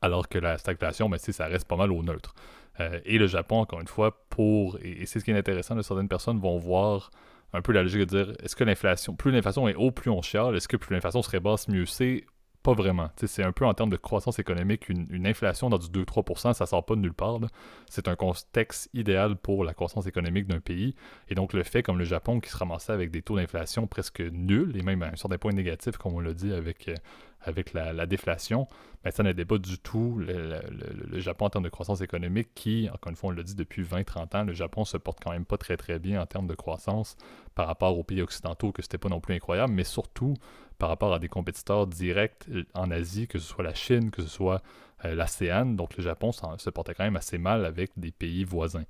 Alors 0.02 0.28
que 0.28 0.38
la 0.38 0.58
stagflation, 0.58 1.08
ben, 1.08 1.18
ça 1.18 1.46
reste 1.46 1.66
pas 1.66 1.76
mal 1.76 1.92
au 1.92 2.02
neutre. 2.02 2.34
Euh, 2.80 3.00
et 3.04 3.18
le 3.18 3.26
Japon, 3.26 3.56
encore 3.56 3.80
une 3.80 3.88
fois, 3.88 4.26
pour. 4.28 4.78
Et, 4.82 5.06
c'est 5.06 5.20
ce 5.20 5.24
qui 5.24 5.30
est 5.30 5.38
intéressant, 5.38 5.80
certaines 5.82 6.08
personnes 6.08 6.38
vont 6.38 6.58
voir 6.58 7.10
un 7.52 7.62
peu 7.62 7.72
la 7.72 7.82
logique 7.82 8.00
de 8.00 8.04
dire 8.04 8.34
est-ce 8.42 8.54
que 8.54 8.64
l'inflation, 8.64 9.14
plus 9.14 9.30
l'inflation 9.30 9.68
est 9.68 9.74
haut, 9.74 9.90
plus 9.90 10.10
on 10.10 10.20
chiale, 10.20 10.54
est-ce 10.56 10.68
que 10.68 10.76
plus 10.76 10.94
l'inflation 10.94 11.22
serait 11.22 11.40
basse, 11.40 11.68
mieux 11.68 11.86
c'est 11.86 12.24
pas 12.62 12.72
vraiment. 12.72 13.10
C'est 13.16 13.42
un 13.42 13.52
peu 13.52 13.64
en 13.64 13.74
termes 13.74 13.90
de 13.90 13.96
croissance 13.96 14.38
économique, 14.38 14.88
une, 14.88 15.26
inflation 15.26 15.70
dans 15.70 15.78
du 15.78 15.86
2-3%, 15.86 16.54
ça 16.54 16.66
sort 16.66 16.84
pas 16.84 16.96
de 16.96 17.00
nulle 17.00 17.14
part. 17.14 17.38
C'est 17.88 18.08
un 18.08 18.16
contexte 18.16 18.90
idéal 18.94 19.36
pour 19.36 19.64
la 19.64 19.74
croissance 19.74 20.06
économique 20.06 20.46
d'un 20.46 20.60
pays. 20.60 20.94
Et 21.28 21.34
donc 21.34 21.52
le 21.52 21.62
fait, 21.62 21.82
comme 21.82 21.98
le 21.98 22.04
Japon, 22.04 22.40
qui 22.40 22.50
se 22.50 22.56
ramassait 22.56 22.92
avec 22.92 23.10
des 23.10 23.22
taux 23.22 23.36
d'inflation 23.36 23.86
presque 23.86 24.20
nuls, 24.20 24.76
et 24.76 24.82
même 24.82 25.02
à 25.02 25.08
un 25.08 25.16
certain 25.16 25.38
point 25.38 25.52
négatif, 25.52 25.96
comme 25.96 26.14
on 26.14 26.20
l'a 26.20 26.34
dit, 26.34 26.52
avec, 26.52 26.88
euh, 26.88 26.94
avec 27.48 27.72
la, 27.72 28.06
déflation, 28.06 28.68
ben, 29.02 29.10
ça 29.10 29.22
n'aidait 29.22 29.44
pas 29.44 29.58
du 29.58 29.78
tout 29.78 30.18
le, 30.18 30.60
Japon 31.18 31.46
en 31.46 31.50
termes 31.50 31.64
de 31.64 31.68
croissance 31.68 32.00
économique, 32.00 32.50
qui, 32.54 32.88
encore 32.92 33.10
une 33.10 33.16
fois, 33.16 33.30
on 33.30 33.32
l'a 33.32 33.42
dit 33.42 33.54
depuis 33.54 33.82
20-30 33.82 34.36
ans, 34.36 34.44
le 34.44 34.52
Japon 34.52 34.84
se 34.84 34.96
porte 34.96 35.18
quand 35.22 35.32
même 35.32 35.44
pas 35.44 35.58
très 35.58 35.76
très 35.76 35.98
bien 35.98 36.20
en 36.20 36.26
termes 36.26 36.46
de 36.46 36.54
croissance 36.54 37.16
par 37.54 37.66
rapport 37.66 37.98
aux 37.98 38.04
pays 38.04 38.22
occidentaux, 38.22 38.72
que 38.72 38.82
c'était 38.82 38.98
pas 38.98 39.08
non 39.08 39.20
plus 39.20 39.34
incroyable, 39.34 39.72
mais 39.72 39.84
surtout 39.84 40.34
par 40.78 40.88
rapport 40.88 41.12
à 41.12 41.18
des 41.18 41.28
compétiteurs 41.28 41.86
directs 41.86 42.46
euh, 42.50 42.64
en 42.74 42.90
Asie, 42.90 43.26
que 43.26 43.38
ce 43.38 43.46
soit 43.46 43.64
la 43.64 43.74
Chine, 43.74 44.10
que 44.10 44.22
ce 44.22 44.28
soit 44.28 44.62
euh, 45.04 45.14
l'ASEAN. 45.14 45.66
Donc 45.66 45.96
le 45.96 46.02
Japon 46.02 46.30
se 46.32 46.70
portait 46.70 46.94
quand 46.94 47.04
même 47.04 47.16
assez 47.16 47.38
mal 47.38 47.64
avec 47.64 47.90
des 47.96 48.12
pays 48.12 48.44
voisins. 48.44 48.84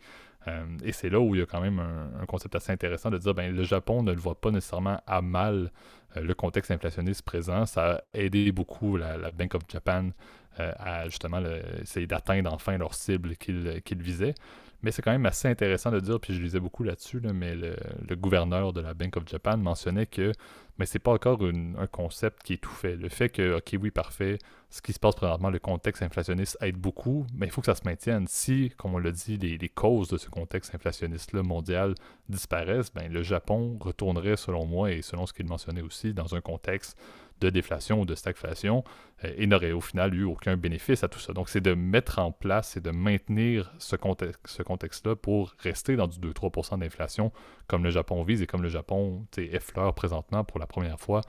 Euh, 0.47 0.65
et 0.85 0.93
c'est 0.93 1.11
là 1.11 1.21
où 1.21 1.35
il 1.35 1.41
y 1.41 1.43
a 1.43 1.47
quand 1.47 1.61
même 1.61 1.81
un, 1.81 2.27
concept 2.27 2.55
assez 2.55 2.73
intéressant 2.73 3.11
de 3.11 3.19
dire 3.19 3.35
ben 3.35 3.55
le 3.55 3.63
Japon 3.65 4.03
ne 4.03 4.13
le 4.13 4.19
voit 4.19 4.41
pas 4.41 4.51
nécessairement 4.51 5.01
à 5.07 5.21
mal 5.21 5.73
le 6.17 6.35
contexte 6.35 6.71
inflationniste 6.71 7.23
présent. 7.23 7.67
Ça 7.67 7.97
a 7.97 8.01
aidé 8.15 8.51
beaucoup 8.53 8.97
la, 8.97 9.31
Bank 9.31 9.55
of 9.55 9.63
Japan 9.69 10.11
à 10.59 11.05
justement 11.09 11.41
essayer 11.81 12.07
d'atteindre 12.07 12.53
enfin 12.53 12.79
leur 12.79 12.95
cible 12.95 13.37
qu'ils 13.37 14.03
visaient. 14.03 14.35
Mais 14.83 14.93
c'est 14.93 15.03
quand 15.03 15.11
même 15.11 15.27
assez 15.27 15.49
intéressant 15.49 15.91
de 15.91 15.99
dire, 15.99 16.21
puis 16.21 16.35
je 16.35 16.41
lisais 16.41 16.61
beaucoup 16.61 16.85
là-dessus, 16.85 17.21
mais 17.35 17.57
le, 17.57 17.75
gouverneur 18.15 18.73
de 18.73 18.81
la 18.81 18.95
Bank 18.95 19.17
of 19.17 19.25
Japan 19.27 19.57
mentionnait 19.57 20.07
que 20.07 20.33
mais 20.79 20.87
c'est 20.87 21.01
pas 21.01 21.11
encore 21.11 21.41
un 21.43 21.89
concept 21.89 22.45
qui 22.45 22.53
est 22.53 22.59
tout 22.59 22.71
fait. 22.71 22.95
Le 22.95 23.09
fait 23.09 23.31
que, 23.31 23.57
ok, 23.57 23.77
oui, 23.83 23.91
parfait, 23.91 24.39
ce 24.71 24.81
qui 24.81 24.93
se 24.93 25.01
passe 25.01 25.17
présentement, 25.17 25.51
le 25.51 25.59
contexte 25.59 26.05
inflationniste 26.05 26.57
aide 26.61 26.77
beaucoup, 26.77 27.27
mais 27.35 27.47
il 27.47 27.53
faut 27.53 27.61
que 27.61 27.67
ça 27.67 27.75
se 27.75 27.83
maintienne. 27.85 28.27
Si, 28.29 28.71
comme 28.77 28.95
on 28.95 28.99
l'a 28.99 29.11
dit, 29.11 29.39
les, 29.39 29.59
les, 29.59 29.69
causes 29.69 30.07
de 30.07 30.19
ce 30.19 30.31
contexte 30.31 30.73
inflationniste-là 30.77 31.43
mondial 31.43 31.97
disparaissent, 32.29 32.93
ben, 32.95 33.13
le 33.13 33.25
Japon 33.25 33.77
retournerait, 33.81 34.37
selon 34.37 34.67
moi, 34.67 34.93
et 34.93 35.03
selon 35.03 35.27
ce 35.27 35.33
qu'il 35.33 35.47
mentionnait 35.47 35.83
aussi, 35.83 36.15
dans 36.15 36.37
un 36.37 36.41
contexte 36.41 36.97
de 37.41 37.51
déflation 37.51 38.01
ou 38.01 38.05
de 38.05 38.15
stagflation 38.15 38.85
euh, 39.25 39.33
et 39.37 39.47
n'aurait 39.47 39.73
au 39.73 39.81
final 39.81 40.15
eu 40.15 40.25
aucun 40.25 40.57
bénéfice 40.57 41.05
à 41.05 41.09
tout 41.09 41.19
ça. 41.19 41.33
Donc, 41.33 41.49
c'est 41.49 41.61
de 41.61 41.75
mettre 41.75 42.19
en 42.19 42.33
place 42.33 42.77
et 42.77 42.81
de 42.81 42.91
maintenir 42.91 43.73
ce, 43.79 43.97
contexte, 43.97 44.63
contexte-là 44.63 45.17
pour 45.17 45.55
rester 45.59 45.97
dans 45.97 46.07
du 46.07 46.19
2-3% 46.19 46.79
d'inflation 46.79 47.33
comme 47.67 47.85
le 47.85 47.91
Japon 47.91 48.23
vise 48.23 48.43
et 48.43 48.47
comme 48.47 48.63
le 48.63 48.69
Japon 48.69 49.27
effleure 49.37 49.95
présentement 49.95 50.45
pour 50.45 50.59
la 50.59 50.67
première 50.67 50.99
fois 51.01 51.21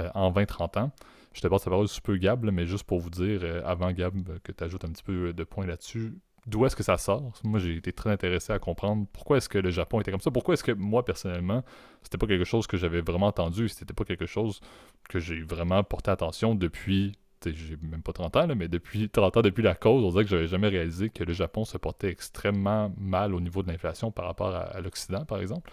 euh, 0.00 0.08
en 0.14 0.32
20-30 0.32 0.78
ans. 0.78 0.92
Je 1.34 1.40
te 1.40 1.46
passe 1.48 1.66
la 1.66 1.70
parole 1.70 1.86
un 1.86 2.00
peu 2.02 2.16
Gab, 2.16 2.44
mais 2.50 2.66
juste 2.66 2.84
pour 2.84 2.98
vous 3.00 3.10
dire, 3.10 3.40
euh, 3.42 3.62
avant 3.64 3.92
Gab, 3.92 4.38
que 4.42 4.52
tu 4.52 4.64
ajoutes 4.64 4.84
un 4.84 4.88
petit 4.88 5.02
peu 5.02 5.32
de 5.32 5.44
points 5.44 5.66
là-dessus, 5.66 6.14
d'où 6.48 6.64
est-ce 6.64 6.74
que 6.74 6.82
ça 6.82 6.96
sort? 6.96 7.32
Moi, 7.44 7.58
j'ai 7.58 7.76
été 7.76 7.92
très 7.92 8.10
intéressé 8.10 8.52
à 8.52 8.58
comprendre 8.58 9.06
pourquoi 9.12 9.36
est-ce 9.36 9.48
que 9.48 9.58
le 9.58 9.70
Japon 9.70 10.00
était 10.00 10.10
comme 10.10 10.20
ça. 10.20 10.30
Pourquoi 10.30 10.54
est-ce 10.54 10.64
que 10.64 10.72
moi, 10.72 11.04
personnellement, 11.04 11.62
c'était 12.02 12.18
pas 12.18 12.26
quelque 12.26 12.44
chose 12.44 12.66
que 12.66 12.76
j'avais 12.76 13.02
vraiment 13.02 13.26
entendu. 13.26 13.68
C'était 13.68 13.94
pas 13.94 14.04
quelque 14.04 14.26
chose 14.26 14.60
que 15.08 15.18
j'ai 15.18 15.40
vraiment 15.40 15.82
porté 15.84 16.10
attention 16.10 16.54
depuis. 16.54 17.12
J'ai 17.44 17.76
même 17.82 18.02
pas 18.02 18.12
30 18.12 18.36
ans, 18.36 18.48
mais 18.56 18.66
depuis 18.66 19.08
30 19.08 19.36
ans 19.36 19.42
depuis 19.42 19.62
la 19.62 19.76
cause, 19.76 20.04
on 20.04 20.10
dirait 20.10 20.24
que 20.24 20.30
j'avais 20.30 20.48
jamais 20.48 20.66
réalisé 20.66 21.08
que 21.08 21.22
le 21.22 21.32
Japon 21.32 21.64
se 21.64 21.78
portait 21.78 22.08
extrêmement 22.08 22.92
mal 22.98 23.32
au 23.32 23.40
niveau 23.40 23.62
de 23.62 23.70
l'inflation 23.70 24.10
par 24.10 24.24
rapport 24.24 24.54
à 24.54 24.80
l'Occident, 24.80 25.24
par 25.24 25.40
exemple 25.40 25.70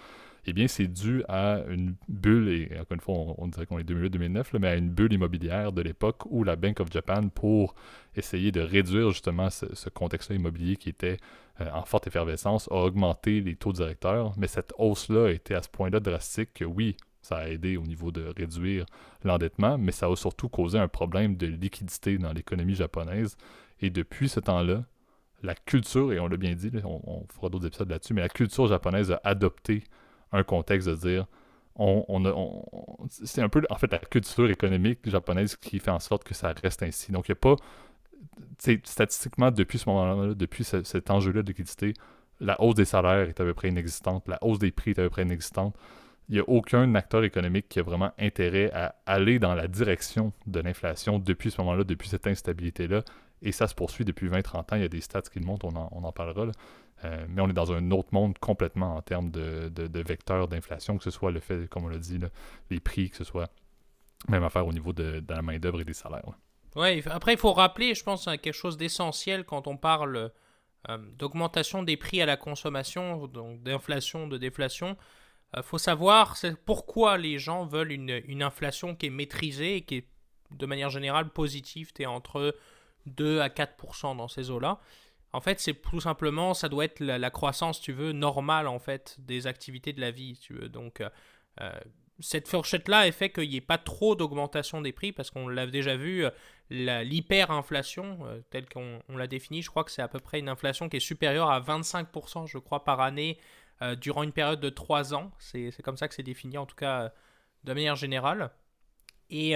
eh 0.47 0.53
bien, 0.53 0.67
c'est 0.67 0.87
dû 0.87 1.23
à 1.27 1.61
une 1.69 1.95
bulle, 2.07 2.49
et 2.49 2.79
encore 2.79 2.93
une 2.93 2.99
fois, 2.99 3.15
on, 3.37 3.47
dirait 3.47 3.65
qu'on 3.65 3.79
est 3.79 3.89
2008-2009, 3.89 4.59
mais 4.59 4.67
à 4.67 4.75
une 4.75 4.89
bulle 4.89 5.13
immobilière 5.13 5.71
de 5.71 5.81
l'époque 5.81 6.23
où 6.27 6.43
la 6.43 6.55
Bank 6.55 6.79
of 6.79 6.91
Japan, 6.91 7.29
pour 7.29 7.73
essayer 8.15 8.51
de 8.51 8.61
réduire 8.61 9.09
justement 9.09 9.49
ce, 9.49 9.89
contexte 9.89 10.29
immobilier 10.29 10.75
qui 10.75 10.89
était 10.89 11.17
euh, 11.61 11.69
en 11.73 11.83
forte 11.85 12.05
effervescence, 12.05 12.67
a 12.71 12.75
augmenté 12.75 13.41
les 13.41 13.55
taux 13.55 13.73
directeurs. 13.73 14.33
Mais 14.37 14.47
cette 14.47 14.73
hausse-là 14.77 15.29
était 15.29 15.55
à 15.55 15.63
ce 15.63 15.69
point-là 15.69 15.99
drastique 15.99 16.53
que 16.53 16.65
oui, 16.65 16.95
ça 17.25 17.37
a 17.37 17.47
aidé 17.47 17.75
au 17.75 17.81
niveau 17.81 18.11
de 18.11 18.33
réduire 18.37 18.85
l'endettement, 19.23 19.77
mais 19.77 19.91
ça 19.91 20.07
a 20.07 20.15
surtout 20.15 20.47
causé 20.47 20.77
un 20.77 20.87
problème 20.87 21.35
de 21.35 21.47
liquidité 21.47 22.17
dans 22.17 22.33
l'économie 22.33 22.75
japonaise. 22.75 23.35
Et 23.81 23.89
depuis 23.89 24.29
ce 24.29 24.39
temps-là, 24.39 24.83
la 25.41 25.55
culture, 25.55 26.13
et 26.13 26.19
on 26.19 26.27
l'a 26.27 26.37
bien 26.37 26.53
dit, 26.53 26.71
on, 26.83 27.25
fera 27.33 27.49
d'autres 27.49 27.65
épisodes 27.65 27.89
là-dessus, 27.89 28.13
mais 28.13 28.21
la 28.21 28.29
culture 28.29 28.67
japonaise 28.67 29.11
a 29.11 29.19
adopté 29.23 29.83
un 30.31 30.43
contexte 30.43 30.87
de 30.87 30.95
dire 30.95 31.25
on, 31.77 32.05
on, 32.07 33.07
c'est 33.09 33.41
un 33.41 33.49
peu 33.49 33.61
en 33.69 33.75
fait 33.75 33.91
la 33.91 33.99
culture 33.99 34.49
économique 34.49 34.99
japonaise 35.09 35.57
qui 35.57 35.79
fait 35.79 35.91
en 35.91 35.99
sorte 35.99 36.23
que 36.23 36.33
ça 36.33 36.53
reste 36.63 36.83
ainsi. 36.83 37.11
Donc 37.11 37.27
il 37.27 37.31
n'y 37.31 37.37
a 37.37 37.41
pas 37.41 37.55
statistiquement 38.83 39.51
depuis 39.51 39.79
ce 39.79 39.89
moment-là, 39.89 40.33
depuis 40.35 40.63
cet 40.63 41.09
enjeu-là 41.09 41.41
de 41.41 41.47
liquidité, 41.47 41.93
la 42.39 42.59
hausse 42.61 42.75
des 42.75 42.85
salaires 42.85 43.27
est 43.27 43.39
à 43.39 43.43
peu 43.43 43.53
près 43.53 43.69
inexistante, 43.69 44.27
la 44.27 44.37
hausse 44.41 44.59
des 44.59 44.71
prix 44.71 44.91
est 44.91 44.99
à 44.99 45.03
peu 45.03 45.09
près 45.09 45.23
inexistante. 45.23 45.75
Il 46.29 46.35
n'y 46.35 46.41
a 46.41 46.49
aucun 46.49 46.95
acteur 46.95 47.23
économique 47.23 47.69
qui 47.69 47.79
a 47.79 47.83
vraiment 47.83 48.11
intérêt 48.17 48.71
à 48.71 48.95
aller 49.05 49.37
dans 49.37 49.53
la 49.53 49.67
direction 49.67 50.33
de 50.47 50.59
l'inflation 50.59 51.19
depuis 51.19 51.51
ce 51.51 51.61
moment-là, 51.61 51.83
depuis 51.83 52.09
cette 52.09 52.25
instabilité-là. 52.25 53.03
Et 53.41 53.51
ça 53.51 53.67
se 53.67 53.75
poursuit 53.75 54.05
depuis 54.05 54.27
20-30 54.27 54.57
ans. 54.57 54.65
Il 54.73 54.81
y 54.81 54.85
a 54.85 54.87
des 54.87 55.01
stats 55.01 55.21
qui 55.21 55.39
le 55.39 55.45
montrent, 55.45 55.65
on 55.65 56.03
en, 56.03 56.11
parlera. 56.11 56.47
Euh, 57.03 57.25
mais 57.29 57.41
on 57.41 57.49
est 57.49 57.53
dans 57.53 57.71
un 57.71 57.91
autre 57.91 58.09
monde 58.11 58.37
complètement 58.39 58.95
en 58.95 59.01
termes 59.01 59.29
de, 59.29 60.01
vecteurs 60.01 60.47
d'inflation, 60.47 60.97
que 60.97 61.03
ce 61.03 61.11
soit 61.11 61.31
le 61.31 61.39
fait, 61.39 61.67
comme 61.69 61.85
on 61.85 61.89
l'a 61.89 61.99
dit, 61.99 62.19
les 62.71 62.79
prix, 62.79 63.11
que 63.11 63.17
ce 63.17 63.23
soit 63.23 63.51
Même 64.27 64.43
affaire 64.43 64.65
au 64.65 64.73
niveau 64.73 64.93
de, 64.93 65.23
la 65.29 65.43
main-d'œuvre 65.43 65.81
et 65.81 65.85
des 65.85 65.93
salaires. 65.93 66.23
Ouais, 66.75 67.03
après, 67.09 67.33
il 67.33 67.39
faut 67.39 67.53
rappeler, 67.53 67.93
je 67.93 68.03
pense, 68.03 68.25
quelque 68.25 68.51
chose 68.51 68.77
d'essentiel 68.77 69.45
quand 69.45 69.67
on 69.67 69.77
parle 69.77 70.31
euh, 70.89 70.97
d'augmentation 71.17 71.83
des 71.83 71.97
prix 71.97 72.21
à 72.21 72.25
la 72.25 72.35
consommation, 72.35 73.27
donc 73.27 73.61
d'inflation, 73.61 74.27
de 74.27 74.37
déflation. 74.37 74.97
Il 75.55 75.59
euh, 75.59 75.63
faut 75.63 75.77
savoir 75.77 76.37
pourquoi 76.65 77.17
les 77.17 77.39
gens 77.39 77.65
veulent 77.65 77.91
une, 77.91 78.21
une, 78.27 78.43
inflation 78.43 78.95
qui 78.95 79.07
est 79.07 79.11
maîtrisée 79.11 79.77
et 79.77 79.81
qui 79.81 79.97
est 79.97 80.07
de 80.51 80.65
manière 80.65 80.89
générale 80.89 81.29
positive. 81.29 81.91
Tu 81.93 82.03
es 82.03 82.05
entre 82.05 82.55
2 83.05 83.39
à 83.39 83.49
4% 83.49 84.17
dans 84.17 84.27
ces 84.27 84.51
eaux-là. 84.51 84.79
En 85.33 85.41
fait, 85.41 85.59
c'est 85.59 85.73
tout 85.73 85.99
simplement, 85.99 86.53
ça 86.53 86.69
doit 86.69 86.85
être 86.85 87.01
la, 87.01 87.29
croissance, 87.29 87.81
tu 87.81 87.91
veux, 87.91 88.13
normale 88.13 88.67
en 88.67 88.79
fait 88.79 89.17
des 89.19 89.47
activités 89.47 89.91
de 89.91 89.99
la 89.99 90.11
vie, 90.11 90.37
tu 90.37 90.53
veux. 90.53 90.69
Donc, 90.69 91.01
euh, 91.01 91.69
cette 92.19 92.47
fourchette-là 92.47 93.11
fait 93.11 93.29
qu'il 93.29 93.49
n'y 93.49 93.57
ait 93.57 93.61
pas 93.61 93.77
trop 93.77 94.15
d'augmentation 94.15 94.81
des 94.81 94.93
prix 94.93 95.11
parce 95.11 95.31
qu'on 95.31 95.47
l'a 95.47 95.67
déjà 95.67 95.97
vu, 95.97 96.25
euh, 96.25 96.31
l'hyperinflation, 96.69 98.19
euh, 98.23 98.39
telle 98.49 98.67
qu'on 98.69 99.01
l'a 99.09 99.27
définie, 99.27 99.61
je 99.61 99.69
crois 99.69 99.83
que 99.83 99.91
c'est 99.91 100.01
à 100.01 100.07
peu 100.07 100.19
près 100.19 100.39
une 100.39 100.49
inflation 100.49 100.87
qui 100.87 100.97
est 100.97 101.01
supérieure 101.01 101.49
à 101.49 101.59
25%, 101.59 102.47
je 102.47 102.57
crois, 102.57 102.83
par 102.83 103.01
année 103.01 103.37
euh, 103.81 103.95
durant 103.95 104.23
une 104.23 104.31
période 104.31 104.59
de 104.59 104.69
3 104.69 105.13
ans. 105.13 105.31
C'est 105.39 105.81
comme 105.83 105.97
ça 105.97 106.07
que 106.07 106.15
c'est 106.15 106.23
défini, 106.23 106.57
en 106.57 106.65
tout 106.65 106.75
cas 106.75 107.11
de 107.63 107.73
manière 107.73 107.95
générale. 107.95 108.51
Et 109.29 109.55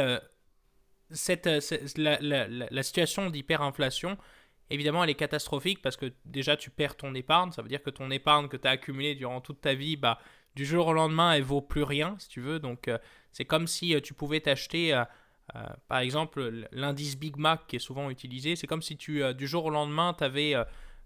cette, 1.11 1.47
la, 1.95 2.19
la, 2.19 2.83
situation 2.83 3.29
d'hyperinflation, 3.29 4.17
évidemment, 4.69 5.03
elle 5.03 5.11
est 5.11 5.15
catastrophique 5.15 5.81
parce 5.81 5.95
que 5.95 6.11
déjà, 6.25 6.57
tu 6.57 6.71
perds 6.71 6.97
ton 6.97 7.13
épargne. 7.13 7.51
Ça 7.51 7.61
veut 7.61 7.69
dire 7.69 7.83
que 7.83 7.91
ton 7.91 8.09
épargne 8.09 8.47
que 8.47 8.57
tu 8.57 8.67
as 8.67 8.71
accumulée 8.71 9.13
durant 9.15 9.41
toute 9.41 9.61
ta 9.61 9.75
vie, 9.75 9.95
bah, 9.95 10.19
du 10.55 10.65
jour 10.65 10.87
au 10.87 10.93
lendemain, 10.93 11.33
elle 11.33 11.43
vaut 11.43 11.61
plus 11.61 11.83
rien, 11.83 12.15
si 12.19 12.27
tu 12.29 12.41
veux. 12.41 12.59
Donc, 12.59 12.87
euh, 12.87 12.97
c'est 13.31 13.45
comme 13.45 13.67
si 13.67 13.95
euh, 13.95 14.01
tu 14.01 14.13
pouvais 14.13 14.41
t'acheter, 14.41 14.93
euh, 14.93 15.05
par 15.87 15.99
exemple, 15.99 16.67
l'indice 16.71 17.17
Big 17.17 17.37
Mac 17.37 17.67
qui 17.67 17.77
est 17.77 17.79
souvent 17.79 18.09
utilisé. 18.09 18.55
C'est 18.55 18.67
comme 18.67 18.81
si 18.81 18.97
tu, 18.97 19.23
du 19.33 19.47
jour 19.47 19.65
au 19.65 19.69
lendemain, 19.69 20.13
tu 20.17 20.23
avais, 20.23 20.55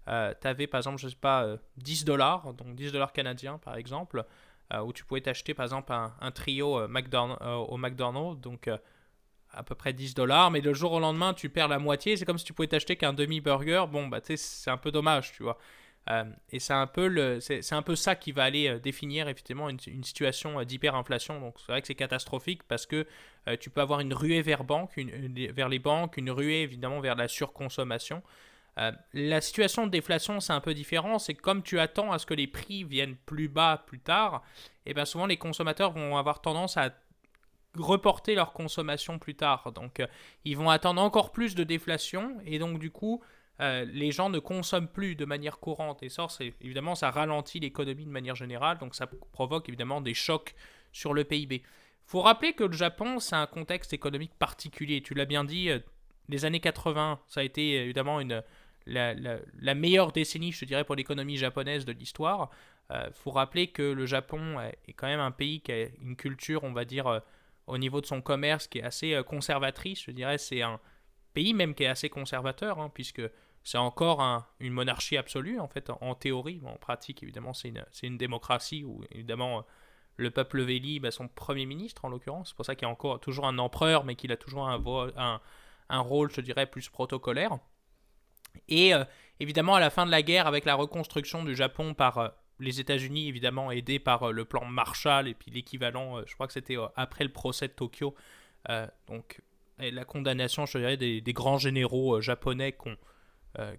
avais, 0.06 0.66
par 0.66 0.78
exemple, 0.78 0.98
je 0.98 1.08
sais 1.08 1.16
pas, 1.16 1.56
10 1.78 2.04
dollars, 2.04 2.54
donc 2.54 2.74
10 2.74 2.92
dollars 2.92 3.12
canadiens, 3.12 3.58
par 3.58 3.76
exemple, 3.76 4.24
où 4.82 4.92
tu 4.92 5.04
pouvais 5.04 5.20
t'acheter, 5.20 5.54
par 5.54 5.64
exemple, 5.64 5.92
un, 5.92 6.30
trio 6.30 6.80
au 6.80 7.76
McDonald's, 7.76 8.40
donc 8.40 8.68
à 9.56 9.62
peu 9.62 9.74
près 9.74 9.92
10 9.92 10.14
dollars, 10.14 10.50
mais 10.50 10.60
le 10.60 10.74
jour 10.74 10.92
au 10.92 11.00
lendemain, 11.00 11.32
tu 11.32 11.48
perds 11.48 11.68
la 11.68 11.78
moitié. 11.78 12.16
C'est 12.16 12.24
comme 12.24 12.38
si 12.38 12.44
tu 12.44 12.52
pouvais 12.52 12.68
t'acheter 12.68 12.96
qu'un 12.96 13.12
demi-burger. 13.12 13.84
Bon, 13.90 14.08
bah, 14.08 14.20
tu 14.20 14.28
sais, 14.28 14.36
c'est 14.36 14.70
un 14.70 14.76
peu 14.76 14.90
dommage, 14.90 15.32
tu 15.32 15.42
vois. 15.42 15.58
Euh, 16.10 16.24
et 16.50 16.58
c'est 16.58 16.74
un, 16.74 16.86
peu 16.86 17.40
un 17.70 17.82
peu 17.82 17.96
ça 17.96 18.14
qui 18.14 18.32
va 18.32 18.44
aller 18.44 18.68
euh, 18.68 18.78
définir 18.78 19.26
effectivement 19.28 19.70
une, 19.70 20.04
situation 20.04 20.60
euh, 20.60 20.64
d'hyperinflation. 20.64 21.40
Donc 21.40 21.54
c'est 21.58 21.72
vrai 21.72 21.80
que 21.80 21.86
c'est 21.86 21.94
catastrophique 21.94 22.62
parce 22.64 22.86
que 22.86 23.06
tu 23.60 23.70
peux 23.70 23.80
avoir 23.80 24.00
une 24.00 24.14
ruée 24.14 24.42
vers, 24.42 24.64
vers 24.64 25.68
les 25.68 25.78
banques, 25.78 26.16
une 26.16 26.30
ruée 26.30 26.62
évidemment 26.62 27.00
vers 27.00 27.14
la 27.14 27.28
surconsommation. 27.28 28.22
La 29.12 29.40
situation 29.40 29.86
de 29.86 29.90
déflation, 29.90 30.40
c'est 30.40 30.52
un 30.52 30.60
peu 30.60 30.74
différent. 30.74 31.18
C'est 31.18 31.34
comme 31.34 31.62
tu 31.62 31.78
attends 31.78 32.12
à 32.12 32.18
ce 32.18 32.26
que 32.26 32.34
les 32.34 32.46
prix 32.46 32.84
viennent 32.84 33.16
plus 33.26 33.48
bas 33.48 33.84
plus 33.86 34.00
tard, 34.00 34.42
et 34.86 34.94
bien 34.94 35.04
souvent 35.04 35.26
les 35.26 35.36
consommateurs 35.36 35.92
vont 35.92 36.16
avoir 36.16 36.40
tendance 36.40 36.76
à 36.76 36.90
reporter 37.76 38.34
leur 38.34 38.52
consommation 38.52 39.18
plus 39.18 39.34
tard. 39.34 39.72
Donc 39.72 40.02
ils 40.44 40.56
vont 40.56 40.70
attendre 40.70 41.00
encore 41.00 41.32
plus 41.32 41.54
de 41.54 41.64
déflation 41.64 42.36
et 42.44 42.58
donc 42.58 42.78
du 42.78 42.90
coup 42.90 43.22
euh, 43.60 43.84
les 43.92 44.10
gens 44.10 44.30
ne 44.30 44.38
consomment 44.38 44.88
plus 44.88 45.14
de 45.14 45.24
manière 45.24 45.58
courante. 45.58 46.02
Et 46.02 46.08
ça, 46.08 46.26
évidemment, 46.60 46.94
ça 46.94 47.10
ralentit 47.10 47.60
l'économie 47.60 48.04
de 48.04 48.10
manière 48.10 48.34
générale, 48.34 48.78
donc 48.78 48.94
ça 48.94 49.06
provoque 49.32 49.68
évidemment 49.68 50.00
des 50.00 50.14
chocs 50.14 50.54
sur 50.92 51.14
le 51.14 51.24
PIB. 51.24 51.62
Faut 52.06 52.20
rappeler 52.20 52.52
que 52.52 52.64
le 52.64 52.72
Japon, 52.72 53.20
c'est 53.20 53.36
un 53.36 53.46
contexte 53.46 53.92
économique 53.92 54.34
particulier. 54.38 55.02
Tu 55.02 55.14
l'as 55.14 55.24
bien 55.24 55.44
dit, 55.44 55.70
euh, 55.70 55.78
les 56.28 56.44
années 56.44 56.60
80, 56.60 57.20
ça 57.26 57.40
a 57.40 57.42
été 57.44 57.76
évidemment 57.76 58.20
une, 58.20 58.42
la, 58.86 59.74
meilleure 59.74 60.12
décennie, 60.12 60.52
je 60.52 60.64
dirais, 60.64 60.84
pour 60.84 60.94
l'économie 60.94 61.36
japonaise 61.36 61.84
de 61.84 61.92
l'histoire. 61.92 62.50
Il 62.90 62.96
euh, 62.96 63.12
faut 63.12 63.30
rappeler 63.30 63.68
que 63.68 63.82
le 63.82 64.06
Japon 64.06 64.60
est 64.60 64.92
quand 64.92 65.06
même 65.06 65.20
un 65.20 65.30
pays 65.30 65.60
qui 65.60 65.72
a 65.72 65.86
une 66.02 66.16
culture, 66.16 66.64
on 66.64 66.72
va 66.72 66.84
dire, 66.84 67.22
au 67.66 67.78
niveau 67.78 68.00
de 68.00 68.06
son 68.06 68.20
commerce, 68.20 68.66
qui 68.66 68.78
est 68.78 68.82
assez 68.82 69.18
conservatrice. 69.26 70.02
Je 70.04 70.10
dirais, 70.10 70.38
c'est 70.38 70.62
un 70.62 70.78
pays 71.32 71.54
même 71.54 71.74
qui 71.74 71.84
est 71.84 71.88
assez 71.88 72.08
conservateur, 72.08 72.78
hein, 72.78 72.90
puisque 72.92 73.22
c'est 73.64 73.78
encore 73.78 74.46
une 74.60 74.72
monarchie 74.72 75.16
absolue, 75.16 75.58
en 75.58 75.68
fait, 75.68 75.90
en, 76.00 76.14
théorie. 76.14 76.60
en 76.66 76.76
pratique, 76.76 77.22
évidemment, 77.22 77.54
c'est 77.54 77.72
une, 78.02 78.18
démocratie 78.18 78.84
où, 78.84 79.02
évidemment, 79.10 79.64
le 80.16 80.30
peuple 80.30 80.62
véli, 80.62 81.00
bah, 81.00 81.10
son 81.10 81.28
premier 81.28 81.64
ministre, 81.64 82.04
en 82.04 82.08
l'occurrence. 82.08 82.48
C'est 82.48 82.56
pour 82.56 82.66
ça 82.66 82.74
qu'il 82.74 82.86
y 82.86 82.88
a 82.88 82.92
encore 82.92 83.20
toujours 83.20 83.46
un 83.46 83.58
empereur, 83.58 84.04
mais 84.04 84.16
qu'il 84.16 84.32
a 84.32 84.36
toujours 84.36 84.68
un, 84.68 85.40
rôle, 85.90 86.30
je 86.30 86.42
dirais, 86.42 86.66
plus 86.66 86.90
protocolaire. 86.90 87.58
Et 88.68 88.94
euh, 88.94 89.04
évidemment, 89.40 89.74
à 89.74 89.80
la 89.80 89.90
fin 89.90 90.06
de 90.06 90.10
la 90.10 90.22
guerre, 90.22 90.46
avec 90.46 90.64
la 90.64 90.74
reconstruction 90.74 91.44
du 91.44 91.54
Japon 91.54 91.94
par 91.94 92.18
euh, 92.18 92.28
les 92.60 92.80
États-Unis, 92.80 93.28
évidemment, 93.28 93.70
aidés 93.70 93.98
par 93.98 94.24
euh, 94.24 94.32
le 94.32 94.44
plan 94.44 94.64
Marshall, 94.64 95.28
et 95.28 95.34
puis 95.34 95.50
l'équivalent, 95.50 96.20
je 96.26 96.34
crois 96.34 96.46
que 96.46 96.52
c'était 96.52 96.76
après 96.96 97.24
le 97.24 97.32
procès 97.32 97.68
de 97.68 97.72
Tokyo, 97.72 98.14
donc 99.08 99.40
la 99.78 100.04
condamnation, 100.04 100.66
je 100.66 100.78
dirais, 100.78 100.96
des, 100.96 101.32
grands 101.32 101.58
généraux 101.58 102.20
japonais 102.20 102.72
qu'on 102.72 102.96
euh, 103.58 103.76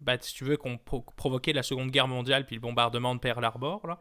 bah, 0.00 0.16
si 0.20 0.32
tu 0.34 0.44
veux, 0.44 0.56
qu'on 0.56 0.78
provoqué 0.78 1.52
la 1.52 1.62
Seconde 1.62 1.90
Guerre 1.90 2.08
mondiale 2.08 2.46
puis 2.46 2.54
le 2.56 2.60
bombardement 2.60 3.14
de 3.14 3.20
Pearl 3.20 3.44
Harbor. 3.44 3.86
Là. 3.86 3.98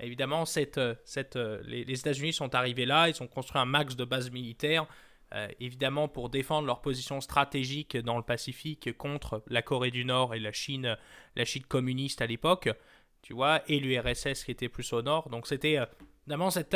Évidemment, 0.00 0.44
cette, 0.44 0.80
cette, 1.04 1.36
les, 1.36 1.82
États-Unis 1.90 2.32
sont 2.32 2.54
arrivés 2.54 2.86
là, 2.86 3.08
ils 3.08 3.22
ont 3.22 3.26
construit 3.26 3.60
un 3.60 3.64
max 3.64 3.96
de 3.96 4.04
bases 4.04 4.30
militaires, 4.30 4.86
évidemment 5.60 6.08
pour 6.08 6.30
défendre 6.30 6.66
leur 6.66 6.80
position 6.80 7.20
stratégique 7.20 7.96
dans 7.96 8.16
le 8.16 8.22
Pacifique 8.22 8.96
contre 8.96 9.42
la 9.48 9.62
Corée 9.62 9.90
du 9.90 10.04
Nord 10.04 10.34
et 10.34 10.40
la 10.40 10.52
Chine, 10.52 10.96
la 11.36 11.44
Chine 11.44 11.64
communiste 11.64 12.22
à 12.22 12.26
l'époque, 12.26 12.70
tu 13.22 13.34
vois, 13.34 13.62
et 13.68 13.78
l'URSS 13.78 14.44
qui 14.44 14.50
était 14.50 14.68
plus 14.68 14.92
au 14.92 15.02
nord. 15.02 15.28
Donc 15.28 15.46
c'était 15.46 15.78
évidemment 16.26 16.50
cet, 16.50 16.74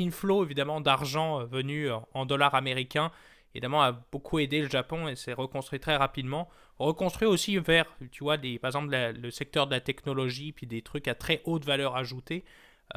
inflow 0.00 0.44
évidemment 0.44 0.80
d'argent 0.80 1.44
venu 1.44 1.88
en 2.14 2.26
dollars 2.26 2.54
américains 2.54 3.12
évidemment, 3.54 3.82
a 3.82 3.92
beaucoup 3.92 4.38
aidé 4.40 4.60
le 4.60 4.68
Japon 4.68 5.08
et 5.08 5.16
s'est 5.16 5.32
reconstruit 5.32 5.78
très 5.78 5.96
rapidement. 5.96 6.48
Reconstruit 6.78 7.28
aussi 7.28 7.56
vers, 7.58 7.86
tu 8.10 8.24
vois, 8.24 8.36
par 8.36 8.68
exemple, 8.68 8.94
le 8.94 9.30
secteur 9.30 9.66
de 9.66 9.72
la 9.72 9.80
technologie, 9.80 10.52
puis 10.52 10.66
des 10.66 10.82
trucs 10.82 11.06
à 11.06 11.14
très 11.14 11.40
haute 11.44 11.64
valeur 11.64 11.96
ajoutée, 11.96 12.44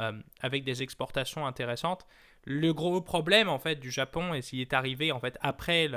euh, 0.00 0.12
avec 0.40 0.64
des 0.64 0.82
exportations 0.82 1.46
intéressantes. 1.46 2.06
Le 2.44 2.72
gros 2.72 3.00
problème, 3.00 3.48
en 3.48 3.58
fait, 3.58 3.76
du 3.76 3.90
Japon, 3.90 4.34
et 4.34 4.42
s'il 4.42 4.60
est 4.60 4.72
arrivé, 4.72 5.12
en 5.12 5.20
fait, 5.20 5.38
après, 5.40 5.90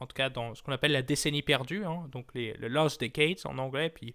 en 0.00 0.06
tout 0.06 0.14
cas, 0.14 0.28
dans 0.28 0.54
ce 0.54 0.62
qu'on 0.62 0.72
appelle 0.72 0.92
la 0.92 1.02
décennie 1.02 1.42
perdue, 1.42 1.84
hein, 1.84 2.06
donc 2.12 2.26
les, 2.34 2.54
le 2.54 2.68
Lost 2.68 3.00
Decades 3.00 3.40
en 3.44 3.58
anglais, 3.58 3.90
puis 3.90 4.14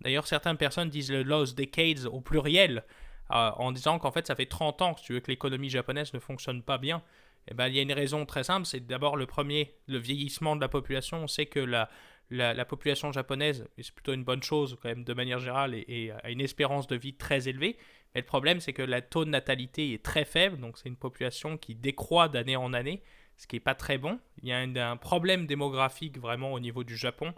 d'ailleurs, 0.00 0.26
certaines 0.26 0.56
personnes 0.56 0.90
disent 0.90 1.10
le 1.10 1.22
Lost 1.22 1.56
Decades 1.56 2.06
au 2.06 2.20
pluriel, 2.20 2.84
euh, 3.30 3.50
en 3.56 3.72
disant 3.72 3.98
qu'en 3.98 4.12
fait, 4.12 4.26
ça 4.26 4.34
fait 4.34 4.46
30 4.46 4.82
ans, 4.82 4.96
si 4.96 5.04
tu 5.04 5.12
veux, 5.14 5.20
que 5.20 5.30
l'économie 5.30 5.70
japonaise 5.70 6.12
ne 6.12 6.18
fonctionne 6.18 6.62
pas 6.62 6.76
bien. 6.76 7.02
Eh 7.48 7.54
ben, 7.54 7.68
il 7.68 7.74
y 7.74 7.78
a 7.78 7.82
une 7.82 7.92
raison 7.92 8.26
très 8.26 8.44
simple, 8.44 8.66
c'est 8.66 8.86
d'abord 8.86 9.16
le 9.16 9.26
premier, 9.26 9.74
le 9.86 9.98
vieillissement 9.98 10.54
de 10.54 10.60
la 10.60 10.68
population. 10.68 11.24
On 11.24 11.26
sait 11.26 11.46
que 11.46 11.60
la, 11.60 11.88
la, 12.30 12.64
population 12.64 13.10
japonaise, 13.10 13.66
et 13.78 13.82
c'est 13.82 13.94
plutôt 13.94 14.12
une 14.12 14.24
bonne 14.24 14.42
chose 14.42 14.78
quand 14.82 14.88
même 14.88 15.04
de 15.04 15.14
manière 15.14 15.38
générale, 15.38 15.74
et, 15.74 16.12
a 16.22 16.30
une 16.30 16.40
espérance 16.40 16.86
de 16.86 16.96
vie 16.96 17.14
très 17.14 17.48
élevée. 17.48 17.78
Mais 18.14 18.20
le 18.20 18.26
problème, 18.26 18.60
c'est 18.60 18.72
que 18.72 18.82
la 18.82 19.00
taux 19.00 19.24
de 19.24 19.30
natalité 19.30 19.92
est 19.92 20.02
très 20.02 20.24
faible, 20.24 20.58
donc 20.58 20.78
c'est 20.78 20.88
une 20.88 20.96
population 20.96 21.56
qui 21.56 21.74
décroît 21.74 22.28
d'année 22.28 22.56
en 22.56 22.72
année, 22.72 23.02
ce 23.36 23.46
qui 23.46 23.56
n'est 23.56 23.60
pas 23.60 23.74
très 23.74 23.98
bon. 23.98 24.18
Il 24.42 24.48
y 24.48 24.52
a 24.52 24.58
un, 24.58 24.96
problème 24.96 25.46
démographique 25.46 26.18
vraiment 26.18 26.52
au 26.52 26.60
niveau 26.60 26.84
du 26.84 26.96
Japon. 26.96 27.34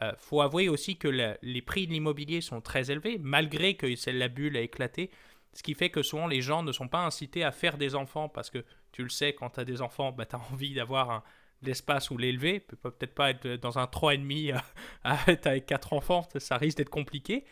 Il 0.00 0.04
euh, 0.04 0.12
faut 0.16 0.40
avouer 0.40 0.68
aussi 0.68 0.96
que 0.96 1.36
les 1.42 1.62
prix 1.62 1.86
de 1.86 1.92
l'immobilier 1.92 2.40
sont 2.40 2.60
très 2.60 2.90
élevés, 2.90 3.18
malgré 3.20 3.74
que 3.74 3.86
la 4.10 4.28
bulle 4.28 4.56
a 4.56 4.60
éclaté. 4.60 5.10
Ce 5.52 5.62
qui 5.62 5.74
fait 5.74 5.90
que 5.90 6.02
souvent 6.02 6.26
les 6.26 6.40
gens 6.40 6.64
ne 6.64 6.72
sont 6.72 6.88
pas 6.88 7.04
incités 7.04 7.44
à 7.44 7.52
faire 7.52 7.78
des 7.78 7.94
enfants 7.94 8.28
parce 8.28 8.50
que 8.50 8.64
tu 8.90 9.04
le 9.04 9.08
sais, 9.08 9.34
quand 9.34 9.50
tu 9.50 9.60
as 9.60 9.64
des 9.64 9.82
enfants, 9.82 10.10
bah, 10.10 10.26
tu 10.26 10.34
as 10.34 10.40
envie 10.52 10.74
d'avoir 10.74 11.10
un, 11.10 11.22
l'espace 11.64 12.10
où 12.10 12.18
l'élever. 12.18 12.60
peut 12.60 12.76
peut-être 12.76 13.14
pas 13.14 13.30
être 13.30 13.46
dans 13.56 13.78
un 13.78 13.84
3,5 13.84 14.60
avec 15.44 15.66
4 15.66 15.92
enfants, 15.92 16.28
ça 16.38 16.56
risque 16.56 16.78
d'être 16.78 16.90
compliqué. 16.90 17.44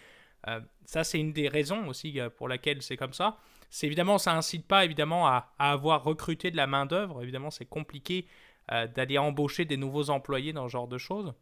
Euh, 0.48 0.60
ça, 0.84 1.04
c'est 1.04 1.18
une 1.18 1.32
des 1.32 1.48
raisons 1.48 1.88
aussi 1.88 2.20
euh, 2.20 2.28
pour 2.30 2.48
laquelle 2.48 2.82
c'est 2.82 2.96
comme 2.96 3.12
ça. 3.12 3.38
C'est 3.70 3.86
évidemment, 3.86 4.18
ça 4.18 4.36
incite 4.36 4.66
pas 4.66 4.84
évidemment 4.84 5.26
à, 5.26 5.54
avoir 5.58 6.04
recruté 6.04 6.50
de 6.50 6.56
la 6.56 6.66
main-d'œuvre. 6.66 7.22
Évidemment, 7.22 7.50
c'est 7.50 7.64
compliqué 7.64 8.26
euh, 8.70 8.86
d'aller 8.86 9.16
embaucher 9.16 9.64
des 9.64 9.78
nouveaux 9.78 10.10
employés 10.10 10.52
dans 10.52 10.68
ce 10.68 10.72
genre 10.72 10.88
de 10.88 10.98
choses. 10.98 11.32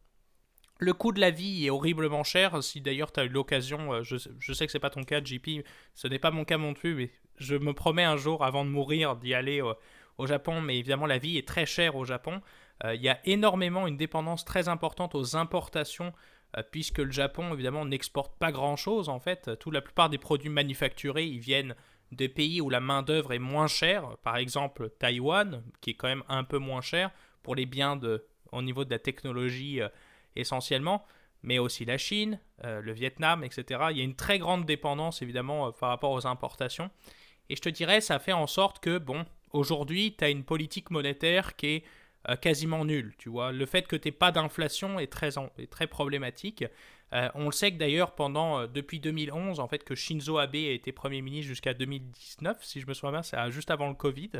Le 0.78 0.92
coût 0.92 1.12
de 1.12 1.20
la 1.20 1.30
vie 1.30 1.66
est 1.66 1.70
horriblement 1.70 2.22
cher. 2.22 2.62
Si 2.62 2.80
d'ailleurs 2.80 3.12
tu 3.12 3.20
as 3.20 3.24
eu 3.24 3.28
l'occasion, 3.28 3.94
euh, 3.94 4.02
je, 4.04 4.16
sais 4.52 4.66
que 4.66 4.72
c'est 4.72 4.78
pas 4.78 4.90
ton 4.90 5.02
cas, 5.02 5.22
JP, 5.22 5.64
ce 5.94 6.06
n'est 6.06 6.20
pas 6.20 6.30
mon 6.30 6.44
cas 6.44 6.56
non 6.56 6.72
plus, 6.72 6.94
mais 6.94 7.10
je 7.36 7.56
me 7.56 7.72
promets 7.72 8.04
un 8.04 8.16
jour 8.16 8.44
avant 8.44 8.64
de 8.64 8.70
mourir 8.70 9.16
d'y 9.16 9.34
aller 9.34 9.60
au 10.18 10.26
Japon. 10.26 10.60
Mais 10.60 10.78
évidemment, 10.78 11.06
la 11.06 11.18
vie 11.18 11.36
est 11.36 11.48
très 11.48 11.66
chère 11.66 11.96
au 11.96 12.04
Japon. 12.04 12.40
Euh, 12.84 12.94
il 12.94 13.02
y 13.02 13.08
a 13.08 13.18
énormément 13.24 13.86
une 13.86 13.96
dépendance 13.96 14.44
très 14.44 14.68
importante 14.68 15.14
aux 15.14 15.36
importations, 15.36 16.12
puisque 16.72 16.98
le 16.98 17.12
Japon, 17.12 17.54
évidemment, 17.54 17.84
n'exporte 17.84 18.36
pas 18.36 18.50
grand 18.50 18.74
chose 18.74 19.08
en 19.08 19.20
fait. 19.20 19.56
Toute 19.60 19.72
la 19.72 19.80
plupart 19.80 20.10
des 20.10 20.18
produits 20.18 20.50
manufacturés, 20.50 21.24
ils 21.24 21.38
viennent 21.38 21.76
des 22.12 22.28
pays 22.28 22.60
où 22.60 22.70
la 22.70 22.80
main-d'œuvre 22.80 23.32
est 23.32 23.38
moins 23.38 23.66
chère, 23.66 24.16
par 24.22 24.36
exemple 24.36 24.90
Taïwan, 24.98 25.62
qui 25.80 25.90
est 25.90 25.94
quand 25.94 26.08
même 26.08 26.24
un 26.28 26.44
peu 26.44 26.58
moins 26.58 26.80
cher 26.80 27.10
pour 27.42 27.54
les 27.54 27.66
biens 27.66 27.96
de, 27.96 28.26
au 28.52 28.62
niveau 28.62 28.84
de 28.84 28.90
la 28.90 28.98
technologie 28.98 29.80
euh, 29.80 29.88
essentiellement, 30.36 31.04
mais 31.42 31.58
aussi 31.58 31.84
la 31.84 31.98
Chine, 31.98 32.40
euh, 32.64 32.80
le 32.80 32.92
Vietnam, 32.92 33.44
etc. 33.44 33.86
Il 33.90 33.98
y 33.98 34.00
a 34.00 34.04
une 34.04 34.16
très 34.16 34.38
grande 34.38 34.66
dépendance 34.66 35.22
évidemment 35.22 35.68
euh, 35.68 35.70
par 35.70 35.88
rapport 35.88 36.10
aux 36.10 36.26
importations. 36.26 36.90
Et 37.48 37.56
je 37.56 37.62
te 37.62 37.68
dirais, 37.68 38.00
ça 38.00 38.18
fait 38.18 38.32
en 38.32 38.46
sorte 38.46 38.80
que, 38.80 38.98
bon, 38.98 39.24
aujourd'hui, 39.52 40.14
tu 40.16 40.24
as 40.24 40.30
une 40.30 40.44
politique 40.44 40.90
monétaire 40.90 41.56
qui 41.56 41.66
est 41.66 41.84
quasiment 42.40 42.84
nulle. 42.84 43.14
Tu 43.18 43.28
vois, 43.28 43.52
le 43.52 43.66
fait 43.66 43.86
que 43.86 43.96
tu 43.96 44.12
pas 44.12 44.32
d'inflation 44.32 44.98
est 44.98 45.10
très, 45.10 45.38
est 45.58 45.70
très 45.70 45.86
problématique. 45.86 46.64
on 47.12 47.46
le 47.46 47.52
sait 47.52 47.72
que 47.72 47.78
d'ailleurs, 47.78 48.14
pendant 48.14 48.66
depuis 48.66 49.00
2011, 49.00 49.58
en 49.60 49.68
fait, 49.68 49.84
que 49.84 49.94
Shinzo 49.94 50.38
Abe 50.38 50.56
a 50.56 50.72
été 50.72 50.92
Premier 50.92 51.22
ministre 51.22 51.48
jusqu'à 51.48 51.74
2019, 51.74 52.62
si 52.62 52.80
je 52.80 52.86
me 52.86 52.94
souviens 52.94 53.12
bien, 53.12 53.22
c'est 53.22 53.50
juste 53.50 53.70
avant 53.70 53.88
le 53.88 53.94
Covid. 53.94 54.30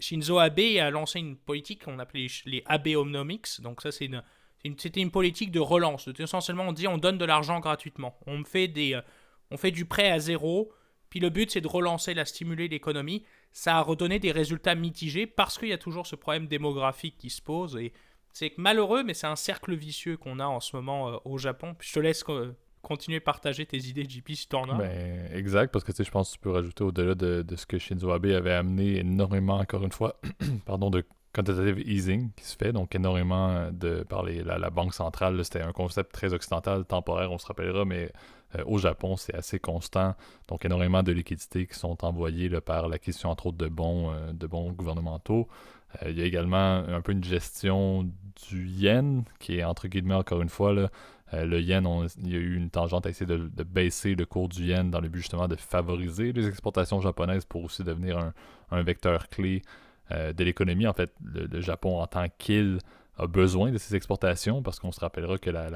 Shinzo 0.00 0.38
Abe 0.38 0.60
a 0.80 0.90
lancé 0.90 1.18
une 1.18 1.36
politique 1.36 1.84
qu'on 1.84 1.98
appelait 1.98 2.26
les 2.46 2.62
Abeonomics. 2.66 3.60
Donc 3.60 3.82
ça, 3.82 3.92
c'est 3.92 4.06
une, 4.06 4.22
c'était 4.78 5.00
une 5.00 5.10
politique 5.10 5.50
de 5.50 5.60
relance. 5.60 6.08
Essentiellement, 6.18 6.64
on 6.68 6.72
dit 6.72 6.88
on 6.88 6.98
donne 6.98 7.18
de 7.18 7.24
l'argent 7.24 7.60
gratuitement. 7.60 8.18
On 8.26 8.44
fait, 8.44 8.68
des, 8.68 8.94
euh, 8.94 9.02
on 9.50 9.56
fait 9.56 9.70
du 9.70 9.84
prêt 9.84 10.10
à 10.10 10.18
zéro. 10.18 10.72
Puis 11.08 11.20
le 11.20 11.30
but, 11.30 11.50
c'est 11.50 11.60
de 11.60 11.68
relancer, 11.68 12.14
la 12.14 12.24
stimuler 12.24 12.68
l'économie. 12.68 13.24
Ça 13.52 13.76
a 13.76 13.80
redonné 13.80 14.18
des 14.18 14.32
résultats 14.32 14.74
mitigés 14.74 15.26
parce 15.26 15.58
qu'il 15.58 15.68
y 15.68 15.72
a 15.72 15.78
toujours 15.78 16.06
ce 16.06 16.16
problème 16.16 16.46
démographique 16.46 17.16
qui 17.18 17.30
se 17.30 17.42
pose. 17.42 17.76
Et 17.76 17.92
c'est 18.32 18.56
malheureux, 18.58 19.02
mais 19.02 19.14
c'est 19.14 19.26
un 19.26 19.36
cercle 19.36 19.74
vicieux 19.74 20.16
qu'on 20.16 20.38
a 20.38 20.46
en 20.46 20.60
ce 20.60 20.76
moment 20.76 21.08
euh, 21.08 21.16
au 21.24 21.38
Japon. 21.38 21.74
je 21.80 21.92
te 21.92 22.00
laisse 22.00 22.24
euh, 22.28 22.56
continuer 22.82 23.18
à 23.18 23.20
partager 23.20 23.66
tes 23.66 23.78
idées, 23.78 24.06
JP, 24.08 24.30
si 24.30 24.48
tu 24.48 24.56
en 24.56 24.70
as. 24.70 24.74
Ben, 24.74 25.28
exact, 25.34 25.72
parce 25.72 25.84
que 25.84 25.92
je 25.92 26.10
pense 26.10 26.30
que 26.30 26.34
tu 26.34 26.40
peux 26.40 26.50
rajouter 26.50 26.84
au-delà 26.84 27.14
de, 27.14 27.56
ce 27.56 27.66
que 27.66 27.78
Shinzo 27.78 28.10
Abe 28.10 28.26
avait 28.26 28.54
amené 28.54 28.98
énormément, 28.98 29.58
encore 29.58 29.84
une 29.84 29.92
fois, 29.92 30.20
pardon, 30.64 30.90
de 30.90 31.04
quantitative 31.32 31.80
easing 31.86 32.30
qui 32.36 32.44
se 32.44 32.56
fait, 32.56 32.72
donc 32.72 32.94
énormément 32.94 33.70
de 33.72 34.02
par 34.08 34.24
la, 34.24 34.70
Banque 34.70 34.94
centrale. 34.94 35.44
C'était 35.44 35.62
un 35.62 35.72
concept 35.72 36.12
très 36.12 36.32
occidental, 36.32 36.84
temporaire, 36.84 37.30
on 37.30 37.38
se 37.38 37.46
rappellera, 37.46 37.84
mais 37.84 38.12
euh, 38.56 38.62
au 38.66 38.78
Japon, 38.78 39.16
c'est 39.16 39.34
assez 39.34 39.58
constant. 39.58 40.14
Donc 40.48 40.64
énormément 40.64 41.02
de 41.02 41.12
liquidités 41.12 41.66
qui 41.66 41.78
sont 41.78 42.04
envoyées 42.04 42.48
là, 42.48 42.60
par 42.60 42.88
l'acquisition, 42.88 43.30
entre 43.30 43.46
autres, 43.46 43.58
de 43.58 43.68
bons, 43.68 44.10
euh, 44.10 44.32
de 44.32 44.46
bons 44.46 44.72
gouvernementaux. 44.72 45.48
Euh, 46.02 46.10
il 46.10 46.18
y 46.18 46.22
a 46.22 46.24
également 46.24 46.84
un 46.86 47.00
peu 47.00 47.12
une 47.12 47.24
gestion 47.24 48.08
du 48.48 48.66
yen, 48.66 49.24
qui 49.38 49.58
est 49.58 49.64
entre 49.64 49.88
guillemets, 49.88 50.14
encore 50.14 50.42
une 50.42 50.48
fois, 50.48 50.72
là, 50.72 50.90
le 51.32 51.60
yen, 51.60 51.86
il 52.18 52.32
y 52.32 52.34
a 52.34 52.38
eu 52.38 52.56
une 52.56 52.70
tangente 52.70 53.06
à 53.06 53.10
essayer 53.10 53.24
de, 53.24 53.62
baisser 53.62 54.16
le 54.16 54.26
cours 54.26 54.48
du 54.48 54.64
yen 54.64 54.90
dans 54.90 55.00
le 55.00 55.08
but 55.08 55.20
justement 55.20 55.46
de 55.46 55.54
favoriser 55.54 56.32
les 56.32 56.48
exportations 56.48 57.00
japonaises 57.00 57.44
pour 57.44 57.62
aussi 57.62 57.84
devenir 57.84 58.32
un, 58.72 58.82
vecteur 58.82 59.28
clé 59.28 59.62
de 60.10 60.42
l'économie. 60.42 60.88
En 60.88 60.92
fait, 60.92 61.14
le, 61.22 61.60
Japon 61.60 62.00
en 62.00 62.08
tant 62.08 62.26
qu'il 62.36 62.78
a 63.20 63.26
besoin 63.26 63.70
de 63.70 63.78
ces 63.78 63.94
exportations 63.94 64.62
parce 64.62 64.78
qu'on 64.78 64.92
se 64.92 65.00
rappellera 65.00 65.36
que 65.38 65.50
la, 65.50 65.66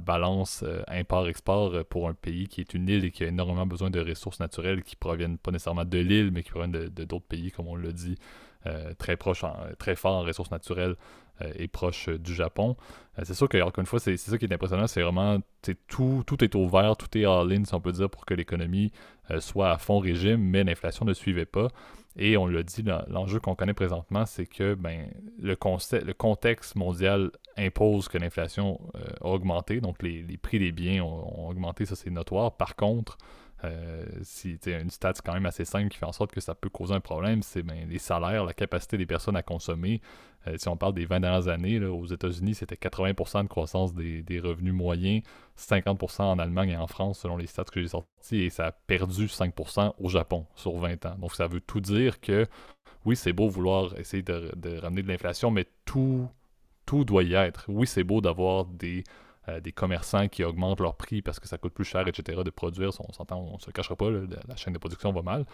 balance 0.00 0.62
euh, 0.62 0.82
import-export 0.86 1.74
euh, 1.74 1.84
pour 1.84 2.08
un 2.08 2.14
pays 2.14 2.46
qui 2.46 2.60
est 2.60 2.72
une 2.72 2.88
île 2.88 3.04
et 3.04 3.10
qui 3.10 3.24
a 3.24 3.26
énormément 3.26 3.66
besoin 3.66 3.90
de 3.90 4.00
ressources 4.00 4.38
naturelles 4.38 4.82
qui 4.82 4.94
proviennent 4.94 5.38
pas 5.38 5.50
nécessairement 5.50 5.84
de 5.84 5.98
l'île 5.98 6.30
mais 6.32 6.42
qui 6.42 6.50
proviennent 6.50 6.72
de 6.72 7.04
d'autres 7.04 7.26
pays, 7.26 7.50
comme 7.50 7.66
on 7.66 7.76
l'a 7.76 7.92
dit, 7.92 8.16
très 8.96 9.16
proche, 9.16 9.44
très 9.78 9.94
fort 9.94 10.14
en 10.14 10.22
ressources 10.22 10.50
naturelles 10.50 10.96
et 11.56 11.68
proche 11.68 12.08
du 12.08 12.34
Japon. 12.34 12.76
c'est 13.22 13.34
sûr 13.34 13.48
que, 13.48 13.60
encore 13.60 13.80
une 13.80 13.86
fois, 13.86 13.98
c'est 13.98 14.16
ça 14.16 14.38
qui 14.38 14.44
est 14.44 14.52
impressionnant, 14.52 14.86
c'est 14.86 15.02
vraiment 15.02 15.38
tout, 15.88 16.22
tout 16.26 16.44
est 16.44 16.54
ouvert, 16.54 16.96
tout 16.96 17.18
est 17.18 17.24
all-in, 17.24 17.64
si 17.64 17.74
on 17.74 17.80
peut 17.80 17.92
dire, 17.92 18.08
pour 18.08 18.24
que 18.24 18.34
l'économie 18.34 18.92
soit 19.40 19.70
à 19.72 19.78
fond 19.78 19.98
régime, 19.98 20.40
mais 20.40 20.62
l'inflation 20.64 21.04
ne 21.04 21.12
suivait 21.12 21.46
pas. 21.46 21.68
Et 22.16 22.36
on 22.36 22.46
l'a 22.46 22.62
dit, 22.62 22.84
l'enjeu 23.08 23.40
qu'on 23.40 23.56
connaît 23.56 23.74
présentement, 23.74 24.24
c'est 24.24 24.46
que 24.46 24.74
ben, 24.74 25.08
le, 25.40 25.56
contexte 26.14 26.76
mondial 26.76 27.32
impose 27.56 28.08
que 28.08 28.18
l'inflation 28.18 28.80
euh, 28.94 29.00
a 29.20 29.28
augmenté, 29.28 29.80
donc 29.80 30.00
les, 30.02 30.22
prix 30.40 30.60
des 30.60 30.70
biens 30.70 31.02
ont, 31.02 31.48
augmenté, 31.48 31.86
ça 31.86 31.96
c'est 31.96 32.10
notoire. 32.10 32.56
Par 32.56 32.76
contre, 32.76 33.18
euh, 33.64 34.04
si 34.22 34.58
une 34.66 34.90
stat 34.90 35.14
quand 35.24 35.32
même 35.32 35.46
assez 35.46 35.64
simple 35.64 35.88
qui 35.88 35.98
fait 35.98 36.06
en 36.06 36.12
sorte 36.12 36.32
que 36.32 36.40
ça 36.40 36.54
peut 36.54 36.68
causer 36.68 36.94
un 36.94 37.00
problème, 37.00 37.42
c'est 37.42 37.62
ben, 37.62 37.88
les 37.88 37.98
salaires, 37.98 38.44
la 38.44 38.52
capacité 38.52 38.96
des 38.96 39.06
personnes 39.06 39.36
à 39.36 39.42
consommer. 39.42 40.00
Euh, 40.46 40.56
si 40.58 40.68
on 40.68 40.76
parle 40.76 40.94
des 40.94 41.06
20 41.06 41.20
dernières 41.20 41.48
années, 41.48 41.82
aux 41.84 42.06
États-Unis, 42.06 42.54
c'était 42.54 42.76
80% 42.76 43.44
de 43.44 43.48
croissance 43.48 43.94
des, 43.94 44.40
revenus 44.40 44.74
moyens, 44.74 45.22
50% 45.58 46.22
en 46.22 46.38
Allemagne 46.38 46.70
et 46.70 46.76
en 46.76 46.86
France, 46.86 47.20
selon 47.20 47.36
les 47.36 47.46
stats 47.46 47.64
que 47.64 47.80
j'ai 47.80 47.88
sortis, 47.88 48.42
et 48.42 48.50
ça 48.50 48.66
a 48.66 48.72
perdu 48.72 49.26
5% 49.26 49.94
au 49.98 50.08
Japon 50.08 50.46
sur 50.54 50.76
20 50.76 51.06
ans. 51.06 51.16
Donc 51.18 51.34
ça 51.34 51.46
veut 51.46 51.60
tout 51.60 51.80
dire 51.80 52.20
que 52.20 52.46
oui, 53.04 53.16
c'est 53.16 53.32
beau 53.32 53.48
vouloir 53.48 53.98
essayer 53.98 54.22
de, 54.22 54.52
de 54.56 54.78
ramener 54.78 55.02
de 55.02 55.08
l'inflation, 55.08 55.50
mais 55.50 55.66
tout, 55.84 56.28
tout 56.86 57.04
doit 57.04 57.22
y 57.22 57.34
être. 57.34 57.64
Oui, 57.68 57.86
c'est 57.86 58.04
beau 58.04 58.20
d'avoir 58.20 58.64
des 58.64 59.04
euh, 59.48 59.60
des 59.60 59.72
commerçants 59.72 60.28
qui 60.28 60.42
augmentent 60.42 60.80
leur 60.80 60.96
prix 60.96 61.20
parce 61.20 61.38
que 61.38 61.46
ça 61.46 61.58
coûte 61.58 61.74
plus 61.74 61.84
cher, 61.84 62.08
etc., 62.08 62.42
de 62.42 62.50
produire. 62.50 62.90
On 63.06 63.12
s'entend, 63.12 63.40
on 63.40 63.58
se 63.58 63.70
cachera 63.70 63.94
pas, 63.94 64.10
la 64.10 64.56
chaîne 64.56 64.72
de 64.72 64.78
production 64.78 65.12
va 65.12 65.22
mal. 65.22 65.44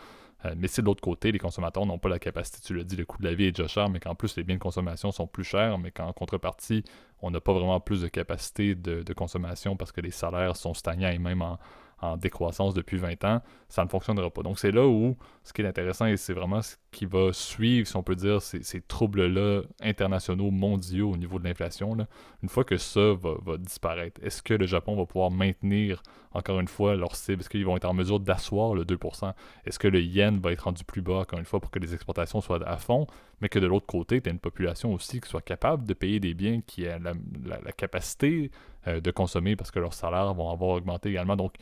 Euh, 0.45 0.55
mais 0.57 0.69
si 0.69 0.81
de 0.81 0.87
l'autre 0.87 1.03
côté, 1.03 1.33
les 1.33 1.39
consommateurs 1.39 1.85
n'ont 1.87 1.99
pas 1.99 2.09
la 2.09 2.19
capacité, 2.19 2.59
tu 2.65 2.75
l'as 2.75 2.85
dit, 2.85 2.97
le 2.97 3.05
coût 3.05 3.19
de 3.19 3.25
la 3.25 3.35
vie 3.35 3.47
est 3.47 3.53
déjà 3.53 3.69
cher, 3.69 3.89
mais 3.89 4.01
qu'en 4.01 4.15
plus 4.15 4.37
les 4.37 4.45
biens 4.45 4.57
de 4.57 4.61
consommation 4.61 5.11
sont 5.11 5.27
plus 5.27 5.45
chers, 5.45 5.79
mais 5.79 5.91
qu'en 5.91 6.13
contrepartie, 6.13 6.85
on 7.21 7.31
n'a 7.31 7.41
pas 7.41 7.53
vraiment 7.53 7.81
plus 7.81 8.03
de 8.03 8.09
capacité 8.09 8.75
de, 8.75 9.03
de, 9.03 9.13
consommation 9.13 9.77
parce 9.77 9.93
que 9.93 10.01
les 10.01 10.11
salaires 10.11 10.57
sont 10.57 10.73
stagnants 10.73 11.11
et 11.11 11.19
même 11.19 11.43
en, 11.43 11.59
en 12.01 12.17
décroissance 12.17 12.75
depuis 12.75 12.97
20 12.97 13.25
ans, 13.25 13.43
ça 13.69 13.85
ne 13.85 13.89
fonctionnera 13.89 14.31
pas. 14.31 14.43
Donc 14.43 14.59
c'est 14.59 14.71
là 14.71 14.87
où 14.87 15.17
ce 15.45 15.53
qui 15.53 15.63
est 15.63 15.67
intéressant 15.67 16.07
et 16.07 16.17
c'est 16.17 16.33
vraiment 16.33 16.63
ce 16.63 16.77
qui 16.91 17.07
va 17.07 17.33
suivre, 17.33 17.87
si 17.87 17.97
on 17.97 18.03
peut 18.03 18.17
dire, 18.17 18.43
ces, 18.43 18.81
troubles-là 18.81 19.63
internationaux, 19.81 20.51
mondiaux 20.51 21.13
au 21.13 21.17
niveau 21.17 21.39
de 21.39 21.45
l'inflation. 21.45 21.97
Une 22.43 22.49
fois 22.49 22.65
que 22.65 22.77
ça 22.77 23.15
va, 23.15 23.57
disparaître, 23.59 24.21
est-ce 24.25 24.43
que 24.43 24.55
le 24.55 24.67
Japon 24.67 24.97
va 24.97 25.07
pouvoir 25.07 25.31
maintenir 25.31 26.03
encore 26.33 26.59
une 26.59 26.69
fois 26.69 26.97
leur 26.97 27.15
cible? 27.15 27.41
Est-ce 27.41 27.49
qu'ils 27.49 27.65
vont 27.65 27.77
être 27.77 27.85
en 27.85 27.95
mesure 27.95 28.19
d'asseoir 28.19 28.75
le 28.75 28.85
2%? 28.85 29.33
Est-ce 29.65 29.79
que 29.79 29.89
le 29.89 30.01
yen 30.01 30.41
va 30.41 30.53
être 30.53 30.63
rendu 30.63 30.85
plus 30.85 31.03
bas 31.03 31.19
encore 31.19 31.39
une 31.39 31.45
fois 31.45 31.61
pour 31.61 31.71
que 31.71 31.79
les 31.79 31.95
exportations 31.95 32.41
soient 32.41 32.67
à 32.69 32.77
fond, 32.77 33.07
mais 33.41 33.49
que 33.49 33.59
de 33.59 33.67
l'autre 33.67 33.87
côté, 33.87 34.21
tu 34.21 34.29
as 34.29 34.33
une 34.33 34.39
population 34.39 34.93
aussi 34.93 35.21
qui 35.21 35.29
soit 35.29 35.43
capable 35.43 35.87
de 35.87 35.95
payer 35.95 36.19
des 36.19 36.35
biens 36.35 36.61
qui 36.67 36.89
a 36.89 36.99
la, 36.99 37.13
la 37.45 37.73
capacité 37.73 38.51
euh, 38.87 38.99
de 38.99 39.11
consommer 39.11 39.57
parce 39.57 39.71
que 39.71 39.79
leurs 39.79 39.93
salaires 39.93 40.33
vont 40.33 40.51
avoir 40.51 40.71
augmenté 40.71 41.11
également? 41.11 41.37
Donc, 41.37 41.55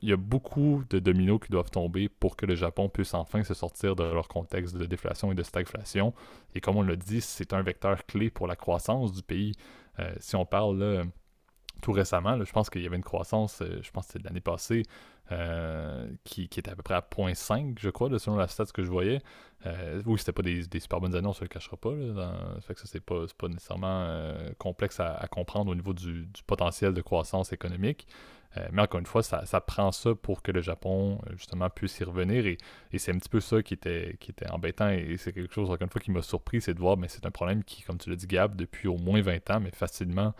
il 0.00 0.08
y 0.08 0.12
a 0.12 0.16
beaucoup 0.16 0.82
de 0.88 0.98
dominos 0.98 1.40
qui 1.40 1.50
doivent 1.50 1.70
tomber 1.70 2.08
pour 2.08 2.36
que 2.36 2.46
le 2.46 2.54
Japon 2.54 2.88
puisse 2.88 3.14
enfin 3.14 3.42
se 3.44 3.54
sortir 3.54 3.94
de 3.96 4.04
leur 4.04 4.28
contexte 4.28 4.76
de 4.76 4.86
déflation 4.86 5.32
et 5.32 5.34
de 5.34 5.42
stagflation. 5.42 6.14
Et 6.54 6.60
comme 6.60 6.76
on 6.76 6.82
l'a 6.82 6.96
dit, 6.96 7.20
c'est 7.20 7.52
un 7.52 7.62
vecteur 7.62 8.06
clé 8.06 8.30
pour 8.30 8.46
la 8.46 8.56
croissance 8.56 9.12
du 9.12 9.22
pays. 9.22 9.52
Euh, 9.98 10.12
si 10.20 10.36
on 10.36 10.46
parle 10.46 10.78
là, 10.78 11.02
tout 11.82 11.92
récemment, 11.92 12.42
je 12.42 12.52
pense 12.52 12.70
qu'il 12.70 12.80
y 12.80 12.86
avait 12.86 12.96
une 12.96 13.02
croissance, 13.02 13.60
euh, 13.60 13.80
je 13.82 13.90
pense 13.90 14.06
que 14.06 14.12
c'est 14.12 14.18
de 14.20 14.24
l'année 14.24 14.40
passée, 14.40 14.84
euh, 15.32 16.08
qui, 16.24 16.44
était 16.44 16.70
à 16.70 16.76
peu 16.76 16.82
près 16.82 16.94
à 16.94 17.00
0.5, 17.00 17.76
je 17.78 17.90
crois, 17.90 18.08
selon 18.18 18.36
la 18.36 18.46
stat 18.46 18.66
que 18.72 18.84
je 18.84 18.90
voyais. 18.90 19.20
Euh, 19.66 20.00
oui, 20.06 20.18
c'était 20.18 20.32
pas 20.32 20.42
des, 20.42 20.62
super 20.80 21.00
bonnes 21.00 21.14
années, 21.14 21.26
on 21.26 21.32
se 21.32 21.42
le 21.42 21.48
cachera 21.48 21.76
pas. 21.76 21.92
Là, 21.92 22.34
fait 22.60 22.74
que 22.74 22.80
ça, 22.80 22.86
c'est 22.86 23.00
pas, 23.00 23.24
pas 23.36 23.48
nécessairement 23.48 24.32
complexe 24.58 25.00
à, 25.00 25.26
comprendre 25.28 25.72
au 25.72 25.74
niveau 25.74 25.92
du, 25.92 26.28
potentiel 26.46 26.94
de 26.94 27.02
croissance 27.02 27.52
économique. 27.52 28.06
mais 28.70 28.82
encore 28.82 29.00
une 29.00 29.06
fois, 29.06 29.22
ça, 29.22 29.60
prend 29.60 29.90
ça 29.90 30.14
pour 30.14 30.42
que 30.42 30.52
le 30.52 30.60
Japon, 30.60 31.20
justement, 31.32 31.68
puisse 31.70 31.98
y 31.98 32.04
revenir. 32.04 32.46
Et, 32.46 32.58
c'est 32.98 33.12
un 33.12 33.18
petit 33.18 33.28
peu 33.28 33.40
ça 33.40 33.62
qui 33.62 33.74
était, 33.74 34.16
qui 34.20 34.30
était 34.30 34.48
embêtant. 34.50 34.90
Et, 34.90 35.16
c'est 35.16 35.32
quelque 35.32 35.52
chose, 35.52 35.68
encore 35.68 35.82
une 35.82 35.90
fois, 35.90 36.00
qui 36.00 36.12
m'a 36.12 36.22
surpris, 36.22 36.60
c'est 36.60 36.74
de 36.74 36.80
voir, 36.80 36.96
mais 36.96 37.08
c'est 37.08 37.26
un 37.26 37.32
problème 37.32 37.64
qui, 37.64 37.82
comme 37.82 37.98
tu 37.98 38.10
l'as 38.10 38.16
dit, 38.16 38.26
Gab, 38.26 38.54
depuis 38.54 38.86
au 38.86 38.98
moins 38.98 39.20
20 39.20 39.50
ans, 39.50 39.60
mais 39.60 39.70
facilement 39.72 40.34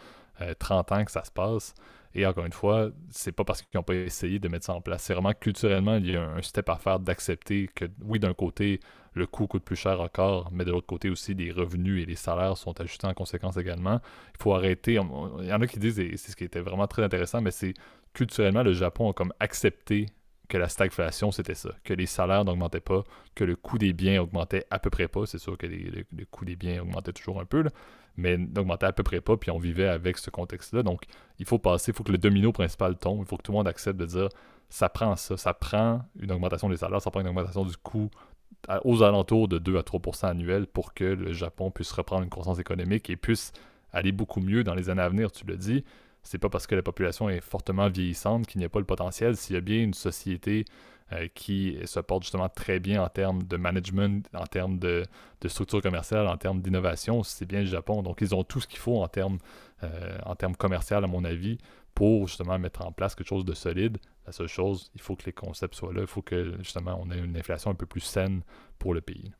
30 0.58 0.92
ans 0.92 1.04
que 1.04 1.10
ça 1.10 1.24
se 1.24 1.30
passe. 1.30 1.74
Et 2.14 2.26
encore 2.26 2.44
une 2.44 2.52
fois, 2.52 2.90
c'est 3.10 3.32
pas 3.32 3.44
parce 3.44 3.62
qu'ils 3.62 3.70
n'ont 3.74 3.82
pas 3.82 3.94
essayé 3.94 4.38
de 4.38 4.48
mettre 4.48 4.66
ça 4.66 4.74
en 4.74 4.82
place. 4.82 5.02
C'est 5.04 5.14
vraiment 5.14 5.32
culturellement, 5.32 5.96
il 5.96 6.10
y 6.10 6.16
a 6.16 6.22
un 6.22 6.42
step 6.42 6.68
à 6.68 6.76
faire 6.76 6.98
d'accepter 6.98 7.70
que, 7.74 7.86
oui, 8.04 8.18
d'un 8.18 8.34
côté, 8.34 8.80
le 9.14 9.26
coût 9.26 9.46
coûte 9.46 9.64
plus 9.64 9.76
cher 9.76 10.00
encore, 10.00 10.50
mais 10.52 10.64
de 10.64 10.70
l'autre 10.70 10.86
côté 10.86 11.08
aussi, 11.08 11.34
les 11.34 11.50
revenus 11.50 12.02
et 12.02 12.06
les 12.06 12.16
salaires 12.16 12.56
sont 12.56 12.78
ajustés 12.80 13.06
en 13.06 13.14
conséquence 13.14 13.56
également. 13.56 14.00
Il 14.34 14.42
faut 14.42 14.54
arrêter. 14.54 14.98
Il 15.40 15.46
y 15.46 15.52
en 15.52 15.60
a 15.60 15.66
qui 15.66 15.78
disent, 15.78 15.98
et 15.98 16.16
c'est 16.16 16.32
ce 16.32 16.36
qui 16.36 16.44
était 16.44 16.60
vraiment 16.60 16.86
très 16.86 17.02
intéressant, 17.02 17.40
mais 17.40 17.50
c'est 17.50 17.74
culturellement, 18.12 18.62
le 18.62 18.74
Japon 18.74 19.10
a 19.10 19.12
comme 19.14 19.32
accepté 19.40 20.06
que 20.48 20.58
la 20.58 20.68
stagflation, 20.68 21.32
c'était 21.32 21.54
ça, 21.54 21.70
que 21.82 21.94
les 21.94 22.04
salaires 22.04 22.44
n'augmentaient 22.44 22.80
pas, 22.80 23.04
que 23.34 23.44
le 23.44 23.56
coût 23.56 23.78
des 23.78 23.94
biens 23.94 24.20
augmentait 24.20 24.66
à 24.70 24.78
peu 24.78 24.90
près 24.90 25.08
pas. 25.08 25.24
C'est 25.24 25.38
sûr 25.38 25.56
que 25.56 25.66
le, 25.66 26.04
coût 26.30 26.44
des 26.44 26.56
biens 26.56 26.82
augmentait 26.82 27.14
toujours 27.14 27.40
un 27.40 27.46
peu, 27.46 27.64
mais 28.16 28.36
n'augmentait 28.36 28.86
à 28.86 28.92
peu 28.92 29.02
près 29.02 29.20
pas, 29.20 29.36
puis 29.36 29.50
on 29.50 29.58
vivait 29.58 29.88
avec 29.88 30.18
ce 30.18 30.30
contexte-là. 30.30 30.82
Donc, 30.82 31.04
il 31.38 31.46
faut 31.46 31.58
passer, 31.58 31.92
il 31.92 31.94
faut 31.94 32.04
que 32.04 32.12
le 32.12 32.18
domino 32.18 32.52
principal 32.52 32.96
tombe, 32.96 33.20
il 33.20 33.26
faut 33.26 33.36
que 33.36 33.42
tout 33.42 33.52
le 33.52 33.58
monde 33.58 33.68
accepte 33.68 33.98
de 33.98 34.06
dire 34.06 34.28
ça 34.68 34.88
prend 34.88 35.16
ça, 35.16 35.36
ça 35.36 35.52
prend 35.52 36.02
une 36.18 36.32
augmentation 36.32 36.68
des 36.68 36.78
salaires, 36.78 37.02
ça 37.02 37.10
prend 37.10 37.20
une 37.20 37.28
augmentation 37.28 37.64
du 37.64 37.76
coût 37.76 38.10
aux 38.84 39.02
alentours 39.02 39.48
de 39.48 39.58
2 39.58 39.76
à 39.76 39.82
3% 39.82 40.26
annuels 40.26 40.66
pour 40.66 40.94
que 40.94 41.04
le 41.04 41.32
Japon 41.32 41.70
puisse 41.70 41.90
reprendre 41.92 42.22
une 42.22 42.30
croissance 42.30 42.58
économique 42.58 43.10
et 43.10 43.16
puisse 43.16 43.52
aller 43.92 44.12
beaucoup 44.12 44.40
mieux 44.40 44.64
dans 44.64 44.74
les 44.74 44.88
années 44.88 45.02
à 45.02 45.08
venir, 45.08 45.32
tu 45.32 45.44
le 45.46 45.56
dis 45.56 45.84
c'est 46.22 46.38
pas 46.38 46.48
parce 46.48 46.66
que 46.66 46.74
la 46.74 46.82
population 46.82 47.28
est 47.28 47.40
fortement 47.40 47.88
vieillissante 47.88 48.46
qu'il 48.46 48.60
n'y 48.60 48.64
a 48.64 48.68
pas 48.68 48.78
le 48.78 48.84
potentiel. 48.84 49.36
S'il 49.36 49.54
y 49.54 49.58
a 49.58 49.60
bien 49.60 49.82
une 49.82 49.94
société 49.94 50.64
euh, 51.12 51.28
qui 51.34 51.76
se 51.84 52.00
porte 52.00 52.22
justement 52.22 52.48
très 52.48 52.78
bien 52.78 53.02
en 53.02 53.08
termes 53.08 53.42
de 53.42 53.56
management, 53.56 54.26
en 54.34 54.46
termes 54.46 54.78
de, 54.78 55.04
structure 55.46 55.82
commerciale, 55.82 56.26
en 56.28 56.36
termes 56.36 56.62
d'innovation. 56.62 57.22
C'est 57.22 57.46
bien 57.46 57.60
le 57.60 57.66
Japon. 57.66 58.02
Donc, 58.02 58.20
ils 58.20 58.34
ont 58.34 58.44
tout 58.44 58.60
ce 58.60 58.66
qu'il 58.66 58.78
faut 58.78 59.02
en 59.02 59.08
termes, 59.08 59.38
euh, 59.82 60.18
en 60.24 60.36
termes 60.36 60.54
à 60.60 61.00
mon 61.00 61.24
avis, 61.24 61.58
pour 61.94 62.28
justement 62.28 62.58
mettre 62.58 62.86
en 62.86 62.92
place 62.92 63.14
quelque 63.14 63.28
chose 63.28 63.44
de 63.44 63.54
solide. 63.54 63.98
La 64.26 64.32
seule 64.32 64.46
chose, 64.46 64.90
il 64.94 65.00
faut 65.00 65.16
que 65.16 65.24
les 65.26 65.32
concepts 65.32 65.74
soient 65.74 65.92
là. 65.92 66.02
Il 66.02 66.06
faut 66.06 66.22
que 66.22 66.56
justement 66.58 66.98
on 67.02 67.10
ait 67.10 67.18
une 67.18 67.36
inflation 67.36 67.70
un 67.70 67.74
peu 67.74 67.86
plus 67.86 68.00
saine 68.00 68.42
pour 68.78 68.94
le 68.94 69.00
pays. 69.00 69.32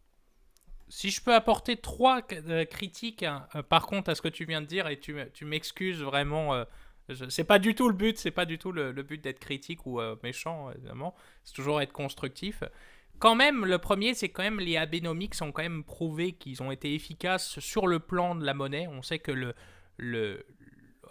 Si 0.95 1.11
je 1.11 1.23
peux 1.23 1.35
apporter 1.35 1.77
trois 1.77 2.21
euh, 2.33 2.67
critiques, 2.67 3.23
hein, 3.23 3.47
par 3.71 3.87
contre, 3.87 4.11
à 4.11 4.15
ce 4.15 4.21
que 4.21 4.29
tu 4.29 4.45
viens 4.45 4.61
de 4.61 4.67
dire, 4.67 4.89
et 4.89 5.01
tu, 5.01 5.45
m'excuses 5.45 6.03
vraiment 6.03 6.67
c'est 7.29 7.45
pas 7.45 7.59
du 7.59 7.75
tout 7.75 7.89
le 7.89 7.95
but, 7.95 8.19
c'est 8.19 8.31
pas 8.31 8.45
du 8.45 8.59
tout 8.59 8.73
le, 8.73 8.93
but 9.03 9.23
d'être 9.23 9.41
critique 9.41 9.87
ou 9.87 10.01
euh, 10.01 10.17
méchant, 10.23 10.71
évidemment. 10.71 11.15
C'est 11.45 11.55
toujours 11.55 11.81
être 11.81 11.93
constructif. 11.93 12.63
Quand 13.19 13.35
même, 13.35 13.65
le 13.65 13.79
premier, 13.79 14.15
c'est 14.15 14.29
quand 14.29 14.43
même 14.43 14.61
les 14.61 14.77
Abenomics 14.77 15.35
ont 15.43 15.53
quand 15.53 15.63
même 15.63 15.85
prouvé 15.85 16.33
qu'ils 16.33 16.63
ont 16.63 16.71
été 16.71 16.95
efficaces 16.95 17.59
sur 17.61 17.87
le 17.87 17.99
plan 17.99 18.35
de 18.35 18.45
la 18.45 18.55
monnaie. 18.55 18.89
On 18.89 19.03
sait 19.03 19.19
que 19.19 19.33
le, 19.97 20.45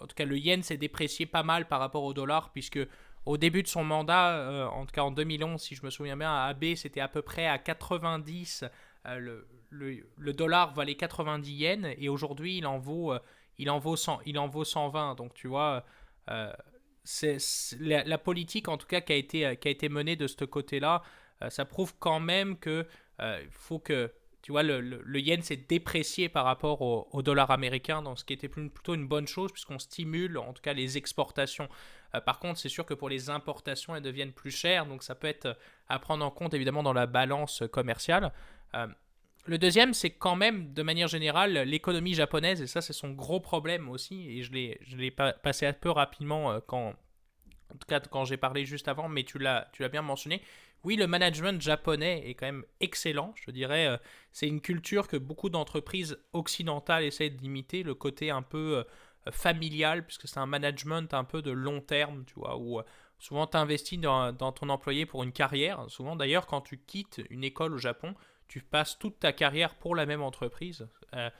en 0.00 0.06
tout 0.06 0.14
cas, 0.14 0.24
le 0.24 0.38
yen 0.38 0.62
s'est 0.62 0.76
déprécié 0.76 1.26
pas 1.26 1.42
mal 1.42 1.68
par 1.68 1.80
rapport 1.80 2.04
au 2.04 2.12
dollar, 2.12 2.52
puisque 2.52 2.80
au 3.24 3.36
début 3.36 3.62
de 3.62 3.68
son 3.68 3.84
mandat, 3.84 4.36
euh, 4.36 4.66
en 4.66 4.84
tout 4.84 4.92
cas 4.92 5.02
en 5.02 5.10
2011, 5.10 5.60
si 5.60 5.74
je 5.74 5.84
me 5.84 5.90
souviens 5.90 6.16
bien, 6.16 6.30
à 6.30 6.46
AB, 6.46 6.74
c'était 6.74 7.00
à 7.00 7.08
peu 7.08 7.22
près 7.22 7.46
à 7.46 7.58
90. 7.58 8.64
Euh, 9.06 9.18
le, 9.18 9.48
le, 9.72 10.32
dollar 10.32 10.72
valait 10.74 10.94
90 10.94 11.52
yens, 11.52 11.94
et 11.98 12.08
aujourd'hui, 12.08 12.58
il 12.58 12.66
en 12.66 12.78
vaut 12.78 13.14
il 13.58 13.70
en 13.70 13.78
vaut, 13.78 13.96
100, 13.96 14.20
il 14.26 14.38
en 14.38 14.48
vaut 14.48 14.64
120. 14.64 15.14
Donc 15.14 15.34
tu 15.34 15.48
vois, 15.48 15.84
euh, 16.30 16.52
c'est 17.04 17.38
la, 17.80 18.18
politique 18.18 18.68
en 18.68 18.76
tout 18.76 18.86
cas 18.86 19.00
qui 19.00 19.12
a 19.12 19.16
été, 19.16 19.56
qui 19.56 19.68
a 19.68 19.70
été 19.70 19.88
menée 19.88 20.16
de 20.16 20.26
ce 20.26 20.44
côté-là, 20.44 21.02
euh, 21.42 21.50
ça 21.50 21.64
prouve 21.64 21.94
quand 21.98 22.20
même 22.20 22.58
que 22.58 22.86
euh, 23.20 23.42
faut 23.50 23.78
que 23.78 24.12
tu 24.42 24.50
vois, 24.50 24.64
le, 24.64 24.80
le, 24.80 25.20
yen 25.20 25.40
s'est 25.40 25.56
déprécié 25.56 26.28
par 26.28 26.44
rapport 26.44 26.82
au, 26.82 27.22
dollar 27.22 27.52
américain, 27.52 28.02
donc 28.02 28.18
ce 28.18 28.24
qui 28.24 28.32
était 28.32 28.48
plutôt 28.48 28.94
une 28.94 29.06
bonne 29.06 29.28
chose 29.28 29.52
puisqu'on 29.52 29.78
stimule 29.78 30.36
en 30.36 30.52
tout 30.52 30.62
cas 30.62 30.72
les 30.72 30.98
exportations. 30.98 31.68
par 32.26 32.40
contre, 32.40 32.58
c'est 32.58 32.68
sûr 32.68 32.84
que 32.84 32.94
pour 32.94 33.08
les 33.08 33.30
importations, 33.30 33.94
elles 33.94 34.02
deviennent 34.02 34.32
plus 34.32 34.50
chères, 34.50 34.84
donc 34.86 35.04
ça 35.04 35.14
peut 35.14 35.28
être 35.28 35.56
à 35.88 36.00
prendre 36.00 36.24
en 36.24 36.32
compte 36.32 36.54
évidemment 36.54 36.82
dans 36.82 36.92
la 36.92 37.06
balance 37.06 37.62
commerciale. 37.70 38.32
Le 39.44 39.58
deuxième, 39.58 39.92
c'est 39.92 40.10
quand 40.10 40.36
même, 40.36 40.72
de 40.72 40.82
manière 40.82 41.08
générale, 41.08 41.54
l'économie 41.62 42.14
japonaise, 42.14 42.62
et 42.62 42.68
ça, 42.68 42.80
c'est 42.80 42.92
son 42.92 43.10
gros 43.10 43.40
problème 43.40 43.88
aussi, 43.88 44.30
et 44.30 44.42
je 44.42 44.52
l'ai 44.52 45.10
passé 45.10 45.66
un 45.66 45.72
peu 45.72 45.90
rapidement 45.90 46.52
euh, 46.52 46.60
quand, 46.64 46.94
en 47.70 47.76
tout 47.76 47.86
cas, 47.88 47.98
quand 47.98 48.24
j'ai 48.24 48.36
parlé 48.36 48.64
juste 48.64 48.86
avant, 48.86 49.08
mais 49.08 49.24
tu 49.24 49.38
l'as 49.38 49.68
bien 49.90 50.02
mentionné. 50.02 50.42
Oui, 50.84 50.94
le 50.94 51.08
management 51.08 51.60
japonais 51.60 52.22
est 52.28 52.34
quand 52.34 52.46
même 52.46 52.64
excellent, 52.80 53.34
je 53.34 53.50
dirais. 53.50 53.88
Euh, 53.88 53.96
c'est 54.30 54.46
une 54.46 54.60
culture 54.60 55.08
que 55.08 55.16
beaucoup 55.16 55.48
d'entreprises 55.50 56.18
occidentales 56.32 57.02
essaient 57.02 57.30
d'imiter, 57.30 57.82
le 57.82 57.94
côté 57.94 58.30
un 58.30 58.42
peu 58.42 58.78
euh, 58.78 59.30
familial, 59.32 60.06
puisque 60.06 60.28
c'est 60.28 60.38
un 60.38 60.46
management 60.46 61.12
un 61.14 61.24
peu 61.24 61.42
de 61.42 61.50
long 61.50 61.80
terme, 61.80 62.24
tu 62.26 62.34
vois, 62.34 62.58
où 62.58 62.80
souvent 63.18 63.48
tu 63.48 63.56
investis 63.56 63.98
dans 63.98 64.52
ton 64.52 64.68
employé 64.68 65.04
pour 65.04 65.24
une 65.24 65.32
carrière. 65.32 65.84
Souvent, 65.88 66.14
d'ailleurs, 66.14 66.46
quand 66.46 66.60
tu 66.60 66.78
quittes 66.78 67.20
une 67.30 67.44
école 67.44 67.74
au 67.74 67.78
Japon, 67.78 68.14
tu 68.52 68.60
passes 68.60 68.98
toute 68.98 69.18
ta 69.18 69.32
carrière 69.32 69.76
pour 69.76 69.96
la 69.96 70.04
même 70.04 70.20
entreprise. 70.20 70.86
Euh, 71.14 71.30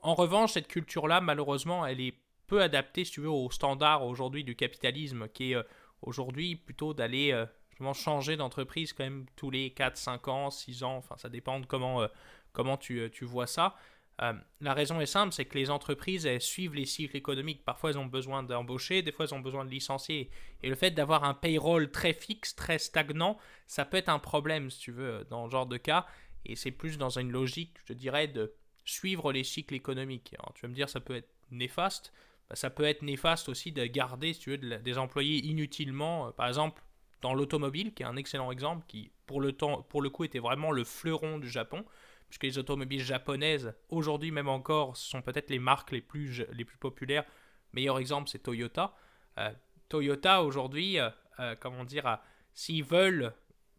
en 0.00 0.14
revanche, 0.16 0.54
cette 0.54 0.66
culture-là, 0.66 1.20
malheureusement, 1.20 1.86
elle 1.86 2.00
est 2.00 2.14
peu 2.48 2.60
adaptée, 2.60 3.04
si 3.04 3.12
tu 3.12 3.20
veux, 3.20 3.30
aux 3.30 3.52
standards 3.52 4.04
aujourd'hui 4.04 4.42
du 4.42 4.56
capitalisme, 4.56 5.28
qui 5.28 5.52
est 5.52 5.54
euh, 5.54 5.62
aujourd'hui 6.02 6.56
plutôt 6.56 6.92
d'aller 6.92 7.30
euh, 7.30 7.46
changer 7.94 8.36
d'entreprise 8.36 8.92
quand 8.92 9.04
même 9.04 9.26
tous 9.36 9.52
les 9.52 9.70
4, 9.70 9.96
5 9.96 10.26
ans, 10.26 10.50
6 10.50 10.82
ans, 10.82 10.96
enfin 10.96 11.14
ça 11.18 11.28
dépend 11.28 11.60
de 11.60 11.66
comment, 11.66 12.04
comment 12.52 12.76
tu, 12.76 13.08
tu, 13.12 13.24
vois 13.24 13.46
ça. 13.46 13.76
la 14.18 14.74
raison 14.74 15.00
est 15.00 15.06
simple, 15.06 15.32
c'est 15.32 15.44
que 15.44 15.56
les 15.56 15.70
entreprises, 15.70 16.26
elles 16.26 16.42
suivent 16.42 16.74
les 16.74 16.84
cycles 16.84 17.16
économiques. 17.16 17.64
Parfois, 17.64 17.90
elles 17.90 17.98
ont 17.98 18.06
besoin 18.06 18.42
d'embaucher, 18.42 19.02
des 19.02 19.12
fois, 19.12 19.24
elles 19.24 19.34
ont 19.34 19.40
besoin 19.40 19.64
de 19.64 19.70
licencier. 19.70 20.30
Et 20.64 20.68
le 20.68 20.74
fait 20.74 20.90
d'avoir 20.90 21.22
un 21.22 21.32
payroll 21.32 21.92
très 21.92 22.12
fixe, 22.12 22.56
très 22.56 22.78
stagnant, 22.78 23.38
ça 23.68 23.84
peut 23.84 23.98
être 23.98 24.08
un 24.08 24.18
problème, 24.18 24.68
si 24.68 24.80
tu 24.80 24.90
veux, 24.90 25.24
dans 25.30 25.46
ce 25.46 25.52
genre 25.52 25.66
de 25.66 25.76
cas. 25.76 26.06
Et 26.44 26.56
c'est 26.56 26.70
plus 26.70 26.98
dans 26.98 27.18
une 27.18 27.30
logique, 27.30 27.76
je 27.84 27.92
dirais, 27.92 28.28
de 28.28 28.54
suivre 28.84 29.32
les 29.32 29.44
cycles 29.44 29.74
économiques. 29.74 30.34
Tu 30.54 30.62
vas 30.62 30.68
me 30.68 30.74
dire, 30.74 30.88
ça 30.88 31.00
peut 31.00 31.14
être 31.14 31.30
néfaste. 31.50 32.12
Bah, 32.48 32.56
ça 32.56 32.70
peut 32.70 32.84
être 32.84 33.02
néfaste 33.02 33.48
aussi 33.48 33.72
de 33.72 33.84
garder, 33.86 34.32
si 34.32 34.40
tu 34.40 34.50
veux, 34.50 34.78
des 34.78 34.98
employés 34.98 35.44
inutilement. 35.46 36.28
Euh, 36.28 36.30
par 36.32 36.48
exemple, 36.48 36.82
dans 37.22 37.34
l'automobile, 37.34 37.94
qui 37.94 38.02
est 38.02 38.06
un 38.06 38.16
excellent 38.16 38.50
exemple, 38.50 38.84
qui 38.88 39.12
pour 39.26 39.40
le, 39.40 39.52
temps, 39.52 39.82
pour 39.82 40.02
le 40.02 40.10
coup 40.10 40.24
était 40.24 40.40
vraiment 40.40 40.72
le 40.72 40.84
fleuron 40.84 41.38
du 41.38 41.48
Japon, 41.48 41.84
puisque 42.28 42.44
les 42.44 42.58
automobiles 42.58 43.02
japonaises, 43.02 43.74
aujourd'hui 43.88 44.30
même 44.30 44.48
encore, 44.48 44.96
sont 44.96 45.22
peut-être 45.22 45.50
les 45.50 45.58
marques 45.58 45.92
les 45.92 46.00
plus, 46.00 46.44
les 46.52 46.64
plus 46.64 46.78
populaires. 46.78 47.24
Meilleur 47.72 47.98
exemple, 47.98 48.28
c'est 48.28 48.40
Toyota. 48.40 48.94
Euh, 49.38 49.50
Toyota, 49.88 50.42
aujourd'hui, 50.42 50.98
euh, 50.98 51.54
comment 51.60 51.84
dire, 51.84 52.18
s'ils 52.54 52.84
veulent 52.84 53.32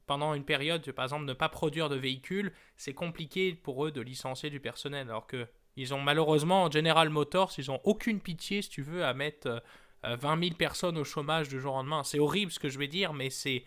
pendant 0.07 0.33
une 0.33 0.43
période, 0.43 0.89
par 0.91 1.05
exemple, 1.05 1.25
ne 1.25 1.33
pas 1.33 1.49
produire 1.49 1.89
de 1.89 1.95
véhicules, 1.95 2.51
c'est 2.75 2.93
compliqué 2.93 3.53
pour 3.53 3.85
eux 3.85 3.91
de 3.91 4.01
licencier 4.01 4.49
du 4.49 4.59
personnel. 4.59 5.09
Alors 5.09 5.27
que 5.27 5.47
ils 5.77 5.93
ont 5.93 6.01
malheureusement, 6.01 6.69
General 6.69 7.09
Motors, 7.09 7.53
ils 7.57 7.71
ont 7.71 7.79
aucune 7.83 8.19
pitié, 8.19 8.61
si 8.61 8.69
tu 8.69 8.81
veux, 8.81 9.05
à 9.05 9.13
mettre 9.13 9.63
20 10.03 10.37
euh, 10.37 10.41
000 10.43 10.55
personnes 10.55 10.97
au 10.97 11.03
chômage 11.03 11.47
du 11.47 11.59
jour 11.59 11.73
au 11.73 11.77
lendemain. 11.77 12.03
C'est 12.03 12.19
horrible 12.19 12.51
ce 12.51 12.59
que 12.59 12.69
je 12.69 12.77
vais 12.77 12.87
dire, 12.87 13.13
mais 13.13 13.29
c'est, 13.29 13.63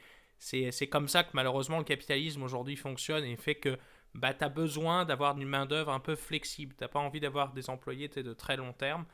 comme 0.90 1.08
ça 1.08 1.24
que 1.24 1.30
malheureusement 1.32 1.78
le 1.78 1.84
capitalisme 1.84 2.42
aujourd'hui 2.42 2.76
fonctionne 2.76 3.24
et 3.24 3.36
fait 3.36 3.54
que 3.54 3.78
bah, 4.14 4.34
tu 4.34 4.44
as 4.44 4.48
besoin 4.48 5.04
d'avoir 5.04 5.36
une 5.38 5.48
main-d'œuvre 5.48 5.90
un 5.90 6.00
peu 6.00 6.14
flexible. 6.14 6.74
Tu 6.78 6.86
pas 6.86 7.00
envie 7.00 7.20
d'avoir 7.20 7.52
des 7.52 7.70
employés 7.70 8.08
de 8.08 8.32
très 8.34 8.56
long 8.56 8.72
terme. 8.72 9.06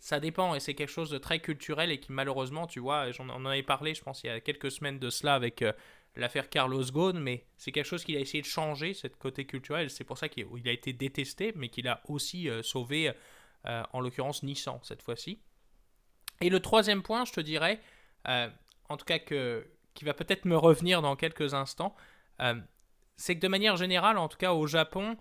Ça 0.00 0.20
dépend 0.20 0.54
et 0.54 0.60
c'est 0.60 0.74
quelque 0.74 0.92
chose 0.92 1.10
de 1.10 1.18
très 1.18 1.40
culturel 1.40 1.90
et 1.90 1.98
qui 1.98 2.12
malheureusement, 2.12 2.66
tu 2.66 2.78
vois, 2.78 3.10
j'en, 3.10 3.28
en 3.28 3.44
avait 3.46 3.64
parlé, 3.64 3.94
je 3.94 4.02
pense, 4.02 4.22
il 4.22 4.28
y 4.28 4.30
a 4.30 4.40
quelques 4.40 4.70
semaines 4.70 5.00
de 5.00 5.10
cela 5.10 5.34
avec 5.34 5.62
euh, 5.62 5.72
l'affaire 6.18 6.50
Carlos 6.50 6.84
Ghosn, 6.84 7.18
mais 7.18 7.46
c'est 7.56 7.72
quelque 7.72 7.86
chose 7.86 8.04
qu'il 8.04 8.16
a 8.16 8.20
essayé 8.20 8.42
de 8.42 8.46
changer, 8.46 8.92
cette 8.92 9.16
côté 9.16 9.46
culturel. 9.46 9.88
C'est 9.88 10.04
pour 10.04 10.18
ça 10.18 10.28
qu'il 10.28 10.46
a 10.66 10.72
été 10.72 10.92
détesté, 10.92 11.52
mais 11.54 11.68
qu'il 11.68 11.88
a 11.88 12.02
aussi 12.08 12.50
euh, 12.50 12.62
sauvé, 12.62 13.12
euh, 13.66 13.82
en 13.92 14.00
l'occurrence, 14.00 14.42
Nissan 14.42 14.80
cette 14.82 15.02
fois-ci. 15.02 15.40
Et 16.40 16.50
le 16.50 16.60
troisième 16.60 17.02
point, 17.02 17.24
je 17.24 17.32
te 17.32 17.40
dirais, 17.40 17.80
euh, 18.28 18.48
en 18.88 18.96
tout 18.96 19.04
cas 19.04 19.18
que, 19.18 19.66
qui 19.94 20.04
va 20.04 20.12
peut-être 20.12 20.44
me 20.44 20.56
revenir 20.56 21.02
dans 21.02 21.16
quelques 21.16 21.54
instants, 21.54 21.94
c'est 23.16 23.34
que 23.34 23.40
de 23.40 23.48
manière 23.48 23.76
générale, 23.76 24.16
en 24.16 24.28
tout 24.28 24.38
cas 24.38 24.52
au 24.52 24.68
Japon, 24.68 25.16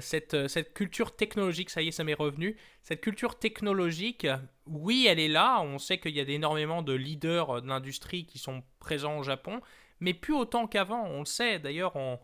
cette, 0.00 0.48
cette, 0.48 0.74
culture 0.74 1.16
technologique, 1.16 1.70
ça 1.70 1.80
y 1.80 1.88
est, 1.88 1.92
ça 1.92 2.04
m'est 2.04 2.12
revenu, 2.12 2.58
cette 2.82 3.00
culture 3.00 3.38
technologique, 3.38 4.26
oui, 4.66 5.06
elle 5.08 5.18
est 5.18 5.28
là, 5.28 5.62
on 5.62 5.78
sait 5.78 5.98
qu'il 5.98 6.14
y 6.14 6.20
a 6.20 6.24
énormément 6.24 6.82
de 6.82 6.92
leaders 6.92 7.62
de 7.62 7.68
l'industrie 7.68 8.26
qui 8.26 8.36
sont 8.36 8.62
présents 8.80 9.16
au 9.16 9.22
Japon, 9.22 9.62
mais 10.00 10.14
plus 10.14 10.34
autant 10.34 10.66
qu'avant. 10.66 11.04
On 11.04 11.20
le 11.20 11.24
sait 11.26 11.58
d'ailleurs, 11.58 11.96
en, 11.96 12.20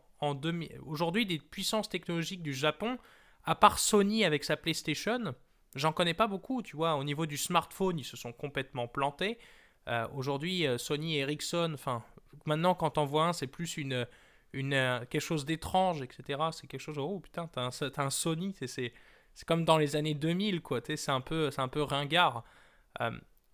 aujourd'hui, 0.87 1.27
des 1.27 1.39
puissances 1.39 1.89
technologiques 1.89 2.43
du 2.43 2.55
Japon, 2.55 2.99
à 3.45 3.55
part 3.55 3.79
Sony 3.79 4.25
avec 4.25 4.45
sa 4.45 4.57
PlayStation, 4.57 5.35
j'en 5.75 5.93
connais 5.93 6.15
pas 6.15 6.27
beaucoup, 6.27 6.63
tu 6.63 6.77
vois. 6.77 6.95
Au 6.97 7.05
niveau 7.05 7.27
du 7.27 7.37
smartphone, 7.37 7.99
ils 7.99 8.05
se 8.05 8.17
sont 8.17 8.33
complètement 8.33 8.89
plantés. 8.89 9.39
Euh, 9.89 10.07
aujourd'hui, 10.15 10.67
euh, 10.67 10.79
Sony 10.79 11.17
et 11.17 11.21
Ericsson, 11.21 11.73
enfin, 11.75 12.03
maintenant, 12.47 12.75
quand 12.75 12.97
on 12.97 13.05
voit 13.05 13.27
un, 13.27 13.33
c'est 13.33 13.47
plus 13.47 13.77
une, 13.77 14.07
euh, 14.55 15.05
quelque 15.07 15.21
chose 15.21 15.45
d'étrange, 15.45 16.01
etc. 16.01 16.41
C'est 16.53 16.67
quelque 16.67 16.81
chose, 16.81 16.99
oh 16.99 17.21
putain, 17.21 17.49
t'as 17.49 17.71
un, 17.97 18.11
Sony, 18.11 18.55
c'est 18.67 18.93
comme 19.47 19.65
dans 19.65 19.77
les 19.77 19.97
années 19.97 20.15
2000, 20.15 20.63
quoi. 20.63 20.81
C'est 20.85 21.11
un, 21.11 21.21
peu, 21.21 21.51
un 21.57 21.69
peu 21.69 21.83
ringard. 21.83 22.45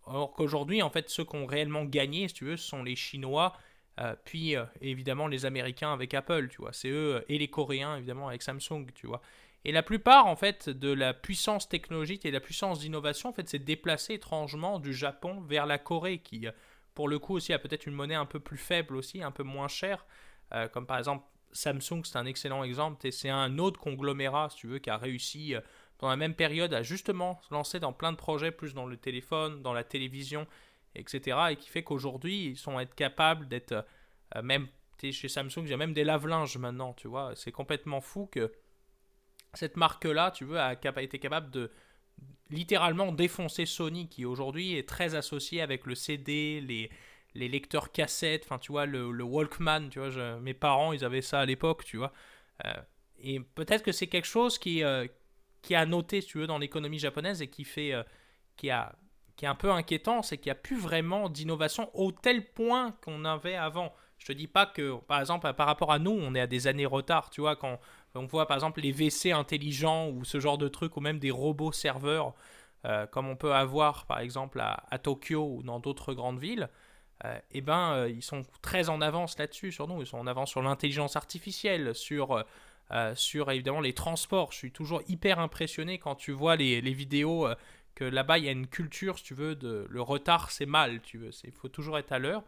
alors 0.06 0.32
qu'aujourd'hui, 0.32 0.82
en 0.82 0.90
fait, 0.90 1.08
ceux 1.10 1.24
qui 1.24 1.36
ont 1.36 1.46
réellement 1.46 1.84
gagné, 1.84 2.28
si 2.28 2.34
tu 2.34 2.44
veux, 2.44 2.56
ce 2.56 2.68
sont 2.68 2.84
les 2.84 2.96
Chinois 2.96 3.54
euh, 4.00 4.14
puis 4.24 4.56
euh, 4.56 4.64
évidemment 4.80 5.26
les 5.26 5.44
Américains 5.44 5.92
avec 5.92 6.14
Apple, 6.14 6.48
tu 6.48 6.58
vois, 6.58 6.72
c'est 6.72 6.88
eux, 6.88 7.16
euh, 7.16 7.24
et 7.28 7.38
les 7.38 7.48
Coréens 7.48 7.96
évidemment 7.96 8.28
avec 8.28 8.42
Samsung, 8.42 8.86
tu 8.94 9.06
vois. 9.06 9.20
Et 9.64 9.72
la 9.72 9.82
plupart 9.82 10.26
en 10.26 10.36
fait 10.36 10.70
de 10.70 10.90
la 10.90 11.12
puissance 11.12 11.68
technologique 11.68 12.24
et 12.24 12.30
de 12.30 12.34
la 12.34 12.40
puissance 12.40 12.78
d'innovation 12.80 13.28
en 13.28 13.32
fait 13.32 13.46
s'est 13.48 13.58
déplacée 13.58 14.14
étrangement 14.14 14.78
du 14.78 14.94
Japon 14.94 15.42
vers 15.42 15.66
la 15.66 15.76
Corée 15.76 16.18
qui 16.18 16.46
pour 16.94 17.08
le 17.08 17.18
coup 17.18 17.34
aussi 17.34 17.52
a 17.52 17.58
peut-être 17.58 17.86
une 17.86 17.92
monnaie 17.92 18.14
un 18.14 18.24
peu 18.24 18.40
plus 18.40 18.56
faible 18.56 18.96
aussi, 18.96 19.22
un 19.22 19.30
peu 19.30 19.42
moins 19.42 19.68
chère, 19.68 20.06
comme 20.72 20.86
par 20.86 20.96
exemple 20.96 21.26
Samsung 21.52 22.02
c'est 22.04 22.16
un 22.16 22.24
excellent 22.24 22.64
exemple 22.64 23.06
et 23.06 23.10
c'est 23.10 23.28
un 23.28 23.58
autre 23.58 23.78
conglomérat 23.78 24.48
si 24.48 24.56
tu 24.56 24.66
veux 24.66 24.78
qui 24.78 24.88
a 24.88 24.96
réussi 24.96 25.54
pendant 25.98 26.12
la 26.12 26.16
même 26.16 26.34
période 26.34 26.72
à 26.72 26.82
justement 26.82 27.38
se 27.42 27.52
lancer 27.52 27.80
dans 27.80 27.92
plein 27.92 28.12
de 28.12 28.16
projets 28.16 28.52
plus 28.52 28.72
dans 28.72 28.86
le 28.86 28.96
téléphone, 28.96 29.60
dans 29.60 29.74
la 29.74 29.84
télévision 29.84 30.46
etc. 30.94 31.38
Et 31.50 31.56
qui 31.56 31.68
fait 31.68 31.82
qu'aujourd'hui, 31.82 32.46
ils 32.46 32.56
sont 32.56 32.78
être 32.80 32.94
capables 32.94 33.48
d'être, 33.48 33.84
euh, 34.36 34.42
même 34.42 34.68
chez 35.00 35.28
Samsung, 35.28 35.62
il 35.64 35.70
y 35.70 35.72
a 35.72 35.78
même 35.78 35.94
des 35.94 36.04
lave-linges 36.04 36.58
maintenant, 36.58 36.92
tu 36.92 37.08
vois. 37.08 37.32
C'est 37.34 37.52
complètement 37.52 38.00
fou 38.00 38.26
que 38.26 38.52
cette 39.54 39.76
marque-là, 39.76 40.30
tu 40.30 40.44
veux, 40.44 40.60
a, 40.60 40.72
été 40.72 41.18
capable 41.18 41.50
de 41.50 41.70
littéralement 42.50 43.10
défoncer 43.12 43.64
Sony, 43.64 44.08
qui 44.08 44.26
aujourd'hui 44.26 44.76
est 44.76 44.86
très 44.86 45.14
associé 45.14 45.62
avec 45.62 45.86
le 45.86 45.94
CD, 45.94 46.60
les, 46.60 46.90
les 47.34 47.48
lecteurs 47.48 47.92
cassettes, 47.92 48.42
enfin 48.44 48.58
tu 48.58 48.72
vois, 48.72 48.84
le, 48.84 49.22
Walkman, 49.22 49.88
tu 49.88 50.00
vois, 50.00 50.38
mes 50.40 50.52
parents 50.52 50.92
ils 50.92 51.04
avaient 51.04 51.22
ça 51.22 51.40
à 51.40 51.46
l'époque, 51.46 51.84
tu 51.84 51.96
vois. 51.96 52.12
et 53.22 53.40
peut-être 53.40 53.82
que 53.82 53.92
c'est 53.92 54.08
quelque 54.08 54.26
chose 54.26 54.58
qui, 54.58 54.82
qui 55.62 55.74
a 55.74 55.86
noté, 55.86 56.22
tu 56.22 56.38
veux, 56.38 56.46
dans 56.46 56.58
l'économie 56.58 56.98
japonaise 56.98 57.40
et 57.40 57.48
qui 57.48 57.64
fait, 57.64 57.94
qui 58.56 58.68
a 58.68 58.94
qui 59.40 59.46
est 59.46 59.48
un 59.48 59.54
peu 59.54 59.70
inquiétant, 59.70 60.20
c'est 60.20 60.36
qu'il 60.36 60.48
n'y 60.48 60.58
a 60.58 60.60
plus 60.60 60.78
vraiment 60.78 61.30
d'innovation 61.30 61.88
au 61.94 62.12
tel 62.12 62.44
point 62.52 62.94
qu'on 63.02 63.24
avait 63.24 63.54
avant. 63.54 63.94
Je 64.18 64.26
te 64.26 64.32
dis 64.32 64.46
pas 64.46 64.66
que, 64.66 64.96
par 64.96 65.18
exemple, 65.18 65.50
par 65.54 65.66
rapport 65.66 65.92
à 65.92 65.98
nous, 65.98 66.10
on 66.10 66.34
est 66.34 66.40
à 66.40 66.46
des 66.46 66.66
années 66.66 66.84
retard, 66.84 67.30
tu 67.30 67.40
vois, 67.40 67.56
quand 67.56 67.80
on 68.14 68.26
voit 68.26 68.46
par 68.46 68.58
exemple 68.58 68.82
les 68.82 68.92
WC 68.92 69.32
intelligents 69.32 70.10
ou 70.10 70.26
ce 70.26 70.40
genre 70.40 70.58
de 70.58 70.68
trucs, 70.68 70.94
ou 70.98 71.00
même 71.00 71.18
des 71.18 71.30
robots 71.30 71.72
serveurs, 71.72 72.34
euh, 72.84 73.06
comme 73.06 73.28
on 73.28 73.36
peut 73.36 73.54
avoir 73.54 74.04
par 74.04 74.18
exemple 74.18 74.60
à, 74.60 74.98
Tokyo 74.98 75.56
ou 75.56 75.62
dans 75.62 75.80
d'autres 75.80 76.12
grandes 76.12 76.38
villes, 76.38 76.68
euh, 77.24 77.38
eh 77.52 77.62
ben, 77.62 77.92
euh, 77.92 78.10
ils 78.10 78.22
sont 78.22 78.42
très 78.60 78.90
en 78.90 79.00
avance 79.00 79.38
là-dessus 79.38 79.72
sur 79.72 79.88
nous. 79.88 80.02
Ils 80.02 80.06
sont 80.06 80.18
en 80.18 80.26
avance 80.26 80.50
sur 80.50 80.60
l'intelligence 80.60 81.16
artificielle, 81.16 81.94
sur, 81.94 82.44
sur 83.14 83.50
évidemment 83.50 83.80
les 83.80 83.94
transports. 83.94 84.52
Je 84.52 84.58
suis 84.58 84.72
toujours 84.72 85.00
hyper 85.08 85.38
impressionné 85.38 85.98
quand 85.98 86.16
tu 86.16 86.32
vois 86.32 86.56
les 86.56 86.92
vidéos 86.92 87.48
là-bas, 88.04 88.38
il 88.38 88.44
y 88.44 88.48
a 88.48 88.52
une 88.52 88.66
culture, 88.66 89.18
si 89.18 89.24
tu 89.24 89.34
veux, 89.34 89.54
de 89.54 89.86
le 89.88 90.02
retard, 90.02 90.50
c'est 90.50 90.66
mal, 90.66 91.00
tu 91.02 91.18
veux. 91.18 91.30
Il 91.44 91.52
faut 91.52 91.68
toujours 91.68 91.98
être 91.98 92.12
à 92.12 92.18
l'heure. 92.18 92.44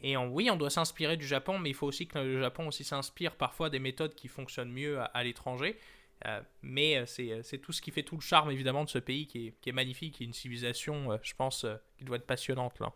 Et 0.00 0.16
oui, 0.16 0.48
on 0.50 0.56
doit 0.56 0.70
s'inspirer 0.70 1.16
du 1.16 1.26
Japon, 1.26 1.58
mais 1.58 1.70
il 1.70 1.74
faut 1.74 1.86
aussi 1.86 2.06
que 2.06 2.18
le 2.18 2.40
Japon 2.40 2.68
aussi 2.68 2.84
s'inspire 2.84 3.34
parfois 3.34 3.68
des 3.68 3.80
méthodes 3.80 4.14
qui 4.14 4.28
fonctionnent 4.28 4.70
mieux 4.70 5.00
à, 5.00 5.24
l'étranger. 5.24 5.76
Euh, 6.26 6.40
mais 6.62 6.96
euh, 6.96 7.04
euh, 7.20 7.40
c'est 7.42 7.58
tout 7.58 7.72
ce 7.72 7.80
qui 7.80 7.90
fait 7.90 8.02
tout 8.02 8.16
le 8.16 8.20
charme, 8.20 8.50
évidemment, 8.50 8.84
de 8.84 8.88
ce 8.88 8.98
pays 8.98 9.26
qui 9.26 9.48
est, 9.48 9.54
qui 9.60 9.70
est 9.70 9.72
magnifique, 9.72 10.14
qui 10.14 10.24
est 10.24 10.26
une 10.26 10.32
civilisation, 10.32 11.18
je 11.22 11.34
pense, 11.34 11.66
qui 11.96 12.04
doit 12.04 12.16
être 12.16 12.26
passionnante, 12.26 12.78
là. 12.80 12.92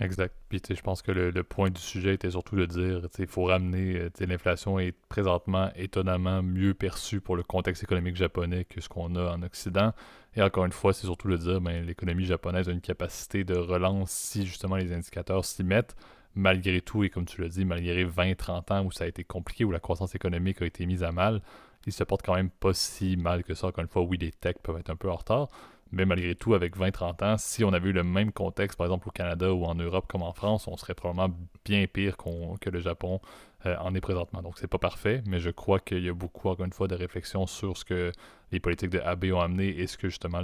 Exact. 0.00 0.34
Puis 0.50 0.60
je 0.68 0.80
pense 0.82 1.00
que 1.00 1.10
le, 1.10 1.42
point 1.42 1.70
du 1.70 1.80
sujet 1.80 2.12
était 2.12 2.30
surtout 2.30 2.56
de 2.56 2.66
dire 2.66 3.00
il 3.18 3.26
faut 3.26 3.44
ramener, 3.44 4.08
l'inflation 4.20 4.78
est 4.78 4.92
présentement 5.08 5.70
étonnamment 5.74 6.42
mieux 6.42 6.74
perçue 6.74 7.22
pour 7.22 7.34
le 7.34 7.42
contexte 7.42 7.82
économique 7.82 8.16
japonais 8.16 8.64
que 8.64 8.82
ce 8.82 8.90
qu'on 8.90 9.14
a 9.16 9.34
en 9.34 9.42
Occident. 9.42 9.94
Et 10.34 10.42
encore 10.42 10.66
une 10.66 10.72
fois, 10.72 10.92
c'est 10.92 11.06
surtout 11.06 11.28
de 11.28 11.38
dire 11.38 11.62
ben, 11.62 11.86
l'économie 11.86 12.26
japonaise 12.26 12.68
a 12.68 12.72
une 12.72 12.82
capacité 12.82 13.44
de 13.44 13.54
relance 13.54 14.10
si 14.10 14.44
justement 14.44 14.76
les 14.76 14.92
indicateurs 14.92 15.46
s'y 15.46 15.64
mettent 15.64 15.96
malgré 16.36 16.82
tout, 16.82 17.02
et 17.02 17.08
comme 17.10 17.24
tu 17.24 17.40
l'as 17.40 17.48
dit, 17.48 17.64
malgré 17.64 18.04
20-30 18.04 18.72
ans 18.72 18.84
où 18.84 18.92
ça 18.92 19.04
a 19.04 19.06
été 19.06 19.24
compliqué, 19.24 19.64
où 19.64 19.72
la 19.72 19.80
croissance 19.80 20.14
économique 20.14 20.62
a 20.62 20.66
été 20.66 20.86
mise 20.86 21.02
à 21.02 21.10
mal, 21.10 21.40
il 21.86 21.92
se 21.92 22.04
porte 22.04 22.24
quand 22.24 22.34
même 22.34 22.50
pas 22.50 22.74
si 22.74 23.16
mal 23.16 23.42
que 23.42 23.54
ça. 23.54 23.68
Encore 23.68 23.82
une 23.82 23.88
fois, 23.88 24.02
oui, 24.02 24.18
les 24.18 24.32
techs 24.32 24.60
peuvent 24.62 24.76
être 24.78 24.90
un 24.90 24.96
peu 24.96 25.10
en 25.10 25.16
retard, 25.16 25.48
mais 25.92 26.04
malgré 26.04 26.34
tout, 26.34 26.54
avec 26.54 26.76
20-30 26.76 27.24
ans, 27.24 27.38
si 27.38 27.64
on 27.64 27.72
avait 27.72 27.90
eu 27.90 27.92
le 27.92 28.02
même 28.02 28.32
contexte, 28.32 28.76
par 28.76 28.86
exemple 28.86 29.08
au 29.08 29.12
Canada 29.12 29.52
ou 29.52 29.64
en 29.64 29.74
Europe 29.74 30.06
comme 30.08 30.22
en 30.22 30.32
France, 30.32 30.66
on 30.68 30.76
serait 30.76 30.94
probablement 30.94 31.34
bien 31.64 31.86
pire 31.86 32.16
que 32.16 32.70
le 32.70 32.80
Japon 32.80 33.20
euh, 33.66 33.76
en 33.78 33.94
est 33.94 34.00
présentement. 34.00 34.42
Donc 34.42 34.58
c'est 34.58 34.66
pas 34.66 34.78
parfait, 34.78 35.22
mais 35.26 35.38
je 35.38 35.50
crois 35.50 35.78
qu'il 35.78 36.04
y 36.04 36.08
a 36.08 36.14
beaucoup, 36.14 36.48
encore 36.48 36.66
une 36.66 36.72
fois, 36.72 36.88
de 36.88 36.94
réflexions 36.94 37.46
sur 37.46 37.76
ce 37.76 37.84
que 37.84 38.12
les 38.52 38.60
politiques 38.60 38.90
de 38.90 39.00
Abe 39.00 39.24
ont 39.32 39.40
amené 39.40 39.68
et 39.68 39.86
ce 39.86 39.96
que 39.96 40.08
justement 40.08 40.40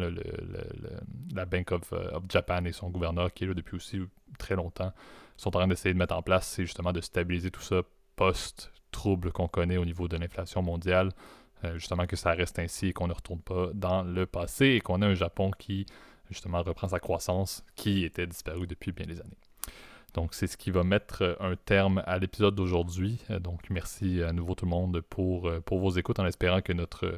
la 1.34 1.44
Bank 1.44 1.72
of, 1.72 1.92
euh, 1.92 2.10
of, 2.12 2.22
Japan 2.28 2.64
et 2.64 2.72
son 2.72 2.90
gouverneur, 2.90 3.32
qui 3.32 3.44
est 3.44 3.46
là 3.48 3.54
depuis 3.54 3.76
aussi 3.76 4.00
très 4.38 4.54
longtemps, 4.54 4.92
sont 5.36 5.48
en 5.48 5.60
train 5.60 5.68
d'essayer 5.68 5.92
de 5.92 5.98
mettre 5.98 6.14
en 6.14 6.22
place, 6.22 6.46
c'est 6.46 6.64
justement 6.64 6.92
de 6.92 7.00
stabiliser 7.00 7.50
tout 7.50 7.62
ça 7.62 7.82
post-trouble 8.16 9.32
qu'on 9.32 9.48
connaît 9.48 9.76
au 9.76 9.84
niveau 9.84 10.08
de 10.08 10.16
l'inflation 10.16 10.62
mondiale. 10.62 11.10
Euh, 11.64 11.74
justement 11.74 12.06
que 12.06 12.16
ça 12.16 12.32
reste 12.32 12.58
ainsi 12.58 12.88
et 12.88 12.92
qu'on 12.92 13.06
ne 13.06 13.12
retourne 13.12 13.40
pas 13.40 13.70
dans 13.74 14.02
le 14.02 14.26
passé 14.26 14.66
et 14.66 14.80
qu'on 14.80 15.00
a 15.02 15.06
un 15.06 15.14
Japon 15.14 15.50
qui 15.56 15.86
justement 16.30 16.62
reprend 16.62 16.88
sa 16.88 16.98
croissance 16.98 17.64
qui 17.76 18.04
était 18.04 18.26
disparu 18.26 18.66
depuis 18.66 18.92
bien 18.92 19.06
des 19.06 19.20
années. 19.20 19.38
Donc 20.14 20.34
c'est 20.34 20.46
ce 20.46 20.56
qui 20.56 20.70
va 20.70 20.82
mettre 20.82 21.22
euh, 21.22 21.34
un 21.40 21.56
terme 21.56 22.02
à 22.06 22.18
l'épisode 22.18 22.54
d'aujourd'hui. 22.54 23.18
Euh, 23.30 23.38
donc 23.38 23.70
merci 23.70 24.22
à 24.22 24.32
nouveau 24.32 24.54
tout 24.54 24.64
le 24.64 24.70
monde 24.70 25.00
pour, 25.02 25.50
pour 25.64 25.78
vos 25.78 25.90
écoutes 25.90 26.18
en 26.18 26.26
espérant 26.26 26.60
que 26.60 26.72
notre 26.72 27.12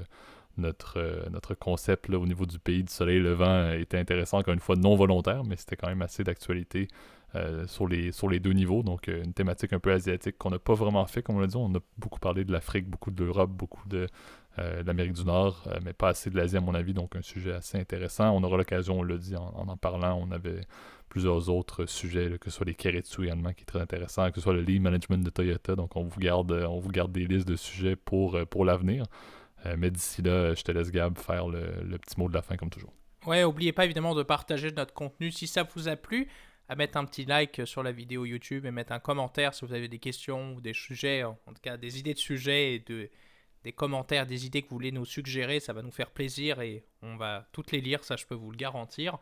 notre, 0.56 1.28
notre 1.32 1.54
concept 1.54 2.08
au 2.10 2.26
niveau 2.26 2.46
du 2.46 2.60
pays 2.60 2.84
du 2.84 2.92
soleil 2.92 3.18
levant 3.18 3.72
était 3.72 3.98
intéressant, 3.98 4.38
encore 4.38 4.54
une 4.54 4.60
fois 4.60 4.76
non 4.76 4.94
volontaire, 4.94 5.42
mais 5.42 5.56
c'était 5.56 5.74
quand 5.74 5.88
même 5.88 6.00
assez 6.02 6.22
d'actualité 6.22 6.86
euh, 7.36 7.66
sur, 7.66 7.88
les, 7.88 8.12
sur 8.12 8.28
les 8.28 8.38
deux 8.38 8.52
niveaux. 8.52 8.84
Donc, 8.84 9.08
euh, 9.08 9.24
une 9.24 9.32
thématique 9.32 9.72
un 9.72 9.80
peu 9.80 9.90
asiatique 9.90 10.38
qu'on 10.38 10.50
n'a 10.50 10.60
pas 10.60 10.74
vraiment 10.74 11.04
fait, 11.06 11.20
comme 11.20 11.36
on 11.36 11.40
l'a 11.40 11.48
dit. 11.48 11.56
On 11.56 11.74
a 11.74 11.80
beaucoup 11.98 12.20
parlé 12.20 12.44
de 12.44 12.52
l'Afrique, 12.52 12.88
beaucoup 12.88 13.10
de 13.10 13.24
l'Europe, 13.24 13.50
beaucoup 13.50 13.88
de, 13.88 14.06
euh, 14.60 14.84
l'Amérique 14.84 15.14
du 15.14 15.24
Nord, 15.24 15.68
mais 15.82 15.92
pas 15.92 16.10
assez 16.10 16.30
de 16.30 16.36
l'Asie, 16.36 16.56
à 16.56 16.60
mon 16.60 16.74
avis. 16.74 16.94
Donc, 16.94 17.16
un 17.16 17.22
sujet 17.22 17.52
assez 17.52 17.76
intéressant. 17.76 18.30
On 18.36 18.44
aura 18.44 18.56
l'occasion, 18.56 19.00
on 19.00 19.02
l'a 19.02 19.16
dit 19.16 19.34
en, 19.34 19.48
en, 19.68 19.76
parlant, 19.76 20.16
on 20.22 20.30
avait 20.30 20.60
plusieurs 21.08 21.48
autres 21.48 21.86
sujets, 21.86 22.38
que 22.38 22.50
ce 22.50 22.56
soit 22.56 22.66
les 22.66 22.74
Keretsu 22.74 23.24
également, 23.24 23.52
qui 23.52 23.62
est 23.62 23.66
très 23.66 23.80
intéressant, 23.80 24.28
que 24.28 24.36
ce 24.36 24.40
soit 24.42 24.54
le 24.54 24.62
lead 24.62 24.80
management 24.80 25.24
de 25.24 25.30
Toyota. 25.30 25.74
Donc, 25.74 25.96
on 25.96 26.04
vous 26.04 26.20
garde, 26.20 26.52
on 26.52 26.78
vous 26.78 26.90
garde 26.90 27.10
des 27.10 27.26
listes 27.26 27.48
de 27.48 27.56
sujets 27.56 27.96
pour, 27.96 28.38
pour 28.48 28.64
l'avenir. 28.64 29.06
mais 29.76 29.90
d'ici 29.90 30.22
là, 30.22 30.54
je 30.54 30.62
te 30.62 30.70
laisse, 30.70 30.92
Gab, 30.92 31.18
faire 31.18 31.48
le, 31.48 31.82
le 31.82 31.98
petit 31.98 32.14
mot 32.16 32.28
de 32.28 32.34
la 32.34 32.42
fin, 32.42 32.56
comme 32.56 32.70
toujours. 32.70 32.92
Ouais, 33.26 33.42
n'oubliez 33.42 33.72
pas 33.72 33.86
évidemment 33.86 34.14
de 34.14 34.22
partager 34.22 34.70
notre 34.70 34.94
contenu 34.94 35.32
si 35.32 35.48
ça 35.48 35.64
vous 35.74 35.88
a 35.88 35.96
plu 35.96 36.28
à 36.68 36.76
mettre 36.76 36.96
un 36.96 37.04
petit 37.04 37.24
like 37.24 37.62
sur 37.66 37.82
la 37.82 37.92
vidéo 37.92 38.24
YouTube 38.24 38.64
et 38.64 38.70
mettre 38.70 38.92
un 38.92 38.98
commentaire 38.98 39.54
si 39.54 39.64
vous 39.64 39.74
avez 39.74 39.88
des 39.88 39.98
questions 39.98 40.54
ou 40.54 40.60
des 40.60 40.72
sujets, 40.72 41.24
en 41.24 41.34
tout 41.34 41.60
cas 41.62 41.76
des 41.76 41.98
idées 41.98 42.14
de 42.14 42.18
sujets 42.18 42.74
et 42.74 42.78
de, 42.78 43.10
des 43.64 43.72
commentaires, 43.72 44.26
des 44.26 44.46
idées 44.46 44.62
que 44.62 44.68
vous 44.68 44.76
voulez 44.76 44.92
nous 44.92 45.04
suggérer. 45.04 45.60
Ça 45.60 45.72
va 45.72 45.82
nous 45.82 45.90
faire 45.90 46.10
plaisir 46.10 46.60
et 46.60 46.84
on 47.02 47.16
va 47.16 47.48
toutes 47.52 47.72
les 47.72 47.80
lire, 47.80 48.04
ça 48.04 48.16
je 48.16 48.26
peux 48.26 48.34
vous 48.34 48.50
le 48.50 48.56
garantir. 48.56 49.18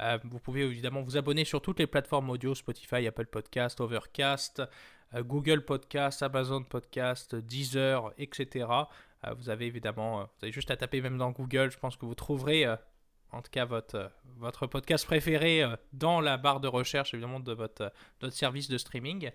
Euh, 0.00 0.18
vous 0.24 0.38
pouvez 0.38 0.62
évidemment 0.62 1.02
vous 1.02 1.16
abonner 1.16 1.44
sur 1.44 1.60
toutes 1.60 1.80
les 1.80 1.86
plateformes 1.86 2.30
audio, 2.30 2.54
Spotify, 2.54 3.06
Apple 3.06 3.26
Podcast, 3.26 3.80
Overcast, 3.80 4.62
euh, 5.14 5.22
Google 5.24 5.64
Podcast, 5.64 6.22
Amazon 6.22 6.62
Podcast, 6.62 7.34
Deezer, 7.34 8.12
etc. 8.16 8.66
Euh, 9.26 9.34
vous 9.34 9.50
avez 9.50 9.66
évidemment, 9.66 10.20
vous 10.20 10.44
avez 10.44 10.52
juste 10.52 10.70
à 10.70 10.76
taper 10.76 11.00
même 11.00 11.18
dans 11.18 11.32
Google, 11.32 11.70
je 11.72 11.78
pense 11.78 11.96
que 11.96 12.06
vous 12.06 12.14
trouverez 12.14 12.64
en 13.32 13.42
tout 13.42 13.50
cas 13.50 13.64
votre, 13.64 13.94
euh, 13.96 14.08
votre 14.36 14.66
podcast 14.66 15.04
préféré 15.04 15.62
euh, 15.62 15.76
dans 15.92 16.20
la 16.20 16.36
barre 16.36 16.60
de 16.60 16.68
recherche 16.68 17.14
évidemment 17.14 17.40
de 17.40 17.52
votre, 17.52 17.82
euh, 17.82 17.90
votre 18.20 18.34
service 18.34 18.68
de 18.68 18.78
streaming. 18.78 19.30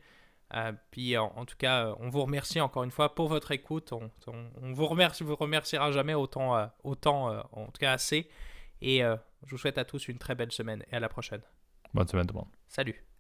puis 0.92 1.18
en, 1.18 1.46
tout 1.46 1.56
cas, 1.58 1.96
on 2.00 2.10
vous 2.10 2.22
remercie 2.22 2.62
encore 2.62 2.84
une 2.84 2.92
fois 2.92 3.16
pour 3.16 3.28
votre 3.28 3.52
écoute. 3.52 3.92
On, 3.92 4.12
on, 4.62 4.72
vous 4.74 4.86
remercie, 4.86 5.24
vous 5.24 5.36
remerciera 5.36 5.92
jamais 5.92 6.14
autant, 6.14 6.70
autant 6.84 7.44
en 7.52 7.66
tout 7.66 7.80
cas 7.80 7.94
assez. 7.94 8.30
Et 8.80 9.00
je 9.00 9.50
vous 9.50 9.58
souhaite 9.58 9.80
à 9.80 9.86
tous 9.86 10.08
une 10.10 10.20
très 10.20 10.36
belle 10.36 10.52
semaine 10.52 10.84
et 10.92 10.96
à 10.96 11.00
la 11.00 11.10
prochaine. 11.10 11.42
Bonne 11.92 12.08
semaine 12.08 12.28
tout 12.28 12.36
le 12.36 12.42
monde. 12.42 12.52
Salut. 12.68 13.13